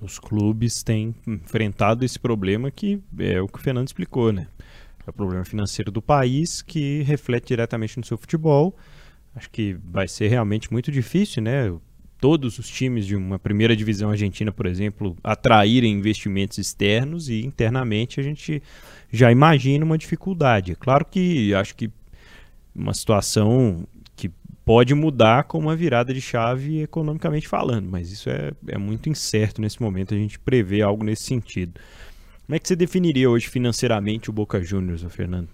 os 0.00 0.18
clubes 0.18 0.82
têm 0.82 1.14
enfrentado 1.26 2.04
esse 2.04 2.18
problema 2.18 2.70
que 2.70 3.00
é 3.18 3.40
o 3.40 3.46
que 3.46 3.58
o 3.58 3.62
Fernando 3.62 3.86
explicou, 3.86 4.32
né? 4.32 4.48
É 5.06 5.10
o 5.10 5.12
problema 5.12 5.44
financeiro 5.44 5.90
do 5.90 6.02
país 6.02 6.62
que 6.62 7.02
reflete 7.02 7.48
diretamente 7.48 7.98
no 7.98 8.04
seu 8.04 8.16
futebol. 8.16 8.76
Acho 9.34 9.50
que 9.50 9.74
vai 9.84 10.06
ser 10.06 10.28
realmente 10.28 10.70
muito 10.72 10.92
difícil, 10.92 11.42
né? 11.42 11.72
Todos 12.22 12.56
os 12.56 12.68
times 12.68 13.04
de 13.04 13.16
uma 13.16 13.36
primeira 13.36 13.74
divisão 13.74 14.10
argentina, 14.10 14.52
por 14.52 14.66
exemplo, 14.66 15.16
atraírem 15.24 15.92
investimentos 15.92 16.56
externos 16.56 17.28
e 17.28 17.44
internamente 17.44 18.20
a 18.20 18.22
gente 18.22 18.62
já 19.12 19.32
imagina 19.32 19.84
uma 19.84 19.98
dificuldade. 19.98 20.70
É 20.70 20.74
claro 20.76 21.04
que 21.04 21.52
acho 21.52 21.74
que 21.74 21.90
uma 22.72 22.94
situação 22.94 23.84
que 24.14 24.30
pode 24.64 24.94
mudar 24.94 25.42
com 25.42 25.58
uma 25.58 25.74
virada 25.74 26.14
de 26.14 26.20
chave 26.20 26.82
economicamente 26.82 27.48
falando, 27.48 27.88
mas 27.90 28.12
isso 28.12 28.30
é, 28.30 28.52
é 28.68 28.78
muito 28.78 29.08
incerto 29.08 29.60
nesse 29.60 29.82
momento 29.82 30.14
a 30.14 30.16
gente 30.16 30.38
prever 30.38 30.82
algo 30.82 31.02
nesse 31.02 31.24
sentido. 31.24 31.80
Como 32.46 32.54
é 32.54 32.58
que 32.60 32.68
você 32.68 32.76
definiria 32.76 33.28
hoje 33.28 33.48
financeiramente 33.48 34.30
o 34.30 34.32
Boca 34.32 34.62
Juniors, 34.62 35.02
Fernando? 35.10 35.48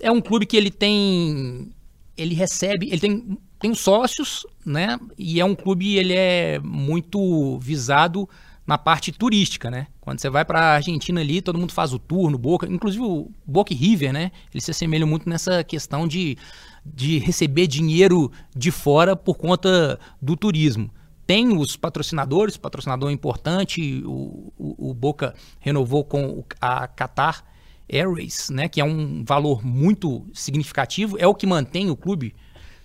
É 0.00 0.10
um 0.10 0.20
clube 0.22 0.46
que 0.46 0.56
ele 0.56 0.70
tem, 0.70 1.70
ele 2.16 2.34
recebe, 2.34 2.88
ele 2.88 3.00
tem, 3.00 3.38
tem 3.58 3.74
sócios, 3.74 4.46
né? 4.64 4.98
E 5.16 5.40
é 5.40 5.44
um 5.44 5.54
clube 5.54 5.96
ele 5.96 6.14
é 6.14 6.58
muito 6.58 7.58
visado 7.58 8.28
na 8.66 8.78
parte 8.78 9.10
turística, 9.10 9.70
né? 9.70 9.88
Quando 10.00 10.20
você 10.20 10.30
vai 10.30 10.44
para 10.44 10.60
a 10.60 10.74
Argentina 10.74 11.20
ali, 11.20 11.42
todo 11.42 11.58
mundo 11.58 11.72
faz 11.72 11.92
o 11.92 11.98
tour 11.98 12.30
no 12.30 12.38
Boca, 12.38 12.66
inclusive 12.66 13.02
o 13.02 13.30
Boca 13.44 13.72
e 13.72 13.76
River, 13.76 14.12
né? 14.12 14.30
Eles 14.52 14.64
se 14.64 14.70
assemelham 14.70 15.08
muito 15.08 15.28
nessa 15.28 15.64
questão 15.64 16.06
de, 16.06 16.36
de 16.84 17.18
receber 17.18 17.66
dinheiro 17.66 18.30
de 18.54 18.70
fora 18.70 19.16
por 19.16 19.36
conta 19.36 19.98
do 20.22 20.36
turismo. 20.36 20.90
Tem 21.26 21.56
os 21.56 21.76
patrocinadores, 21.76 22.56
patrocinador 22.56 23.10
importante, 23.10 24.02
o, 24.04 24.52
o, 24.58 24.90
o 24.90 24.94
Boca 24.94 25.34
renovou 25.58 26.04
com 26.04 26.44
a 26.60 26.86
Qatar 26.86 27.44
Airways, 27.92 28.50
né? 28.50 28.68
Que 28.68 28.80
é 28.80 28.84
um 28.84 29.24
valor 29.24 29.64
muito 29.64 30.26
significativo, 30.32 31.16
é 31.18 31.26
o 31.26 31.34
que 31.34 31.46
mantém 31.46 31.90
o 31.90 31.96
clube 31.96 32.34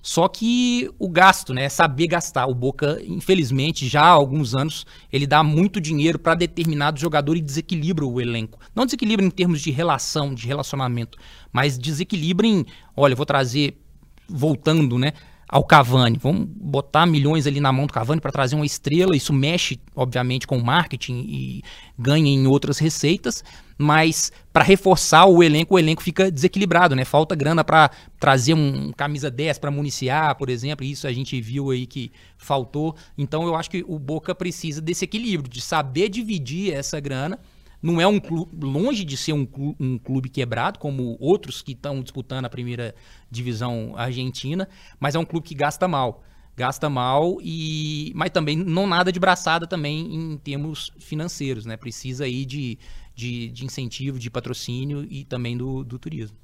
só 0.05 0.27
que 0.27 0.87
o 0.99 1.09
gasto, 1.09 1.51
né? 1.51 1.67
Saber 1.67 2.05
gastar. 2.05 2.45
O 2.45 2.53
Boca, 2.53 3.01
infelizmente, 3.07 3.87
já 3.87 4.03
há 4.03 4.09
alguns 4.09 4.53
anos, 4.53 4.85
ele 5.11 5.25
dá 5.25 5.41
muito 5.41 5.81
dinheiro 5.81 6.19
para 6.19 6.35
determinado 6.35 6.99
jogador 6.99 7.35
e 7.35 7.41
desequilibra 7.41 8.05
o 8.05 8.21
elenco. 8.21 8.59
Não 8.75 8.85
desequilibra 8.85 9.25
em 9.25 9.31
termos 9.31 9.61
de 9.61 9.71
relação, 9.71 10.35
de 10.35 10.45
relacionamento, 10.45 11.17
mas 11.51 11.75
desequilibra 11.75 12.45
em, 12.45 12.63
olha, 12.95 13.15
vou 13.15 13.25
trazer, 13.25 13.81
voltando, 14.29 14.99
né? 14.99 15.13
Ao 15.55 15.63
Cavani. 15.63 16.17
Vamos 16.21 16.49
botar 16.49 17.05
milhões 17.05 17.47
ali 17.47 17.61
na 17.61 17.71
mão 17.71 17.87
do 17.87 17.93
Cavani 17.93 18.19
para 18.19 18.29
trazer 18.29 18.57
uma 18.57 18.65
estrela. 18.65 19.15
Isso 19.15 19.31
mexe, 19.31 19.79
obviamente, 19.95 20.45
com 20.45 20.57
o 20.57 20.63
marketing 20.63 21.25
e 21.29 21.63
ganha 21.97 22.27
em 22.27 22.45
outras 22.45 22.77
receitas. 22.77 23.41
Mas 23.77 24.33
para 24.51 24.65
reforçar 24.65 25.25
o 25.27 25.41
elenco, 25.41 25.75
o 25.75 25.79
elenco 25.79 26.03
fica 26.03 26.29
desequilibrado, 26.29 26.93
né? 26.93 27.05
Falta 27.05 27.35
grana 27.35 27.63
para 27.63 27.89
trazer 28.19 28.53
um 28.53 28.91
camisa 28.91 29.31
10 29.31 29.57
para 29.59 29.71
municiar, 29.71 30.35
por 30.35 30.49
exemplo. 30.49 30.85
Isso 30.85 31.07
a 31.07 31.13
gente 31.13 31.39
viu 31.39 31.71
aí 31.71 31.85
que 31.85 32.11
faltou. 32.37 32.93
Então 33.17 33.47
eu 33.47 33.55
acho 33.55 33.69
que 33.69 33.85
o 33.87 33.97
Boca 33.97 34.35
precisa 34.35 34.81
desse 34.81 35.05
equilíbrio, 35.05 35.49
de 35.49 35.61
saber 35.61 36.09
dividir 36.09 36.73
essa 36.73 36.99
grana 36.99 37.39
não 37.85 38.01
é 38.01 38.07
um 38.07 38.19
clube, 38.19 38.65
longe 38.65 39.05
de 39.05 39.15
ser 39.15 39.33
um 39.33 39.45
clube, 39.45 39.75
um 39.79 39.99
clube 39.99 40.27
quebrado, 40.27 40.79
como 40.79 41.15
outros 41.19 41.61
que 41.61 41.73
estão 41.73 42.01
disputando 42.01 42.45
a 42.45 42.49
primeira 42.49 42.95
divisão 43.29 43.93
argentina, 43.95 44.67
mas 44.99 45.13
é 45.13 45.19
um 45.19 45.25
clube 45.25 45.47
que 45.47 45.53
gasta 45.53 45.87
mal. 45.87 46.23
Gasta 46.57 46.89
mal 46.89 47.37
e. 47.41 48.11
Mas 48.15 48.31
também 48.31 48.57
não 48.57 48.87
nada 48.87 49.11
de 49.11 49.19
braçada 49.19 49.67
também 49.67 50.15
em 50.15 50.37
termos 50.37 50.91
financeiros, 50.97 51.65
né? 51.65 51.77
Precisa 51.77 52.23
aí 52.23 52.43
de, 52.43 52.79
de, 53.13 53.51
de 53.51 53.65
incentivo, 53.65 54.17
de 54.17 54.31
patrocínio 54.31 55.05
e 55.07 55.23
também 55.23 55.55
do, 55.55 55.83
do 55.83 55.99
turismo. 55.99 56.37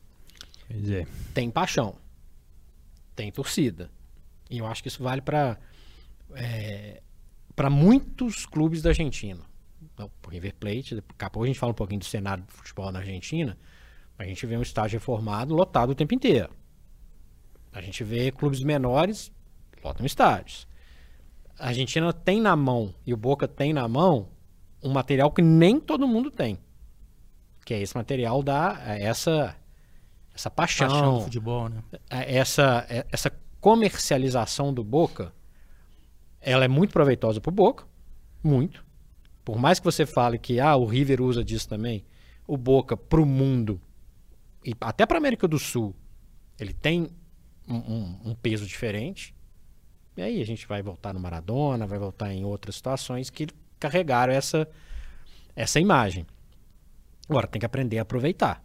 Quer 0.68 0.78
dizer. 0.78 1.08
Tem 1.34 1.50
paixão. 1.50 1.96
Tem 3.16 3.32
torcida. 3.32 3.90
E 4.48 4.60
eu 4.60 4.68
acho 4.68 4.84
que 4.84 4.90
isso 4.90 5.02
vale 5.02 5.22
para 5.22 5.58
é, 6.36 7.02
para 7.56 7.70
muitos 7.70 8.46
clubes 8.46 8.82
da 8.82 8.90
Argentina 8.90 9.51
River 10.30 10.56
Plate, 10.56 10.96
daqui 10.96 11.26
a 11.26 11.30
pouco 11.30 11.44
a 11.44 11.48
gente 11.48 11.60
fala 11.60 11.72
um 11.72 11.76
pouquinho 11.76 12.00
do 12.00 12.06
cenário 12.06 12.44
do 12.44 12.52
futebol 12.52 12.92
na 12.92 13.00
Argentina, 13.00 13.58
a 14.18 14.24
gente 14.24 14.46
vê 14.46 14.56
um 14.56 14.62
estádio 14.62 15.00
reformado 15.00 15.54
lotado 15.54 15.92
o 15.92 15.96
tempo 15.96 16.14
inteiro. 16.14 16.50
A 17.74 17.82
gente 17.82 18.04
vê 18.04 18.32
clubes 18.32 18.62
menores 18.62 19.32
lotam 19.84 20.06
estádios. 20.06 20.68
A 21.58 21.68
Argentina 21.68 22.12
tem 22.14 22.42
na 22.42 22.56
mão, 22.56 22.94
e 23.06 23.14
o 23.14 23.18
Boca 23.18 23.48
tem 23.48 23.74
na 23.74 23.88
mão, 23.88 24.30
um 24.84 24.92
material 24.92 25.32
que 25.32 25.42
nem 25.42 25.80
todo 25.80 26.08
mundo 26.08 26.32
tem. 26.32 26.60
Que 27.66 27.74
é 27.74 27.82
esse 27.82 27.96
material 27.96 28.42
da 28.42 28.82
é 28.86 29.04
essa 29.04 29.56
essa 30.34 30.50
paixão, 30.50 30.88
paixão 30.88 31.18
do 31.18 31.24
futebol, 31.26 31.70
né? 31.70 31.84
É, 32.10 32.38
essa 32.38 32.86
é, 32.90 33.06
essa 33.12 33.32
comercialização 33.60 34.74
do 34.74 34.84
Boca, 34.84 35.32
ela 36.40 36.66
é 36.66 36.68
muito 36.68 36.92
proveitosa 36.92 37.40
para 37.40 37.50
o 37.50 37.54
Boca, 37.54 37.86
muito. 38.44 38.84
Por 39.44 39.58
mais 39.58 39.80
que 39.80 39.86
você 39.86 40.06
fale 40.06 40.38
que 40.38 40.60
ah, 40.60 40.76
o 40.76 40.86
River 40.86 41.22
usa 41.22 41.44
disso 41.44 41.68
também, 41.68 42.06
o 42.48 42.58
Boca 42.58 42.96
para 42.96 43.22
o 43.22 43.26
mundo 43.26 43.82
e 44.64 44.76
até 44.80 45.06
para 45.06 45.18
a 45.18 45.20
América 45.20 45.48
do 45.48 45.58
Sul, 45.58 45.96
ele 46.60 46.74
tem 46.74 47.10
um, 47.68 47.76
um, 47.76 48.20
um, 48.26 48.36
peso 48.36 48.66
diferente. 48.66 49.34
E 50.16 50.22
aí 50.22 50.42
a 50.42 50.46
gente 50.46 50.68
vai 50.68 50.82
voltar 50.82 51.14
no 51.14 51.20
Maradona, 51.20 51.88
vai 51.88 51.98
voltar 51.98 52.32
em 52.32 52.46
outras 52.46 52.76
situações 52.76 53.30
que 53.30 53.48
carregaram 53.80 54.32
essa, 54.32 54.68
essa 55.56 55.80
imagem. 55.80 56.28
Agora, 57.28 57.48
tem 57.48 57.60
que 57.60 57.66
aprender 57.66 57.98
a 57.98 58.04
aproveitar. 58.04 58.64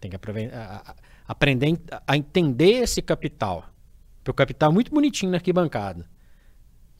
Tem 0.00 0.10
que 0.10 0.16
aprender 0.16 0.54
a, 0.54 0.94
aprender 1.26 1.80
a 2.06 2.16
entender 2.16 2.82
esse 2.82 3.02
capital. 3.02 3.64
Porque 4.18 4.30
o 4.30 4.34
capital 4.34 4.70
é 4.70 4.74
muito 4.74 4.92
bonitinho 4.92 5.32
na 5.32 5.38
arquibancada. 5.38 6.08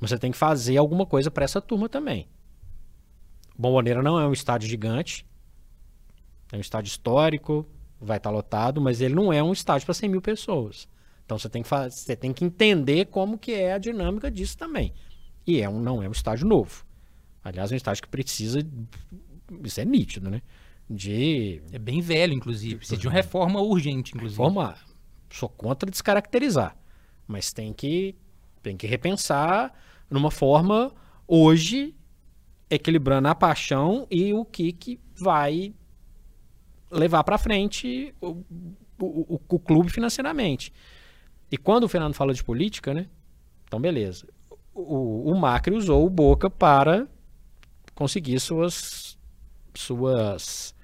Você 0.01 0.19
tem 0.19 0.33
que 0.33 0.37
fazer 0.37 0.77
alguma 0.77 1.07
coisa 1.07 1.31
para 1.31 1.45
essa 1.45 1.61
turma 1.61 1.89
também. 1.89 2.29
Bomboneira 3.57 4.03
não 4.03 4.19
é 4.19 4.27
um 4.27 4.33
estádio 4.33 4.69
gigante, 4.69 5.27
é 6.53 6.57
um 6.57 6.61
estádio 6.61 6.89
histórico, 6.89 7.67
vai 8.01 8.17
estar 8.17 8.31
lotado, 8.31 8.81
mas 8.81 9.01
ele 9.01 9.15
não 9.15 9.33
é 9.33 9.43
um 9.43 9.53
estádio 9.53 9.87
para 9.87 9.95
100 9.95 10.09
mil 10.09 10.23
pessoas. 10.23 10.89
Então 11.25 11.39
você 11.39 11.49
tem, 11.49 11.63
que 11.63 11.69
você 11.69 12.15
tem 12.15 12.33
que 12.33 12.45
entender 12.45 13.07
como 13.07 13.39
que 13.39 13.53
é 13.53 13.73
a 13.73 13.79
dinâmica 13.79 14.31
disso 14.31 14.59
também. 14.59 14.93
E 15.47 15.61
é 15.61 15.69
um, 15.69 15.81
não 15.81 16.03
é 16.03 16.09
um 16.09 16.13
estádio 16.13 16.47
novo. 16.47 16.85
Aliás, 17.43 17.71
é 17.71 17.75
um 17.75 17.77
estádio 17.77 18.03
que 18.03 18.09
precisa. 18.09 18.61
Isso 19.63 19.81
é 19.81 19.85
nítido, 19.85 20.31
né? 20.31 20.43
De. 20.89 21.63
É 21.73 21.79
bem 21.79 22.01
velho, 22.01 22.33
inclusive. 22.33 22.77
Precisa 22.77 23.01
de 23.01 23.07
uma 23.07 23.13
reforma 23.13 23.61
urgente, 23.61 24.15
inclusive. 24.15 24.41
Reforma. 24.41 24.77
Sou 25.31 25.49
contra 25.49 25.91
descaracterizar. 25.91 26.77
Mas 27.27 27.53
tem 27.53 27.73
que, 27.73 28.15
tem 28.63 28.77
que 28.77 28.87
repensar 28.87 29.73
numa 30.11 30.31
forma 30.31 30.93
hoje 31.27 31.95
equilibrando 32.75 33.29
a 33.29 33.35
paixão 33.35 34.07
e 34.11 34.33
o 34.33 34.45
que, 34.45 34.72
que 34.72 35.01
vai 35.16 35.75
levar 36.91 37.25
para 37.25 37.39
frente 37.39 38.14
o, 38.20 38.45
o, 39.01 39.41
o, 39.47 39.59
clube 39.59 39.91
financeiramente. 39.91 40.72
E 41.51 41.57
quando 41.57 41.85
o 41.85 41.89
Fernando 41.89 42.14
fala 42.14 42.33
de 42.33 42.43
política, 42.43 42.93
né? 42.93 43.07
Então, 43.64 43.81
beleza. 43.81 44.27
O, 44.75 45.31
o 45.31 45.39
Macri 45.39 45.75
usou 45.75 46.05
o 46.05 46.11
Boca 46.11 46.51
para 46.51 47.07
conseguir 47.95 48.41
suas, 48.41 49.16
suas 49.75 50.75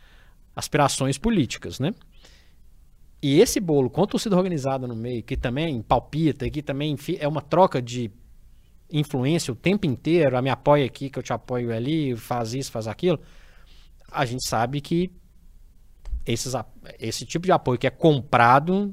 aspirações 0.55 1.19
políticas, 1.19 1.81
né? 1.81 1.95
E 3.23 3.41
esse 3.41 3.61
bolo 3.61 3.91
com 3.91 4.03
a 4.03 4.07
torcida 4.07 4.37
organizada 4.37 4.87
no 4.87 4.97
meio, 4.97 5.23
que 5.23 5.37
também 5.37 5.83
palpita, 5.83 6.49
que 6.49 6.63
também 6.63 6.97
é 7.19 7.29
uma 7.29 7.43
troca 7.43 7.83
de 7.83 8.11
influência 8.93 9.53
o 9.53 9.57
tempo 9.57 9.87
inteiro, 9.87 10.37
a 10.37 10.43
me 10.43 10.51
apoia 10.51 10.85
aqui, 10.85 11.11
que 11.11 11.19
eu 11.19 11.23
te 11.23 11.33
apoio 11.33 11.73
ali, 11.75 12.17
faz 12.17 12.55
isso, 12.55 12.71
faz 12.71 12.87
aquilo, 12.87 13.21
a 14.11 14.25
gente 14.25 14.47
sabe 14.47 14.81
que 14.81 15.11
esses, 16.27 16.55
esse 16.99 17.25
tipo 17.25 17.47
de 17.47 17.53
apoio 17.53 17.79
que 17.79 17.87
é 17.87 17.91
comprado. 17.91 18.93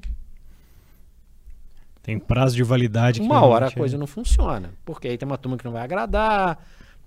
Tem 2.01 2.17
prazo 2.17 2.55
de 2.55 2.63
validade. 2.63 3.19
Uma 3.19 3.43
hora 3.43 3.65
a 3.65 3.69
é. 3.69 3.71
coisa 3.71 3.95
é... 3.95 3.99
não 3.99 4.07
funciona. 4.07 4.73
Porque 4.85 5.07
aí 5.07 5.17
tem 5.17 5.27
uma 5.27 5.37
turma 5.37 5.57
que 5.57 5.65
não 5.65 5.73
vai 5.73 5.83
agradar, 5.83 6.57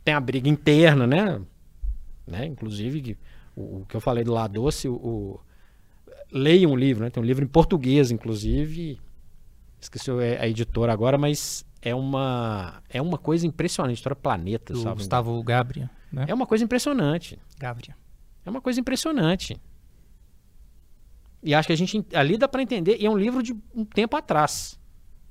tem 0.05 0.14
a 0.14 0.20
briga 0.20 0.49
interna, 0.49 1.07
né? 1.07 1.41
né? 2.26 2.47
Inclusive, 2.47 3.16
o, 3.57 3.80
o 3.80 3.86
que 3.86 3.97
eu 3.97 4.01
falei 4.01 4.24
do 4.24 4.32
lado 4.32 4.53
doce, 4.55 4.88
o, 4.88 4.95
o 4.95 5.41
leia 6.30 6.68
um 6.68 6.76
livro, 6.76 7.05
né? 7.05 7.11
Tem 7.11 7.22
um 7.22 7.26
livro 7.26 7.45
em 7.45 7.49
português, 7.49 8.11
inclusive. 8.11 9.01
Esqueci 9.80 10.11
a 10.11 10.47
editora 10.47 10.93
agora, 10.93 11.16
mas 11.16 11.64
é 11.83 11.95
uma 11.95 12.83
é 12.89 13.01
uma 13.01 13.18
coisa 13.18 13.47
impressionante, 13.47 13.97
história 13.97 14.16
planeta, 14.16 14.72
Do 14.72 14.83
sabe? 14.83 14.97
Gustavo 14.97 15.43
Gabria, 15.43 15.91
né? 16.12 16.26
É 16.28 16.35
uma 16.35 16.47
coisa 16.47 16.64
impressionante. 16.64 17.39
Gabria. 17.59 17.97
É 18.45 18.51
uma 18.51 18.61
coisa 18.61 18.81
impressionante. 18.81 19.61
E 21.43 21.55
acho 21.55 21.66
que 21.66 21.72
a 21.72 21.76
gente 21.76 22.05
ali 22.12 22.37
dá 22.37 22.47
para 22.47 22.62
entender, 22.62 22.99
e 23.01 23.07
é 23.07 23.11
um 23.11 23.16
livro 23.16 23.43
de 23.43 23.55
um 23.74 23.85
tempo 23.85 24.16
atrás. 24.16 24.78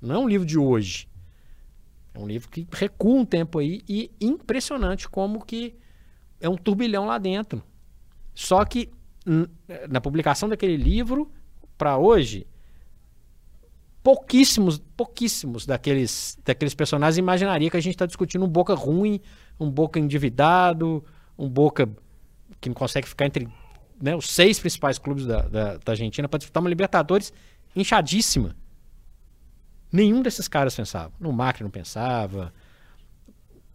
Não 0.01 0.15
é 0.15 0.17
um 0.17 0.27
livro 0.27 0.45
de 0.45 0.57
hoje. 0.57 1.07
É 2.13 2.19
um 2.19 2.27
livro 2.27 2.49
que 2.49 2.67
recua 2.71 3.19
um 3.19 3.25
tempo 3.25 3.59
aí 3.59 3.81
e 3.87 4.11
impressionante 4.19 5.07
como 5.07 5.45
que 5.45 5.75
é 6.41 6.49
um 6.49 6.55
turbilhão 6.55 7.05
lá 7.05 7.17
dentro. 7.17 7.61
Só 8.33 8.65
que 8.65 8.89
na 9.89 10.01
publicação 10.01 10.49
daquele 10.49 10.77
livro 10.77 11.31
para 11.77 11.97
hoje, 11.97 12.47
pouquíssimos, 14.03 14.79
pouquíssimos 14.95 15.65
daqueles, 15.65 16.37
daqueles 16.43 16.73
personagens 16.73 17.17
imaginaria 17.17 17.69
que 17.69 17.77
a 17.77 17.81
gente 17.81 17.95
está 17.95 18.05
discutindo 18.05 18.45
um 18.45 18.47
Boca 18.47 18.73
ruim, 18.73 19.19
um 19.59 19.69
Boca 19.69 19.99
endividado, 19.99 21.03
um 21.37 21.49
Boca 21.49 21.89
que 22.59 22.69
não 22.69 22.75
consegue 22.75 23.07
ficar 23.07 23.25
entre 23.25 23.47
né, 24.01 24.15
os 24.15 24.29
seis 24.29 24.59
principais 24.59 24.97
clubes 24.97 25.25
da, 25.25 25.41
da, 25.41 25.77
da 25.77 25.91
Argentina 25.91 26.27
para 26.27 26.37
disputar 26.37 26.61
uma 26.61 26.69
Libertadores 26.69 27.33
inchadíssima. 27.75 28.55
Nenhum 29.91 30.21
desses 30.21 30.47
caras 30.47 30.75
pensava. 30.75 31.11
No 31.19 31.31
Macri 31.31 31.63
não 31.63 31.71
pensava. 31.71 32.53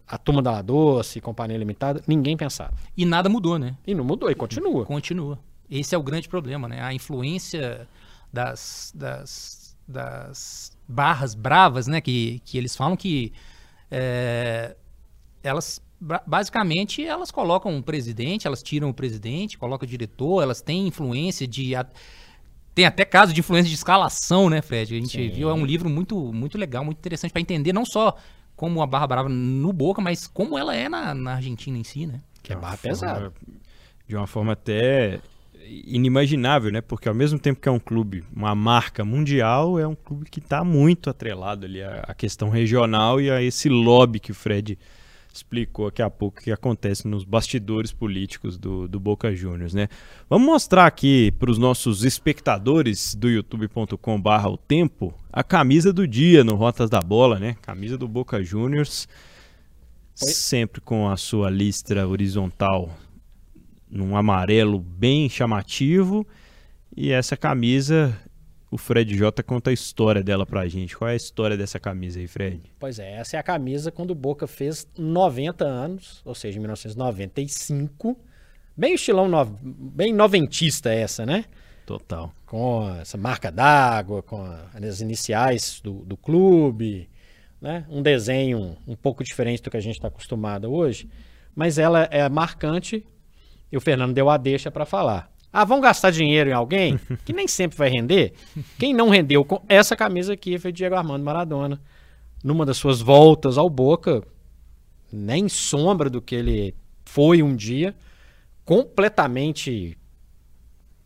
A 0.07 0.19
turma 0.19 0.43
da 0.43 0.53
La 0.53 0.63
Doce, 0.63 1.21
Companhia 1.21 1.57
Limitada, 1.57 2.03
ninguém 2.07 2.37
pensava. 2.37 2.75
E 2.97 3.05
nada 3.05 3.29
mudou, 3.29 3.59
né? 3.59 3.77
E 3.87 3.95
não 3.95 4.05
mudou, 4.05 4.31
e 4.31 4.35
continua. 4.35 4.85
Continua. 4.85 5.39
Esse 5.69 5.95
é 5.95 5.99
o 5.99 6.03
grande 6.03 6.29
problema, 6.29 6.69
né? 6.69 6.81
A 6.83 6.93
influência 6.93 7.89
das, 8.33 8.93
das 8.95 9.64
das 9.87 10.77
barras 10.89 11.35
bravas, 11.35 11.87
né? 11.87 12.01
Que, 12.01 12.41
que 12.45 12.59
eles 12.59 12.75
falam 12.77 12.97
que 12.97 13.33
é, 13.91 14.77
elas 15.43 15.83
basicamente 16.27 17.03
elas 17.05 17.31
colocam 17.31 17.73
um 17.73 17.81
presidente, 17.81 18.47
elas 18.47 18.63
tiram 18.63 18.91
o 18.91 18.95
presidente, 18.95 19.57
colocam 19.57 19.87
o 19.87 19.89
diretor, 19.89 20.43
elas 20.43 20.61
têm 20.61 20.87
influência 20.87 21.47
de 21.47 21.73
tem 22.75 22.85
até 22.85 23.05
caso 23.05 23.33
de 23.33 23.41
influência 23.41 23.69
de 23.69 23.75
escalação, 23.77 24.51
né, 24.51 24.61
Fred? 24.61 24.95
A 24.95 25.01
gente 25.01 25.17
Sim. 25.17 25.31
viu 25.31 25.49
é 25.49 25.55
um 25.55 25.65
livro 25.65 25.89
muito 25.89 26.33
muito 26.33 26.59
legal, 26.59 26.85
muito 26.85 26.99
interessante 26.99 27.33
para 27.33 27.41
entender 27.41 27.73
não 27.73 27.85
só 27.87 28.17
como 28.57 28.83
a 28.83 28.87
barra 28.87 29.07
brava 29.07 29.29
no 29.29 29.73
Boca, 29.73 30.03
mas 30.03 30.27
como 30.27 30.59
ela 30.59 30.75
é 30.75 30.89
na, 30.89 31.15
na 31.15 31.35
Argentina 31.35 31.77
em 31.79 31.85
si, 31.85 32.07
né? 32.07 32.21
Que 32.43 32.53
é 32.53 32.57
barra 32.57 32.77
pesada. 32.77 33.33
De 34.07 34.15
uma 34.15 34.27
forma 34.27 34.53
até 34.53 35.21
inimaginável, 35.67 36.71
né? 36.71 36.81
Porque 36.81 37.09
ao 37.09 37.15
mesmo 37.15 37.39
tempo 37.39 37.61
que 37.61 37.69
é 37.69 37.73
um 37.73 37.79
clube, 37.79 38.25
uma 38.35 38.55
marca 38.55 39.05
mundial, 39.05 39.79
é 39.79 39.87
um 39.87 39.95
clube 39.95 40.29
que 40.31 40.39
está 40.39 40.65
muito 40.65 41.11
atrelado 41.11 41.67
ali 41.67 41.83
à, 41.83 42.05
à, 42.09 42.15
questão 42.15 42.49
regional 42.49 43.21
e 43.21 43.31
a 43.31 43.43
esse 43.43 43.69
lobby 43.69 44.21
que 44.21 44.33
o 44.33 44.35
Fred 44.35 44.79
explicou 45.33 45.87
daqui 45.87 46.01
a 46.01 46.09
pouco 46.09 46.41
que 46.41 46.53
acontece 46.53 47.09
nos 47.09 47.25
bastidores 47.25 47.93
políticos 47.93 48.57
do, 48.57 48.87
do 48.87 49.01
Boca 49.01 49.35
Juniors, 49.35 49.75
né? 49.75 49.89
Vamos 50.31 50.47
mostrar 50.47 50.87
aqui 50.87 51.33
para 51.33 51.51
os 51.51 51.59
nossos 51.59 52.05
espectadores 52.05 53.15
do 53.15 53.29
youtube.com/barra 53.29 54.49
o 54.49 54.57
tempo 54.57 55.13
a 55.33 55.43
camisa 55.43 55.93
do 55.93 56.07
dia 56.07 56.45
no 56.45 56.55
Rotas 56.55 56.89
da 56.89 57.01
Bola, 57.01 57.41
né? 57.41 57.57
Camisa 57.63 57.99
do 57.99 58.07
Boca 58.07 58.43
Juniors, 58.45 59.09
sempre 60.15 60.81
com 60.81 61.09
a 61.09 61.17
sua 61.17 61.51
listra 61.51 62.07
horizontal 62.07 62.97
num 63.95 64.17
amarelo 64.17 64.79
bem 64.79 65.29
chamativo 65.29 66.27
e 66.97 67.13
essa 67.13 67.37
camisa 67.37 68.15
o 68.75 68.77
Fred 68.77 69.17
J 69.17 69.41
conta 69.45 69.71
a 69.71 69.73
história 69.73 70.21
dela 70.21 70.45
pra 70.45 70.67
gente. 70.67 70.97
Qual 70.97 71.09
é 71.09 71.13
a 71.13 71.17
história 71.17 71.57
dessa 71.57 71.79
camisa 71.79 72.19
aí, 72.19 72.27
Fred? 72.27 72.61
Pois 72.77 72.99
é, 72.99 73.13
essa 73.13 73.37
é 73.37 73.39
a 73.39 73.43
camisa 73.43 73.93
quando 73.93 74.11
o 74.11 74.17
Boca 74.17 74.49
fez 74.49 74.89
90 74.99 75.65
anos, 75.65 76.21
ou 76.25 76.35
seja, 76.35 76.59
em 76.59 76.61
1995. 76.61 78.19
Bem 78.77 78.95
estilão, 78.95 79.29
no... 79.29 79.45
bem 79.45 80.13
noventista 80.13 80.93
essa, 80.93 81.25
né? 81.25 81.45
Total. 81.87 82.33
Com 82.45 82.91
essa 83.01 83.17
marca 83.17 83.53
d'água, 83.53 84.25
com 84.25 84.43
as 84.43 85.01
iniciais 85.01 85.81
do, 85.81 86.05
do 86.05 86.17
clube, 86.17 87.09
né? 87.61 87.87
Um 87.89 88.03
desenho 88.03 88.77
um 88.89 88.97
pouco 88.97 89.23
diferente 89.23 89.63
do 89.63 89.71
que 89.71 89.77
a 89.77 89.81
gente 89.81 89.95
está 89.95 90.09
acostumado 90.09 90.73
hoje, 90.73 91.09
mas 91.55 91.79
ela 91.79 92.09
é 92.11 92.29
marcante 92.29 93.07
e 93.71 93.77
o 93.77 93.81
Fernando 93.81 94.13
deu 94.13 94.31
a 94.31 94.37
deixa 94.37 94.71
para 94.71 94.85
falar. 94.85 95.31
Ah, 95.53 95.65
vão 95.65 95.81
gastar 95.81 96.11
dinheiro 96.11 96.51
em 96.51 96.53
alguém 96.53 96.99
que 97.25 97.33
nem 97.33 97.47
sempre 97.47 97.79
vai 97.79 97.89
render? 97.89 98.33
Quem 98.79 98.93
não 98.93 99.09
rendeu 99.09 99.45
com 99.45 99.63
essa 99.69 99.95
camisa 99.95 100.33
aqui 100.33 100.59
foi 100.59 100.73
Diego 100.73 100.97
Armando 100.97 101.25
Maradona. 101.25 101.81
Numa 102.43 102.67
das 102.67 102.77
suas 102.77 103.01
voltas 103.01 103.57
ao 103.57 103.71
Boca, 103.71 104.23
nem 105.13 105.49
sombra 105.49 106.11
do 106.11 106.21
que 106.21 106.35
ele 106.35 106.75
foi 107.05 107.43
um 107.43 107.55
dia, 107.55 107.95
completamente 108.65 109.97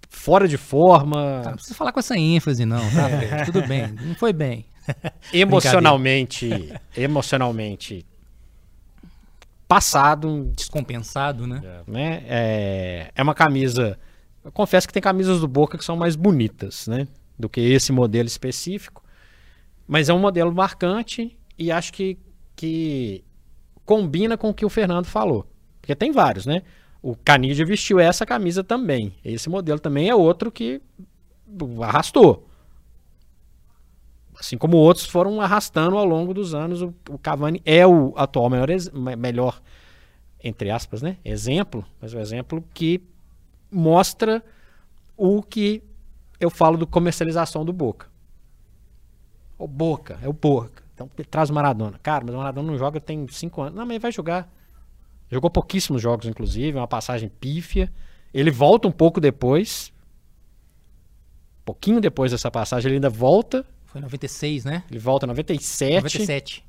fora 0.08 0.48
de 0.48 0.56
forma. 0.56 1.42
Tá, 1.44 1.50
não 1.50 1.56
precisa 1.56 1.74
falar 1.74 1.92
com 1.92 2.00
essa 2.00 2.16
ênfase, 2.16 2.64
não, 2.64 2.80
tá? 2.90 3.44
Tudo 3.44 3.66
bem, 3.66 3.88
não 3.88 4.14
foi 4.14 4.32
bem. 4.32 4.64
emocionalmente, 5.32 6.72
emocionalmente 6.96 8.06
passado. 9.68 10.50
Descompensado, 10.56 11.46
né? 11.46 11.60
É, 11.62 11.90
né? 11.90 12.24
É, 12.26 13.12
é 13.14 13.22
uma 13.22 13.34
camisa 13.34 13.96
eu 14.48 14.52
confesso 14.52 14.86
que 14.86 14.94
tem 14.94 15.02
camisas 15.02 15.40
do 15.40 15.46
Boca 15.46 15.76
que 15.76 15.84
são 15.84 15.94
mais 15.94 16.16
bonitas, 16.16 16.86
né? 16.86 17.06
Do 17.38 17.50
que 17.50 17.60
esse 17.60 17.92
modelo 17.92 18.26
específico. 18.26 19.04
Mas 19.86 20.08
é 20.08 20.14
um 20.14 20.18
modelo 20.18 20.50
marcante 20.54 21.36
e 21.58 21.70
acho 21.70 21.92
que, 21.92 22.18
que 22.56 23.22
combina 23.84 24.38
com 24.38 24.48
o 24.48 24.54
que 24.54 24.64
o 24.64 24.70
Fernando 24.70 25.04
falou. 25.04 25.46
Porque 25.82 25.94
tem 25.94 26.12
vários, 26.12 26.46
né? 26.46 26.62
O 27.02 27.14
Canidia 27.14 27.66
vestiu 27.66 28.00
essa 28.00 28.24
camisa 28.24 28.64
também. 28.64 29.14
Esse 29.22 29.50
modelo 29.50 29.78
também 29.78 30.08
é 30.08 30.14
outro 30.14 30.50
que 30.50 30.80
arrastou. 31.82 32.47
Assim 34.38 34.56
como 34.56 34.76
outros 34.76 35.06
foram 35.06 35.40
arrastando 35.40 35.98
ao 35.98 36.04
longo 36.04 36.32
dos 36.32 36.54
anos. 36.54 36.80
O, 36.80 36.94
o 37.10 37.18
Cavani 37.18 37.60
é 37.64 37.86
o 37.86 38.12
atual 38.16 38.48
melhor, 38.48 38.68
melhor, 39.16 39.60
entre 40.42 40.70
aspas, 40.70 41.02
né? 41.02 41.16
Exemplo, 41.24 41.84
mas 42.00 42.14
o 42.14 42.20
exemplo 42.20 42.64
que 42.72 43.02
mostra 43.70 44.42
o 45.16 45.42
que 45.42 45.82
eu 46.38 46.50
falo 46.50 46.76
do 46.76 46.86
comercialização 46.86 47.64
do 47.64 47.72
Boca. 47.72 48.06
O 49.58 49.66
Boca, 49.66 50.18
é 50.22 50.28
o 50.28 50.32
Boca. 50.32 50.84
Então 50.94 51.10
traz 51.28 51.50
o 51.50 51.54
Maradona. 51.54 51.98
Cara, 52.00 52.24
mas 52.24 52.34
o 52.34 52.38
Maradona 52.38 52.70
não 52.70 52.78
joga 52.78 53.00
tem 53.00 53.26
cinco 53.28 53.60
anos. 53.60 53.74
Não, 53.74 53.84
mas 53.84 53.90
ele 53.90 53.98
vai 53.98 54.12
jogar. 54.12 54.48
Jogou 55.30 55.50
pouquíssimos 55.50 56.00
jogos, 56.00 56.26
inclusive, 56.26 56.78
uma 56.78 56.86
passagem 56.86 57.28
pífia. 57.28 57.92
Ele 58.32 58.50
volta 58.52 58.86
um 58.86 58.92
pouco 58.92 59.20
depois. 59.20 59.92
pouquinho 61.64 62.00
depois 62.00 62.30
dessa 62.30 62.50
passagem, 62.50 62.88
ele 62.88 62.96
ainda 62.96 63.10
volta. 63.10 63.66
Foi 63.88 64.00
96, 64.00 64.64
né? 64.64 64.84
Ele 64.90 64.98
volta 64.98 65.26
em 65.26 65.28
97. 65.28 65.96
97. 65.96 66.64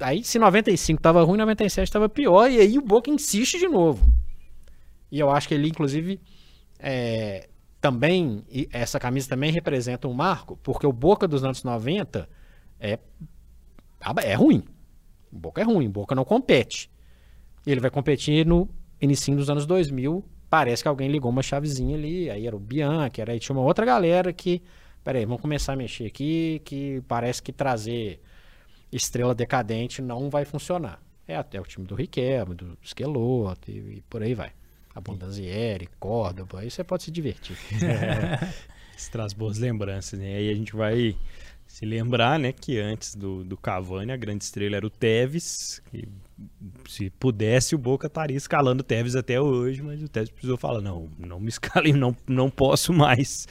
Aí, 0.00 0.24
se 0.24 0.38
95 0.38 1.00
tava 1.00 1.22
ruim, 1.22 1.38
97 1.38 1.90
tava 1.90 2.08
pior. 2.08 2.50
E 2.50 2.58
aí 2.58 2.78
o 2.78 2.82
Boca 2.82 3.10
insiste 3.10 3.58
de 3.58 3.68
novo. 3.68 4.10
E 5.10 5.18
eu 5.18 5.30
acho 5.30 5.48
que 5.48 5.54
ele, 5.54 5.68
inclusive, 5.68 6.20
é, 6.78 7.48
também, 7.80 8.44
essa 8.72 8.98
camisa 8.98 9.28
também 9.28 9.52
representa 9.52 10.08
um 10.08 10.12
marco, 10.12 10.58
porque 10.62 10.86
o 10.86 10.92
Boca 10.92 11.28
dos 11.28 11.44
anos 11.44 11.62
90 11.62 12.28
é, 12.80 12.98
é 14.22 14.34
ruim. 14.34 14.64
O 15.32 15.38
Boca 15.38 15.60
é 15.60 15.64
ruim, 15.64 15.86
o 15.86 15.90
Boca 15.90 16.14
não 16.14 16.24
compete. 16.24 16.90
Ele 17.66 17.80
vai 17.80 17.90
competir 17.90 18.44
no 18.44 18.68
início 19.00 19.34
dos 19.34 19.48
anos 19.48 19.66
2000. 19.66 20.24
Parece 20.50 20.82
que 20.82 20.88
alguém 20.88 21.08
ligou 21.08 21.30
uma 21.30 21.42
chavezinha 21.42 21.96
ali, 21.96 22.30
aí 22.30 22.46
era 22.46 22.54
o 22.54 22.60
Bianchi, 22.60 23.20
era, 23.20 23.32
aí 23.32 23.38
tinha 23.38 23.56
uma 23.56 23.64
outra 23.64 23.84
galera 23.84 24.32
que, 24.32 24.62
peraí, 25.04 25.26
vamos 25.26 25.42
começar 25.42 25.74
a 25.74 25.76
mexer 25.76 26.06
aqui, 26.06 26.60
que 26.64 27.02
parece 27.06 27.42
que 27.42 27.52
trazer 27.52 28.20
estrela 28.90 29.34
decadente 29.34 30.00
não 30.00 30.30
vai 30.30 30.44
funcionar. 30.44 31.00
É 31.28 31.36
até 31.36 31.60
o 31.60 31.64
time 31.64 31.86
do 31.86 31.94
Riquelme, 31.94 32.54
do 32.54 32.78
Esqueloto 32.82 33.70
e, 33.70 33.98
e 33.98 34.04
por 34.08 34.22
aí 34.22 34.34
vai. 34.34 34.52
Abondanzieri, 34.94 35.88
Córdoba, 35.98 36.60
aí 36.60 36.70
você 36.70 36.84
pode 36.84 37.02
se 37.02 37.10
divertir. 37.10 37.56
Isso 38.96 39.10
traz 39.10 39.32
boas 39.32 39.58
lembranças, 39.58 40.18
né? 40.18 40.36
Aí 40.36 40.48
a 40.48 40.54
gente 40.54 40.74
vai 40.74 41.16
se 41.66 41.84
lembrar, 41.84 42.38
né, 42.38 42.52
que 42.52 42.78
antes 42.78 43.16
do, 43.16 43.42
do 43.42 43.56
Cavani 43.56 44.12
a 44.12 44.16
grande 44.16 44.44
estrela 44.44 44.76
era 44.76 44.86
o 44.86 44.90
Tevez, 44.90 45.82
que 45.90 46.06
se 46.88 47.10
pudesse 47.10 47.74
o 47.74 47.78
Boca 47.78 48.06
estaria 48.06 48.36
escalando 48.36 48.80
o 48.80 48.84
Tevez 48.84 49.14
até 49.16 49.40
hoje, 49.40 49.82
mas 49.82 50.02
o 50.02 50.08
Tevez 50.08 50.30
precisou 50.30 50.56
falar, 50.56 50.80
não, 50.80 51.08
não 51.18 51.38
me 51.38 51.48
escalem, 51.48 51.92
não, 51.92 52.16
não 52.26 52.50
posso 52.50 52.92
mais, 52.92 53.46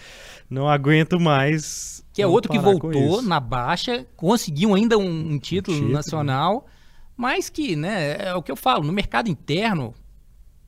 não 0.50 0.68
aguento 0.68 1.20
mais. 1.20 2.04
Que 2.14 2.22
é 2.22 2.28
outro 2.28 2.52
que 2.52 2.60
voltou 2.60 3.22
na 3.22 3.40
baixa, 3.40 4.06
conseguiu 4.16 4.76
ainda 4.76 4.98
um, 4.98 5.34
um 5.34 5.40
título, 5.40 5.78
um 5.78 5.80
título 5.80 5.94
nacional, 5.94 6.68
mas 7.16 7.50
que, 7.50 7.76
né, 7.76 8.18
é 8.28 8.36
o 8.36 8.44
que 8.44 8.52
eu 8.52 8.56
falo, 8.56 8.84
no 8.84 8.94
mercado 8.94 9.30
interno, 9.30 9.94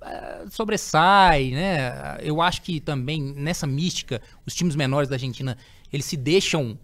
eh, 0.01 0.45
sobressai, 0.51 1.49
né? 1.49 2.17
Eu 2.21 2.39
acho 2.39 2.61
que 2.61 2.79
também 2.79 3.33
nessa 3.35 3.65
mística, 3.65 4.21
os 4.45 4.53
times 4.53 4.75
menores 4.75 5.09
da 5.09 5.15
Argentina, 5.15 5.57
eles 5.91 6.05
se 6.05 6.15
deixam 6.15 6.77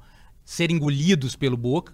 ser 0.44 0.72
engolidos 0.72 1.36
pelo 1.36 1.56
Boca, 1.56 1.94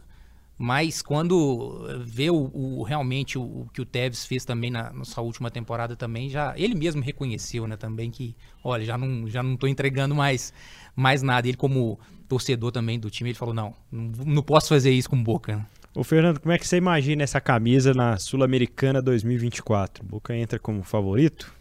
mas 0.57 1.03
quando 1.03 1.87
vê 2.03 2.31
o, 2.31 2.49
o 2.51 2.83
realmente 2.83 3.37
o, 3.37 3.43
o, 3.43 3.69
que 3.71 3.79
o 3.79 3.85
Tevez 3.85 4.25
fez 4.25 4.43
também 4.43 4.71
na, 4.71 4.91
na, 4.91 5.05
sua 5.05 5.23
última 5.23 5.51
temporada 5.51 5.95
também, 5.95 6.29
já 6.29 6.53
ele 6.57 6.73
mesmo 6.73 7.01
reconheceu, 7.01 7.67
né, 7.67 7.77
também 7.77 8.09
que, 8.09 8.35
olha, 8.63 8.83
já 8.83 8.97
não 8.97 9.27
já 9.27 9.43
não 9.43 9.55
tô 9.55 9.67
entregando 9.67 10.15
mais 10.15 10.51
mais 10.95 11.21
nada. 11.21 11.47
Ele 11.47 11.57
como 11.57 11.99
torcedor 12.27 12.71
também 12.71 12.99
do 12.99 13.09
time, 13.09 13.29
ele 13.29 13.37
falou: 13.37 13.53
"Não, 13.53 13.73
não, 13.91 14.41
posso 14.41 14.69
fazer 14.69 14.91
isso 14.91 15.09
com 15.09 15.15
o 15.15 15.23
Boca". 15.23 15.57
Né? 15.57 15.65
Ô 15.93 16.03
Fernando, 16.03 16.39
como 16.39 16.51
é 16.51 16.57
que 16.57 16.67
você 16.67 16.77
imagina 16.77 17.23
essa 17.23 17.39
camisa 17.39 17.93
na 17.93 18.17
Sul-Americana 18.17 18.99
2024? 18.99 20.03
Boca 20.03 20.35
entra 20.35 20.57
como 20.57 20.81
favorito? 20.83 21.53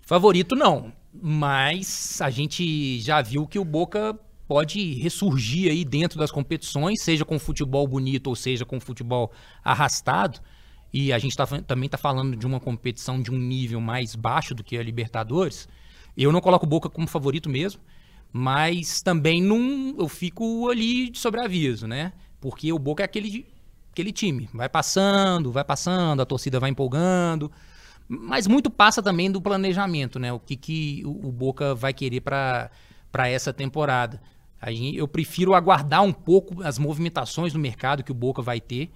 Favorito 0.00 0.56
não, 0.56 0.90
mas 1.12 2.20
a 2.22 2.30
gente 2.30 2.98
já 3.00 3.20
viu 3.20 3.46
que 3.46 3.58
o 3.58 3.64
Boca 3.64 4.18
pode 4.46 4.94
ressurgir 4.94 5.70
aí 5.70 5.84
dentro 5.84 6.18
das 6.18 6.30
competições, 6.30 7.00
seja 7.00 7.24
com 7.24 7.38
futebol 7.38 7.86
bonito 7.86 8.26
ou 8.28 8.36
seja 8.36 8.64
com 8.64 8.80
futebol 8.80 9.32
arrastado. 9.64 10.40
E 10.92 11.12
a 11.12 11.18
gente 11.18 11.36
tá, 11.36 11.46
também 11.46 11.86
está 11.86 11.96
falando 11.96 12.36
de 12.36 12.46
uma 12.46 12.60
competição 12.60 13.20
de 13.20 13.30
um 13.30 13.38
nível 13.38 13.80
mais 13.80 14.14
baixo 14.14 14.54
do 14.54 14.62
que 14.62 14.76
a 14.76 14.82
Libertadores. 14.82 15.68
Eu 16.16 16.30
não 16.30 16.40
coloco 16.40 16.66
o 16.66 16.68
Boca 16.68 16.90
como 16.90 17.06
favorito 17.06 17.48
mesmo, 17.48 17.80
mas 18.32 19.00
também 19.00 19.42
não, 19.42 19.94
eu 19.98 20.08
fico 20.08 20.68
ali 20.68 21.08
de 21.08 21.18
sobreaviso, 21.18 21.86
né? 21.86 22.12
Porque 22.40 22.72
o 22.72 22.78
Boca 22.78 23.02
é 23.02 23.06
aquele 23.06 23.46
aquele 23.92 24.10
time. 24.10 24.48
Vai 24.52 24.68
passando, 24.68 25.52
vai 25.52 25.64
passando, 25.64 26.20
a 26.20 26.26
torcida 26.26 26.58
vai 26.58 26.70
empolgando. 26.70 27.50
Mas 28.08 28.46
muito 28.46 28.70
passa 28.70 29.02
também 29.02 29.30
do 29.30 29.40
planejamento, 29.40 30.18
né? 30.18 30.32
O 30.32 30.40
que, 30.40 30.56
que 30.56 31.02
o, 31.04 31.30
Boca 31.30 31.74
vai 31.74 31.94
querer 31.94 32.20
para 32.20 32.70
essa 33.28 33.52
temporada. 33.52 34.20
Aí 34.60 34.96
eu 34.96 35.08
prefiro 35.08 35.54
aguardar 35.54 36.02
um 36.02 36.12
pouco 36.12 36.62
as 36.62 36.78
movimentações 36.78 37.52
no 37.52 37.60
mercado 37.60 38.02
que 38.02 38.12
o 38.12 38.14
Boca 38.14 38.40
vai 38.40 38.60
ter 38.60 38.90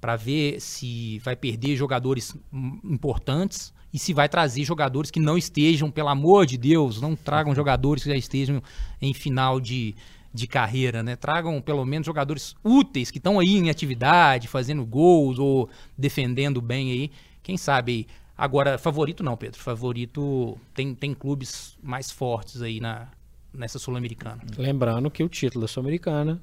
para 0.00 0.16
ver 0.16 0.60
se 0.60 1.18
vai 1.18 1.36
perder 1.36 1.76
jogadores 1.76 2.34
importantes 2.82 3.72
e 3.92 3.98
se 3.98 4.14
vai 4.14 4.28
trazer 4.28 4.64
jogadores 4.64 5.10
que 5.10 5.20
não 5.20 5.36
estejam, 5.36 5.90
pelo 5.90 6.08
amor 6.08 6.46
de 6.46 6.56
Deus, 6.56 7.00
não 7.00 7.14
tragam 7.14 7.54
jogadores 7.54 8.02
que 8.02 8.08
já 8.08 8.16
estejam 8.16 8.62
em 9.02 9.12
final 9.12 9.60
de, 9.60 9.94
de 10.32 10.46
carreira, 10.46 11.02
né? 11.02 11.16
Tragam 11.16 11.60
pelo 11.60 11.84
menos 11.84 12.06
jogadores 12.06 12.56
úteis 12.64 13.10
que 13.10 13.18
estão 13.18 13.38
aí 13.38 13.56
em 13.56 13.68
atividade, 13.68 14.48
fazendo 14.48 14.86
gols 14.86 15.38
ou 15.38 15.68
defendendo 15.98 16.62
bem 16.62 16.92
aí. 16.92 17.10
Quem 17.42 17.56
sabe 17.56 18.06
Agora, 18.40 18.78
favorito 18.78 19.22
não, 19.22 19.36
Pedro. 19.36 19.60
Favorito 19.60 20.56
tem, 20.72 20.94
tem 20.94 21.12
clubes 21.12 21.76
mais 21.82 22.10
fortes 22.10 22.62
aí 22.62 22.80
na, 22.80 23.06
nessa 23.52 23.78
Sul-Americana. 23.78 24.42
Lembrando 24.56 25.10
que 25.10 25.22
o 25.22 25.28
título 25.28 25.62
da 25.62 25.68
Sul-Americana 25.68 26.42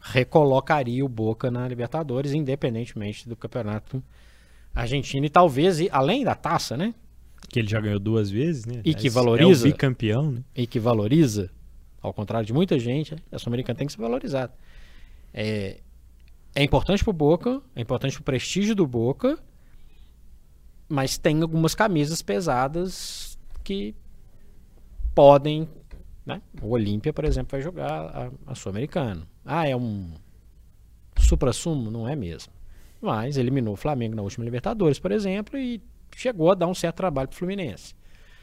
recolocaria 0.00 1.04
o 1.04 1.08
Boca 1.08 1.50
na 1.50 1.68
Libertadores, 1.68 2.32
independentemente 2.32 3.28
do 3.28 3.36
campeonato 3.36 4.02
Argentina 4.74 5.26
e 5.26 5.30
talvez, 5.30 5.80
e 5.80 5.88
além 5.92 6.24
da 6.24 6.34
taça, 6.34 6.76
né? 6.76 6.94
Que 7.48 7.58
ele 7.58 7.68
já 7.68 7.80
ganhou 7.80 8.00
duas 8.00 8.30
vezes, 8.30 8.64
né? 8.64 8.80
E 8.84 8.94
que 8.94 9.08
É 9.08 9.10
valoriza. 9.10 9.66
o 9.68 9.70
bicampeão, 9.70 10.30
né? 10.32 10.42
e 10.56 10.66
que 10.66 10.80
valoriza, 10.80 11.50
ao 12.00 12.12
contrário 12.12 12.46
de 12.46 12.52
muita 12.52 12.78
gente, 12.78 13.14
a 13.30 13.38
Sul-Americana 13.38 13.76
tem 13.78 13.86
que 13.86 13.92
ser 13.92 14.00
valorizada. 14.00 14.52
É, 15.34 15.80
é 16.54 16.62
importante 16.64 17.04
pro 17.04 17.12
Boca, 17.12 17.60
é 17.76 17.80
importante 17.80 18.14
pro 18.14 18.22
prestígio 18.24 18.74
do 18.74 18.86
Boca, 18.86 19.38
mas 20.88 21.16
tem 21.18 21.40
algumas 21.42 21.74
camisas 21.74 22.22
pesadas 22.22 23.38
que 23.62 23.94
podem. 25.14 25.68
Né? 26.24 26.40
O 26.60 26.70
Olímpia, 26.70 27.12
por 27.12 27.24
exemplo, 27.24 27.50
vai 27.52 27.60
jogar 27.62 27.90
a, 27.90 28.30
a 28.46 28.54
Sul-Americana. 28.54 29.26
Ah, 29.44 29.66
é 29.68 29.74
um 29.76 30.12
supra-sumo? 31.18 31.90
Não 31.90 32.08
é 32.08 32.14
mesmo. 32.14 32.52
Mas 33.00 33.36
eliminou 33.36 33.74
o 33.74 33.76
Flamengo 33.76 34.14
na 34.14 34.22
última 34.22 34.44
Libertadores, 34.44 34.98
por 34.98 35.10
exemplo, 35.10 35.58
e 35.58 35.80
chegou 36.16 36.50
a 36.52 36.54
dar 36.54 36.66
um 36.68 36.74
certo 36.74 36.96
trabalho 36.96 37.28
pro 37.28 37.36
Fluminense 37.38 37.94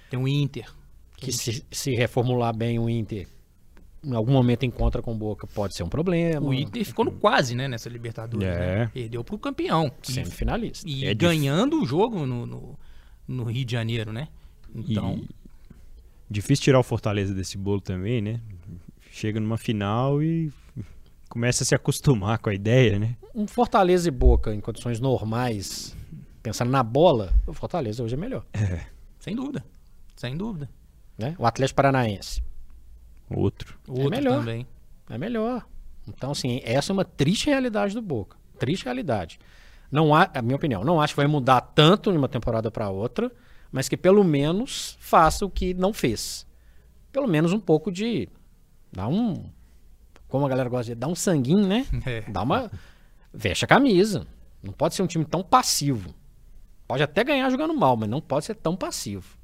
Tem 0.10 0.20
o 0.20 0.28
Inter. 0.28 0.66
que 1.16 1.32
se, 1.32 1.64
se 1.72 1.96
reformular 1.96 2.54
bem 2.56 2.78
o 2.80 2.90
Inter, 2.90 3.28
em 4.04 4.14
algum 4.14 4.34
momento 4.34 4.66
encontra 4.66 5.02
com 5.02 5.14
o 5.14 5.16
Boca, 5.16 5.48
pode 5.48 5.76
ser 5.76 5.84
um 5.84 5.90
problema. 5.90 6.46
O 6.46 6.54
Inter 6.54 6.84
ficou 6.84 7.06
no 7.06 7.12
quase, 7.12 7.56
né, 7.56 7.68
nessa 7.68 7.88
Libertadores. 7.90 8.46
É. 8.48 8.80
Né? 8.80 8.92
Perdeu 8.94 9.24
pro 9.24 9.38
campeão. 9.38 9.92
E- 10.08 10.12
Semifinalista. 10.12 10.88
E, 10.90 11.06
É 11.06 11.14
dif- 11.14 11.16
ganhando 11.28 11.82
o 11.82 11.86
jogo 11.86 12.26
no, 12.26 12.46
no, 12.46 12.80
no 13.28 13.44
Rio 13.46 13.64
de 13.64 13.72
Janeiro, 13.72 14.12
né? 14.12 14.28
Então, 14.76 15.16
E 15.16 15.28
difícil 16.30 16.64
tirar 16.64 16.80
o 16.80 16.84
Fortaleza 16.84 17.34
desse 17.34 17.58
bolo 17.58 17.82
também, 17.82 18.22
né? 18.22 18.42
Chega 19.12 19.40
numa 19.40 19.58
final 19.58 20.22
e 20.22 20.52
começa 21.30 21.64
a 21.64 21.66
se 21.66 21.76
acostumar 21.76 22.40
com 22.40 22.50
a 22.50 22.54
ideia, 22.54 23.00
né? 23.00 23.16
Um 23.34 23.48
Fortaleza 23.48 24.08
e 24.08 24.12
Boca 24.12 24.54
em 24.54 24.60
condições 24.60 25.00
normais, 25.00 25.96
pensando 26.42 26.72
na 26.72 26.84
bola, 26.84 27.34
o 27.46 27.54
Fortaleza 27.54 28.04
hoje 28.04 28.16
é 28.16 28.18
melhor. 28.18 28.46
sem 29.20 29.36
dúvida. 29.36 29.64
Sem 30.16 30.36
dúvida. 30.36 30.70
Né? 31.18 31.36
O 31.38 31.46
Atlético 31.46 31.76
Paranaense 31.76 32.42
Outro. 33.30 33.78
Outro 33.88 34.10
melhor. 34.10 34.40
também. 34.40 34.66
é 35.10 35.18
melhor. 35.18 35.66
Então, 36.08 36.32
assim, 36.32 36.62
essa 36.64 36.92
é 36.92 36.94
uma 36.94 37.06
triste 37.06 37.48
realidade 37.48 37.94
do 37.94 38.02
Boca. 38.02 38.38
Triste 38.58 38.86
realidade. 38.86 39.40
Não 39.92 40.14
há, 40.14 40.30
a 40.34 40.42
minha 40.42 40.56
opinião, 40.56 40.84
não 40.84 41.00
acho 41.00 41.14
que 41.14 41.18
vai 41.18 41.28
mudar 41.28 41.62
tanto 41.62 42.12
de 42.12 42.18
uma 42.18 42.28
temporada 42.28 42.72
para 42.72 42.90
outra, 42.90 43.32
mas 43.72 43.88
que 43.88 43.98
pelo 43.98 44.24
menos 44.24 44.98
faça 45.00 45.46
o 45.46 45.50
que 45.50 45.74
não 45.74 45.94
fez. 45.94 46.46
Pelo 47.12 47.28
menos 47.28 47.54
um 47.54 47.60
pouco 47.60 47.92
de. 47.92 48.30
Dá 48.92 49.08
um. 49.08 49.50
Como 50.28 50.46
a 50.46 50.50
galera 50.50 50.70
gosta 50.70 50.94
de 50.94 51.00
dá 51.00 51.08
um 51.08 51.16
sanguinho, 51.16 51.68
né? 51.68 51.86
É. 52.06 52.22
Dá 52.30 52.42
uma. 52.44 52.72
Veste 53.34 53.66
a 53.66 53.68
camisa. 53.68 54.28
Não 54.62 54.74
pode 54.74 54.96
ser 54.96 55.02
um 55.02 55.08
time 55.08 55.26
tão 55.26 55.42
passivo. 55.42 56.14
Pode 56.88 57.04
até 57.04 57.24
ganhar 57.24 57.50
jogando 57.50 57.74
mal, 57.74 57.96
mas 57.96 58.10
não 58.10 58.20
pode 58.20 58.46
ser 58.46 58.56
tão 58.56 58.76
passivo. 58.76 59.39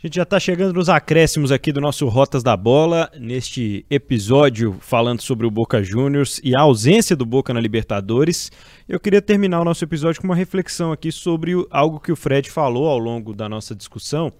A 0.00 0.06
gente 0.06 0.14
já 0.14 0.22
está 0.22 0.38
chegando 0.38 0.74
nos 0.74 0.88
acréscimos 0.88 1.50
aqui 1.50 1.72
do 1.72 1.80
nosso 1.80 2.06
Rotas 2.06 2.40
da 2.40 2.56
Bola, 2.56 3.10
neste 3.18 3.84
episódio 3.90 4.76
falando 4.78 5.20
sobre 5.20 5.44
o 5.44 5.50
Boca 5.50 5.82
Juniors 5.82 6.40
e 6.44 6.56
a 6.56 6.60
ausência 6.60 7.16
do 7.16 7.26
Boca 7.26 7.52
na 7.52 7.58
Libertadores. 7.58 8.48
Eu 8.88 9.00
queria 9.00 9.20
terminar 9.20 9.60
o 9.60 9.64
nosso 9.64 9.82
episódio 9.82 10.20
com 10.20 10.28
uma 10.28 10.36
reflexão 10.36 10.92
aqui 10.92 11.10
sobre 11.10 11.50
algo 11.68 11.98
que 11.98 12.12
o 12.12 12.16
Fred 12.16 12.48
falou 12.48 12.86
ao 12.86 12.96
longo 12.96 13.34
da 13.34 13.48
nossa 13.48 13.74
discussão, 13.74 14.32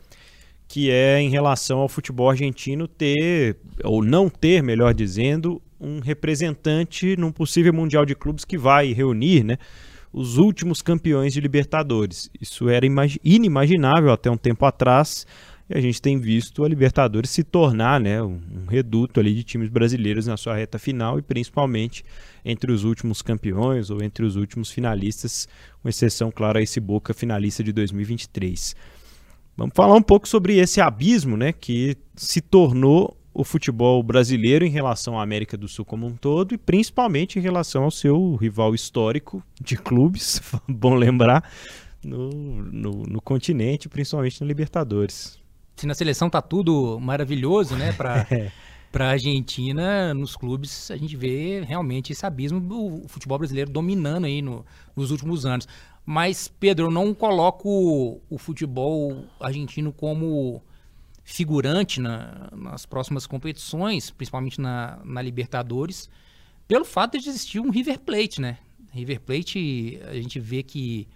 que 0.68 0.92
é 0.92 1.20
em 1.20 1.28
relação 1.28 1.80
ao 1.80 1.88
futebol 1.88 2.30
argentino 2.30 2.86
ter, 2.86 3.56
ou 3.82 4.00
não 4.00 4.28
ter, 4.28 4.62
melhor 4.62 4.94
dizendo, 4.94 5.60
um 5.80 5.98
representante 5.98 7.16
num 7.16 7.32
possível 7.32 7.72
Mundial 7.72 8.06
de 8.06 8.14
Clubes 8.14 8.44
que 8.44 8.56
vai 8.56 8.92
reunir, 8.92 9.42
né? 9.42 9.58
Os 10.12 10.38
últimos 10.38 10.80
campeões 10.80 11.32
de 11.32 11.40
Libertadores. 11.40 12.30
Isso 12.40 12.68
era 12.68 12.86
imagi- 12.86 13.20
inimaginável 13.22 14.12
até 14.12 14.30
um 14.30 14.36
tempo 14.36 14.64
atrás. 14.64 15.26
E 15.70 15.76
a 15.76 15.80
gente 15.82 16.00
tem 16.00 16.18
visto 16.18 16.64
a 16.64 16.68
Libertadores 16.68 17.28
se 17.28 17.44
tornar 17.44 18.00
né, 18.00 18.22
um 18.22 18.64
reduto 18.66 19.20
ali 19.20 19.34
de 19.34 19.44
times 19.44 19.68
brasileiros 19.68 20.26
na 20.26 20.36
sua 20.38 20.56
reta 20.56 20.78
final 20.78 21.18
e 21.18 21.22
principalmente 21.22 22.02
entre 22.42 22.72
os 22.72 22.84
últimos 22.84 23.20
campeões 23.20 23.90
ou 23.90 24.02
entre 24.02 24.24
os 24.24 24.34
últimos 24.34 24.70
finalistas, 24.70 25.46
com 25.82 25.88
exceção, 25.88 26.30
claro, 26.30 26.58
a 26.58 26.62
esse 26.62 26.80
Boca 26.80 27.12
finalista 27.12 27.62
de 27.62 27.70
2023. 27.72 28.74
Vamos 29.58 29.74
falar 29.74 29.94
um 29.94 30.02
pouco 30.02 30.26
sobre 30.26 30.56
esse 30.56 30.80
abismo 30.80 31.36
né, 31.36 31.52
que 31.52 31.96
se 32.16 32.40
tornou 32.40 33.17
o 33.40 33.44
futebol 33.44 34.02
brasileiro 34.02 34.64
em 34.64 34.68
relação 34.68 35.16
à 35.18 35.22
América 35.22 35.56
do 35.56 35.68
Sul 35.68 35.84
como 35.84 36.06
um 36.06 36.16
todo 36.16 36.54
e 36.54 36.58
principalmente 36.58 37.38
em 37.38 37.42
relação 37.42 37.84
ao 37.84 37.90
seu 37.90 38.34
rival 38.34 38.74
histórico 38.74 39.40
de 39.60 39.76
clubes, 39.76 40.42
bom 40.68 40.94
lembrar, 40.96 41.48
no, 42.04 42.30
no, 42.30 42.90
no 43.04 43.20
continente, 43.22 43.88
principalmente 43.88 44.40
na 44.40 44.46
Libertadores. 44.46 45.38
Se 45.76 45.86
na 45.86 45.94
seleção 45.94 46.28
tá 46.28 46.42
tudo 46.42 46.98
maravilhoso, 46.98 47.76
né, 47.76 47.92
pra, 47.92 48.26
É. 48.30 48.50
pra 48.90 49.10
Argentina, 49.10 50.12
nos 50.12 50.34
clubes, 50.34 50.90
a 50.90 50.96
gente 50.96 51.16
vê 51.16 51.60
realmente 51.62 52.12
esse 52.12 52.26
abismo 52.26 52.58
do 52.60 53.02
futebol 53.06 53.38
brasileiro 53.38 53.70
dominando 53.70 54.24
aí 54.24 54.42
no- 54.42 54.64
nos 54.96 55.12
últimos 55.12 55.46
anos. 55.46 55.68
Mas, 56.04 56.48
Pedro, 56.48 56.86
eu 56.86 56.90
não 56.90 57.14
coloco 57.14 58.20
o 58.28 58.36
futebol 58.38 59.24
argentino 59.38 59.92
como 59.92 60.60
figurante 61.30 62.00
na- 62.00 62.48
nas 62.56 62.86
próximas 62.86 63.26
competições, 63.26 64.10
principalmente 64.10 64.58
na, 64.58 64.98
na 65.04 65.20
Libertadores, 65.20 66.08
pelo 66.66 66.86
fato 66.86 67.18
de 67.18 67.28
existir 67.28 67.60
um 67.60 67.70
River 67.70 68.00
Plate, 68.00 68.40
né? 68.40 68.56
River 68.90 69.20
Plate, 69.20 70.00
a 70.08 70.14
gente 70.14 70.40
vê 70.40 70.62
que 70.62 71.06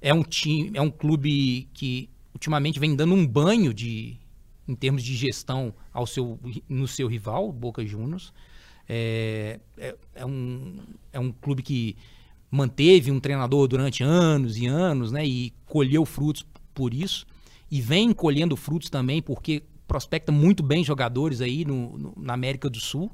é 0.00 0.14
um 0.14 0.22
time, 0.22 0.70
é 0.74 0.80
um 0.80 0.90
clube 0.90 1.68
que 1.74 2.08
ultimamente 2.32 2.78
vem 2.78 2.94
dando 2.94 3.14
um 3.14 3.26
banho 3.26 3.74
de 3.74 4.16
em 4.68 4.76
termos 4.76 5.02
de 5.02 5.14
gestão 5.16 5.74
ao 5.92 6.06
seu 6.06 6.38
no 6.68 6.86
seu 6.86 7.08
rival, 7.08 7.50
Boca 7.50 7.84
Juniors. 7.84 8.32
É, 8.88 9.58
é, 9.76 9.96
é 10.14 10.24
um, 10.24 10.76
é 11.12 11.18
um 11.18 11.32
clube 11.32 11.64
que 11.64 11.96
manteve 12.48 13.10
um 13.10 13.18
treinador 13.18 13.66
durante 13.66 14.04
anos 14.04 14.56
e 14.56 14.66
anos, 14.66 15.10
né? 15.10 15.26
E 15.26 15.52
colheu 15.66 16.04
frutos 16.04 16.46
por 16.72 16.94
isso. 16.94 17.26
E 17.72 17.80
vem 17.80 18.12
colhendo 18.12 18.56
frutos 18.56 18.90
também 18.90 19.22
porque 19.22 19.62
prospecta 19.88 20.30
muito 20.30 20.62
bem 20.62 20.84
jogadores 20.84 21.40
aí 21.40 21.64
no, 21.64 21.96
no- 21.98 22.14
na 22.16 22.34
América 22.34 22.68
do 22.68 22.78
Sul. 22.78 23.10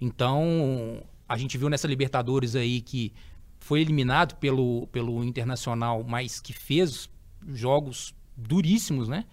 Então, 0.00 1.02
a 1.28 1.36
gente 1.38 1.56
viu 1.56 1.70
nessa 1.70 1.88
Libertadores 1.88 2.54
aí 2.54 2.82
que 2.82 3.12
foi 3.58 3.80
eliminado 3.80 4.36
pelo, 4.36 4.86
pelo 4.88 5.24
Internacional, 5.24 6.04
mas 6.06 6.40
que 6.40 6.52
fez 6.52 7.08
jogos 7.54 8.14
duríssimos, 8.36 9.08
né? 9.08 9.24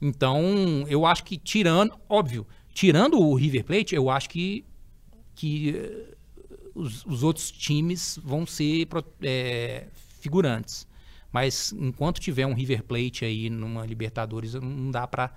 Então, 0.00 0.84
eu 0.88 1.06
acho 1.06 1.24
que 1.24 1.38
tirando, 1.38 1.94
óbvio, 2.08 2.46
tirando 2.74 3.18
o 3.20 3.34
River 3.34 3.64
Plate, 3.64 3.94
eu 3.94 4.10
acho 4.10 4.28
que, 4.28 4.64
que 5.34 5.70
eh, 5.76 6.14
os, 6.74 7.06
os 7.06 7.22
outros 7.22 7.50
times 7.50 8.18
vão 8.22 8.44
ser 8.46 8.88
eh, 9.22 9.86
figurantes. 10.20 10.86
Mas 11.32 11.72
enquanto 11.72 12.20
tiver 12.20 12.46
um 12.46 12.54
River 12.54 12.84
Plate 12.84 13.24
aí 13.24 13.48
numa 13.48 13.86
Libertadores, 13.86 14.54
não 14.54 14.90
dá 14.90 15.06
pra 15.06 15.34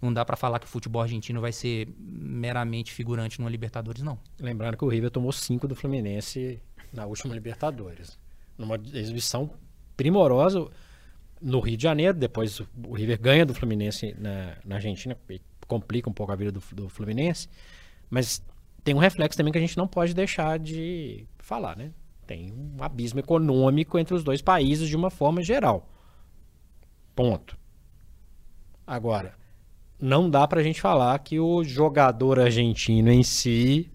não 0.00 0.12
dá 0.12 0.24
para 0.24 0.36
falar 0.36 0.58
que 0.58 0.66
o 0.66 0.68
futebol 0.68 1.00
argentino 1.00 1.40
vai 1.40 1.52
ser 1.52 1.88
meramente 1.98 2.92
figurante 2.92 3.38
numa 3.38 3.48
Libertadores, 3.48 4.02
não. 4.02 4.18
Lembrando 4.38 4.76
que 4.76 4.84
o 4.84 4.88
River 4.88 5.10
tomou 5.10 5.32
cinco 5.32 5.66
do 5.66 5.74
Fluminense 5.74 6.60
na 6.92 7.06
última 7.06 7.32
Libertadores. 7.32 8.18
Numa 8.58 8.76
exibição 8.92 9.50
primorosa 9.96 10.68
no 11.40 11.60
Rio 11.60 11.76
de 11.76 11.82
Janeiro. 11.82 12.18
Depois 12.18 12.60
o 12.60 12.92
River 12.92 13.20
ganha 13.20 13.46
do 13.46 13.54
Fluminense 13.54 14.14
na, 14.18 14.56
na 14.64 14.74
Argentina, 14.76 15.16
complica 15.66 16.10
um 16.10 16.12
pouco 16.12 16.32
a 16.32 16.36
vida 16.36 16.52
do, 16.52 16.62
do 16.72 16.88
Fluminense. 16.88 17.48
Mas 18.10 18.42
tem 18.82 18.94
um 18.94 18.98
reflexo 18.98 19.36
também 19.36 19.52
que 19.52 19.58
a 19.58 19.60
gente 19.60 19.76
não 19.76 19.88
pode 19.88 20.14
deixar 20.14 20.58
de 20.58 21.26
falar, 21.38 21.76
né? 21.76 21.92
Tem 22.26 22.52
um 22.52 22.82
abismo 22.82 23.20
econômico 23.20 23.98
entre 23.98 24.14
os 24.14 24.24
dois 24.24 24.40
países 24.40 24.88
de 24.88 24.96
uma 24.96 25.10
forma 25.10 25.42
geral. 25.42 25.88
Ponto. 27.14 27.56
Agora, 28.86 29.34
não 30.00 30.28
dá 30.28 30.46
pra 30.46 30.62
gente 30.62 30.80
falar 30.80 31.18
que 31.20 31.38
o 31.38 31.62
jogador 31.64 32.38
argentino 32.38 33.10
em 33.10 33.22
si 33.22 33.90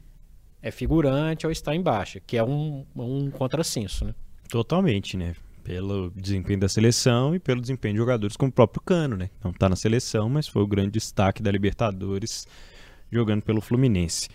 é 0.62 0.72
figurante 0.72 1.46
ou 1.46 1.52
está 1.52 1.76
em 1.76 1.82
baixa, 1.82 2.20
que 2.20 2.38
é 2.38 2.44
um, 2.44 2.86
um 2.96 3.30
contrassenso, 3.30 4.06
né? 4.06 4.16
Totalmente, 4.50 5.16
né? 5.16 5.36
Pelo 5.64 6.10
desempenho 6.12 6.60
da 6.60 6.68
seleção 6.68 7.36
e 7.36 7.40
pelo 7.40 7.62
desempenho 7.62 7.94
de 7.94 8.00
jogadores 8.00 8.36
como 8.36 8.50
o 8.50 8.54
próprio 8.54 8.82
Cano, 8.82 9.16
né? 9.16 9.30
Não 9.44 9.54
tá 9.54 9.70
na 9.70 9.76
seleção, 9.76 10.30
mas 10.30 10.48
foi 10.48 10.64
o 10.64 10.68
grande 10.68 10.92
destaque 10.92 11.44
da 11.44 11.52
Libertadores 11.52 12.48
jogando 13.12 13.44
pelo 13.44 13.62
Fluminense. 13.62 14.30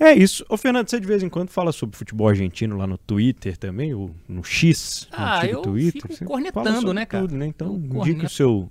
É 0.00 0.12
isso. 0.12 0.44
Ô, 0.48 0.56
Fernando, 0.56 0.88
você 0.88 1.00
de 1.00 1.06
vez 1.06 1.22
em 1.22 1.28
quando 1.28 1.50
fala 1.50 1.72
sobre 1.72 1.96
futebol 1.96 2.28
argentino 2.28 2.76
lá 2.76 2.86
no 2.86 2.96
Twitter 2.96 3.56
também, 3.56 3.92
ou 3.94 4.14
no 4.28 4.44
X, 4.44 5.08
no 5.10 5.18
Ah, 5.18 5.38
antigo 5.38 5.52
eu 5.54 5.62
Twitter. 5.62 6.02
fico 6.02 6.14
Você 6.14 6.24
cornetando, 6.24 6.94
né, 6.94 7.04
cara? 7.04 7.24
tudo, 7.26 7.36
né? 7.36 7.46
Então, 7.46 7.68
Eu 7.90 7.98
indica 8.00 8.26
o 8.26 8.28
seu, 8.28 8.70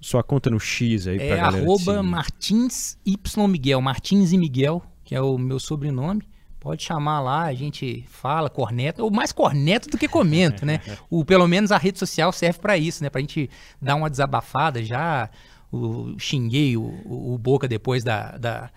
sua 0.00 0.22
conta 0.22 0.50
no 0.50 0.60
X 0.60 1.06
aí 1.06 1.16
pra 1.16 1.24
É 1.26 1.36
galera 1.36 1.62
te 1.64 1.64
arroba. 1.64 2.02
Martins 2.02 2.98
Y 3.06 3.48
Miguel, 3.48 3.80
Martins 3.80 4.32
e 4.32 4.38
Miguel, 4.38 4.82
que 5.04 5.14
é 5.14 5.20
o 5.20 5.38
meu 5.38 5.58
sobrenome. 5.58 6.22
Pode 6.60 6.82
chamar 6.82 7.20
lá, 7.20 7.44
a 7.44 7.54
gente 7.54 8.04
fala, 8.08 8.50
corneta, 8.50 9.02
ou 9.02 9.10
mais 9.10 9.30
corneto 9.30 9.88
do 9.88 9.96
que 9.96 10.08
comento, 10.08 10.66
né? 10.66 10.80
O, 11.08 11.24
pelo 11.24 11.46
menos 11.46 11.70
a 11.70 11.78
rede 11.78 11.98
social 11.98 12.32
serve 12.32 12.58
para 12.58 12.76
isso, 12.76 13.02
né? 13.04 13.08
Pra 13.08 13.20
gente 13.20 13.48
dar 13.80 13.94
uma 13.94 14.10
desabafada. 14.10 14.82
Já 14.82 15.30
o, 15.72 16.16
xinguei 16.18 16.76
o, 16.76 16.82
o, 16.82 17.34
o 17.34 17.38
Boca 17.38 17.68
depois 17.68 18.02
da, 18.02 18.36
da, 18.36 18.70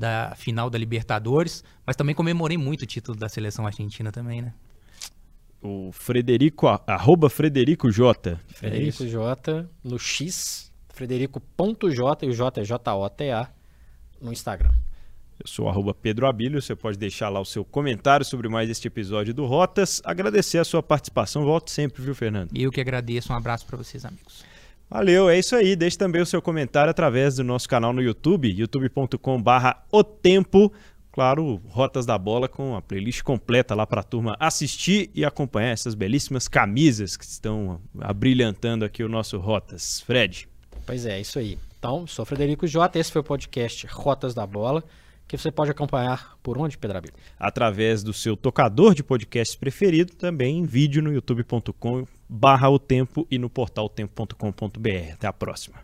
da 0.00 0.32
final 0.34 0.70
da 0.70 0.78
Libertadores, 0.78 1.62
mas 1.86 1.94
também 1.94 2.14
comemorei 2.14 2.56
muito 2.56 2.82
o 2.82 2.86
título 2.86 3.16
da 3.16 3.28
seleção 3.28 3.66
argentina 3.66 4.10
também, 4.10 4.40
né? 4.40 4.54
O 5.62 5.92
Frederico, 5.92 6.66
arroba 6.86 7.28
Frederico 7.28 7.90
J. 7.92 8.40
Frederico 8.48 9.04
é 9.04 9.06
J 9.06 9.68
no 9.84 9.98
X, 9.98 10.72
Frederico.j 10.88 12.26
e 12.26 12.30
o 12.30 12.32
J 12.32 12.60
é 12.60 12.64
J-O-T-A 12.64 13.50
no 14.20 14.32
Instagram. 14.32 14.72
Eu 15.38 15.46
sou 15.46 15.68
arroba 15.68 15.94
Pedro 15.94 16.26
Abílio, 16.26 16.60
você 16.60 16.74
pode 16.74 16.98
deixar 16.98 17.28
lá 17.28 17.40
o 17.40 17.44
seu 17.44 17.64
comentário 17.64 18.24
sobre 18.24 18.48
mais 18.48 18.68
este 18.70 18.88
episódio 18.88 19.32
do 19.34 19.44
Rotas. 19.46 20.00
Agradecer 20.04 20.58
a 20.58 20.64
sua 20.64 20.82
participação, 20.82 21.44
volte 21.44 21.70
sempre, 21.70 22.02
viu, 22.02 22.14
Fernando? 22.14 22.50
Eu 22.54 22.70
que 22.70 22.80
agradeço, 22.80 23.32
um 23.32 23.36
abraço 23.36 23.66
para 23.66 23.76
vocês, 23.76 24.04
amigos. 24.04 24.44
Valeu, 24.90 25.30
é 25.30 25.38
isso 25.38 25.54
aí. 25.54 25.76
Deixe 25.76 25.96
também 25.96 26.20
o 26.20 26.26
seu 26.26 26.42
comentário 26.42 26.90
através 26.90 27.36
do 27.36 27.44
nosso 27.44 27.68
canal 27.68 27.92
no 27.92 28.02
YouTube, 28.02 28.50
youtube.com.br 28.50 29.50
o 29.92 30.02
tempo. 30.02 30.72
Claro, 31.12 31.62
Rotas 31.68 32.04
da 32.04 32.18
Bola 32.18 32.48
com 32.48 32.74
a 32.74 32.82
playlist 32.82 33.22
completa 33.22 33.74
lá 33.74 33.86
para 33.86 34.00
a 34.00 34.04
turma 34.04 34.36
assistir 34.40 35.08
e 35.14 35.24
acompanhar 35.24 35.70
essas 35.70 35.94
belíssimas 35.94 36.48
camisas 36.48 37.16
que 37.16 37.24
estão 37.24 37.80
abrilhantando 38.00 38.84
aqui 38.84 39.04
o 39.04 39.08
nosso 39.08 39.38
Rotas. 39.38 40.00
Fred. 40.00 40.48
Pois 40.84 41.06
é, 41.06 41.20
isso 41.20 41.38
aí. 41.38 41.56
Então, 41.78 42.06
sou 42.06 42.24
Frederico 42.24 42.66
J, 42.66 42.98
esse 42.98 43.12
foi 43.12 43.20
o 43.20 43.24
podcast 43.24 43.86
Rotas 43.86 44.34
da 44.34 44.46
Bola 44.46 44.82
que 45.30 45.38
você 45.38 45.52
pode 45.52 45.70
acompanhar 45.70 46.36
por 46.42 46.58
onde, 46.58 46.76
Pedrabilho? 46.76 47.14
Através 47.38 48.02
do 48.02 48.12
seu 48.12 48.36
tocador 48.36 48.94
de 48.94 49.04
podcast 49.04 49.56
preferido, 49.56 50.12
também 50.16 50.58
em 50.58 50.64
vídeo 50.64 51.00
no 51.00 51.12
youtube.com 51.12 52.04
barra 52.28 52.68
o 52.68 52.80
tempo 52.80 53.26
e 53.30 53.38
no 53.38 53.48
portal 53.48 53.88
tempo.com.br. 53.88 55.12
Até 55.12 55.28
a 55.28 55.32
próxima. 55.32 55.76